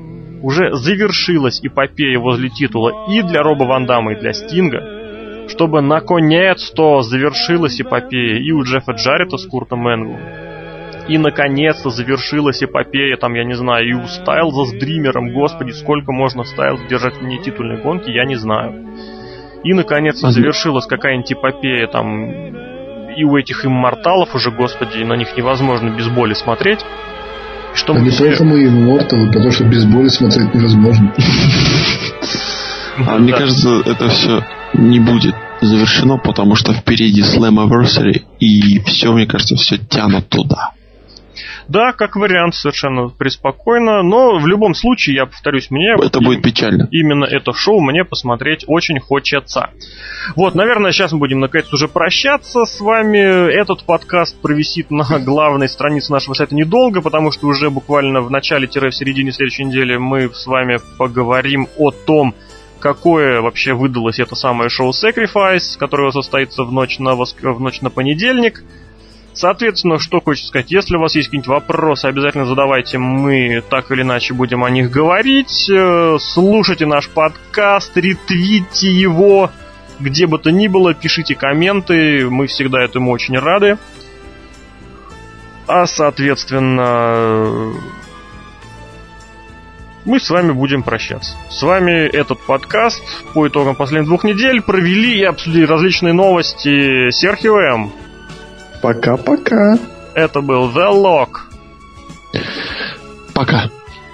уже 0.41 0.73
завершилась 0.73 1.59
эпопея 1.63 2.19
возле 2.19 2.49
титула 2.49 3.05
и 3.09 3.21
для 3.21 3.41
Роба 3.41 3.63
Ван 3.63 3.85
Дамма, 3.85 4.13
и 4.13 4.19
для 4.19 4.33
Стинга, 4.33 5.47
чтобы 5.47 5.81
наконец-то 5.81 7.01
завершилась 7.01 7.79
эпопея 7.79 8.39
и 8.39 8.51
у 8.51 8.63
Джеффа 8.63 8.93
Джарета 8.93 9.37
с 9.37 9.45
Куртом 9.45 9.87
Энглом, 9.87 10.19
и 11.07 11.17
наконец-то 11.17 11.89
завершилась 11.89 12.63
эпопея, 12.63 13.17
там, 13.17 13.33
я 13.33 13.43
не 13.43 13.53
знаю, 13.53 13.87
и 13.87 13.93
у 13.93 14.05
Стайлза 14.07 14.65
с 14.65 14.71
Дримером, 14.71 15.33
господи, 15.33 15.71
сколько 15.71 16.11
можно 16.11 16.43
Стайлз 16.43 16.81
держать 16.87 17.17
в 17.17 17.23
ней 17.23 17.39
титульной 17.39 17.81
гонки, 17.81 18.09
я 18.09 18.25
не 18.25 18.35
знаю. 18.35 18.87
И 19.63 19.73
наконец-то 19.73 20.27
ага. 20.27 20.33
завершилась 20.33 20.87
какая-нибудь 20.87 21.33
эпопея, 21.33 21.87
там, 21.87 22.31
и 23.15 23.23
у 23.23 23.35
этих 23.35 23.65
имморталов 23.65 24.33
уже, 24.35 24.51
господи, 24.51 25.03
на 25.03 25.15
них 25.15 25.35
невозможно 25.35 25.89
без 25.89 26.07
боли 26.07 26.33
смотреть. 26.33 26.79
Что 27.74 27.93
а 27.93 27.99
не 27.99 28.11
поэтому 28.11 28.57
и 28.57 28.67
Immortal, 28.67 29.28
потому 29.28 29.51
что 29.51 29.63
без 29.63 29.86
боли 29.86 30.09
смотреть 30.09 30.53
невозможно. 30.53 31.13
А 33.07 33.17
мне 33.17 33.34
кажется, 33.34 33.82
это 33.86 34.09
все 34.09 34.43
не 34.74 34.99
будет 34.99 35.36
завершено, 35.61 36.17
потому 36.17 36.55
что 36.55 36.74
впереди 36.74 37.22
Slammiversary, 37.22 38.24
и 38.39 38.80
все, 38.80 39.11
мне 39.11 39.26
кажется, 39.26 39.55
все 39.55 39.78
тянут 39.78 40.28
туда. 40.30 40.72
Да, 41.72 41.93
как 41.93 42.17
вариант, 42.17 42.53
совершенно 42.53 43.07
преспокойно, 43.07 44.03
но 44.03 44.38
в 44.38 44.45
любом 44.45 44.74
случае, 44.74 45.15
я 45.15 45.26
повторюсь, 45.26 45.72
мне... 45.72 45.93
Это 45.93 46.19
вот 46.19 46.26
будет 46.26 46.43
печально. 46.43 46.89
Именно 46.91 47.24
это 47.24 47.53
шоу 47.53 47.80
мне 47.80 48.03
посмотреть 48.03 48.65
очень 48.67 48.99
хочется. 48.99 49.69
Вот, 50.36 50.53
наверное, 50.53 50.91
сейчас 50.91 51.13
мы 51.13 51.19
будем 51.19 51.39
наконец 51.39 51.72
уже 51.72 51.88
прощаться 51.88 52.65
с 52.65 52.82
вами. 52.82 53.49
Этот 53.53 53.86
подкаст 53.86 54.36
провисит 54.41 54.91
на 54.91 55.17
главной 55.26 55.69
странице 55.69 56.11
нашего 56.11 56.34
сайта 56.34 56.53
недолго, 56.55 56.99
потому 57.01 57.32
что 57.32 57.47
уже 57.47 57.69
буквально 57.69 58.19
в 58.19 58.30
начале-в 58.30 58.91
середине 58.91 59.32
следующей 59.32 59.63
недели 59.63 59.95
мы 59.95 60.30
с 60.30 60.45
вами 60.47 60.80
поговорим 60.97 61.69
о 61.78 61.91
том, 61.91 62.36
какое 62.82 63.39
вообще 63.39 63.74
выдалось 63.74 64.19
это 64.19 64.36
самое 64.36 64.69
шоу 64.69 64.89
Sacrifice, 64.89 65.78
которое 65.80 66.11
состоится 66.11 66.65
в 66.65 66.74
ночь 66.74 66.99
на, 66.99 67.15
воск... 67.15 67.41
в 67.41 67.61
ночь 67.61 67.80
на 67.80 67.89
понедельник. 67.89 68.61
Соответственно, 69.34 69.97
что 69.97 70.19
хочется 70.19 70.49
сказать, 70.49 70.71
если 70.71 70.97
у 70.97 70.99
вас 70.99 71.15
есть 71.15 71.29
какие-нибудь 71.29 71.47
вопросы, 71.47 72.05
обязательно 72.05 72.45
задавайте, 72.45 72.97
мы 72.97 73.63
так 73.69 73.89
или 73.91 74.01
иначе 74.01 74.34
будем 74.34 74.63
о 74.63 74.69
них 74.69 74.91
говорить. 74.91 75.69
Э, 75.69 76.17
слушайте 76.19 76.86
наш 76.86 77.07
подкаст, 77.09 77.95
ретвитите 77.95 78.91
его, 78.91 79.49
где 79.99 80.27
бы 80.27 80.38
то 80.38 80.51
ни 80.51 80.67
было, 80.67 80.93
пишите 80.93 81.36
комменты, 81.36 82.29
мы 82.29 82.47
всегда 82.47 82.84
этому 82.84 83.11
очень 83.11 83.38
рады. 83.39 83.77
А, 85.65 85.86
соответственно, 85.86 87.73
мы 90.03 90.19
с 90.19 90.29
вами 90.29 90.51
будем 90.51 90.84
прощаться. 90.84 91.38
С 91.49 91.63
вами 91.63 91.91
этот 91.91 92.41
подкаст 92.41 93.01
по 93.34 93.47
итогам 93.47 93.75
последних 93.75 94.07
двух 94.07 94.25
недель 94.25 94.61
провели 94.61 95.19
и 95.19 95.23
обсудили 95.23 95.65
различные 95.65 96.13
новости 96.13 97.11
Серхио 97.11 97.59
М. 97.59 97.93
Пока-пока. 98.82 99.77
Это 100.13 100.41
был 100.41 100.69
The 100.69 100.91
Lock. 100.91 101.29
Пока. 103.34 103.69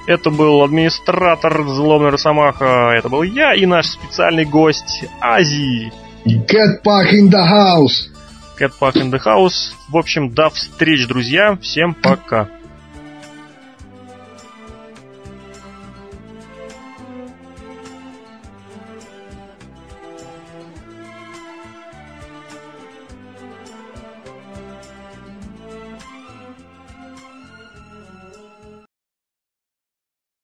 Это 0.07 0.29
был 0.29 0.63
администратор 0.63 1.63
Злобный 1.63 2.09
Росомаха. 2.09 2.93
Это 2.95 3.09
был 3.09 3.23
я 3.23 3.53
и 3.53 3.65
наш 3.65 3.87
специальный 3.87 4.45
гость 4.45 5.05
Азии. 5.21 5.91
Get 6.25 6.83
back 6.83 7.11
in 7.13 7.29
the 7.29 7.43
house! 7.43 8.09
Cat 8.57 8.71
Pack 8.79 8.95
in 8.95 9.11
the 9.11 9.19
House. 9.23 9.73
В 9.87 9.97
общем, 9.97 10.31
до 10.33 10.49
встреч, 10.49 11.07
друзья. 11.07 11.57
Всем 11.61 11.93
пока. 11.93 12.49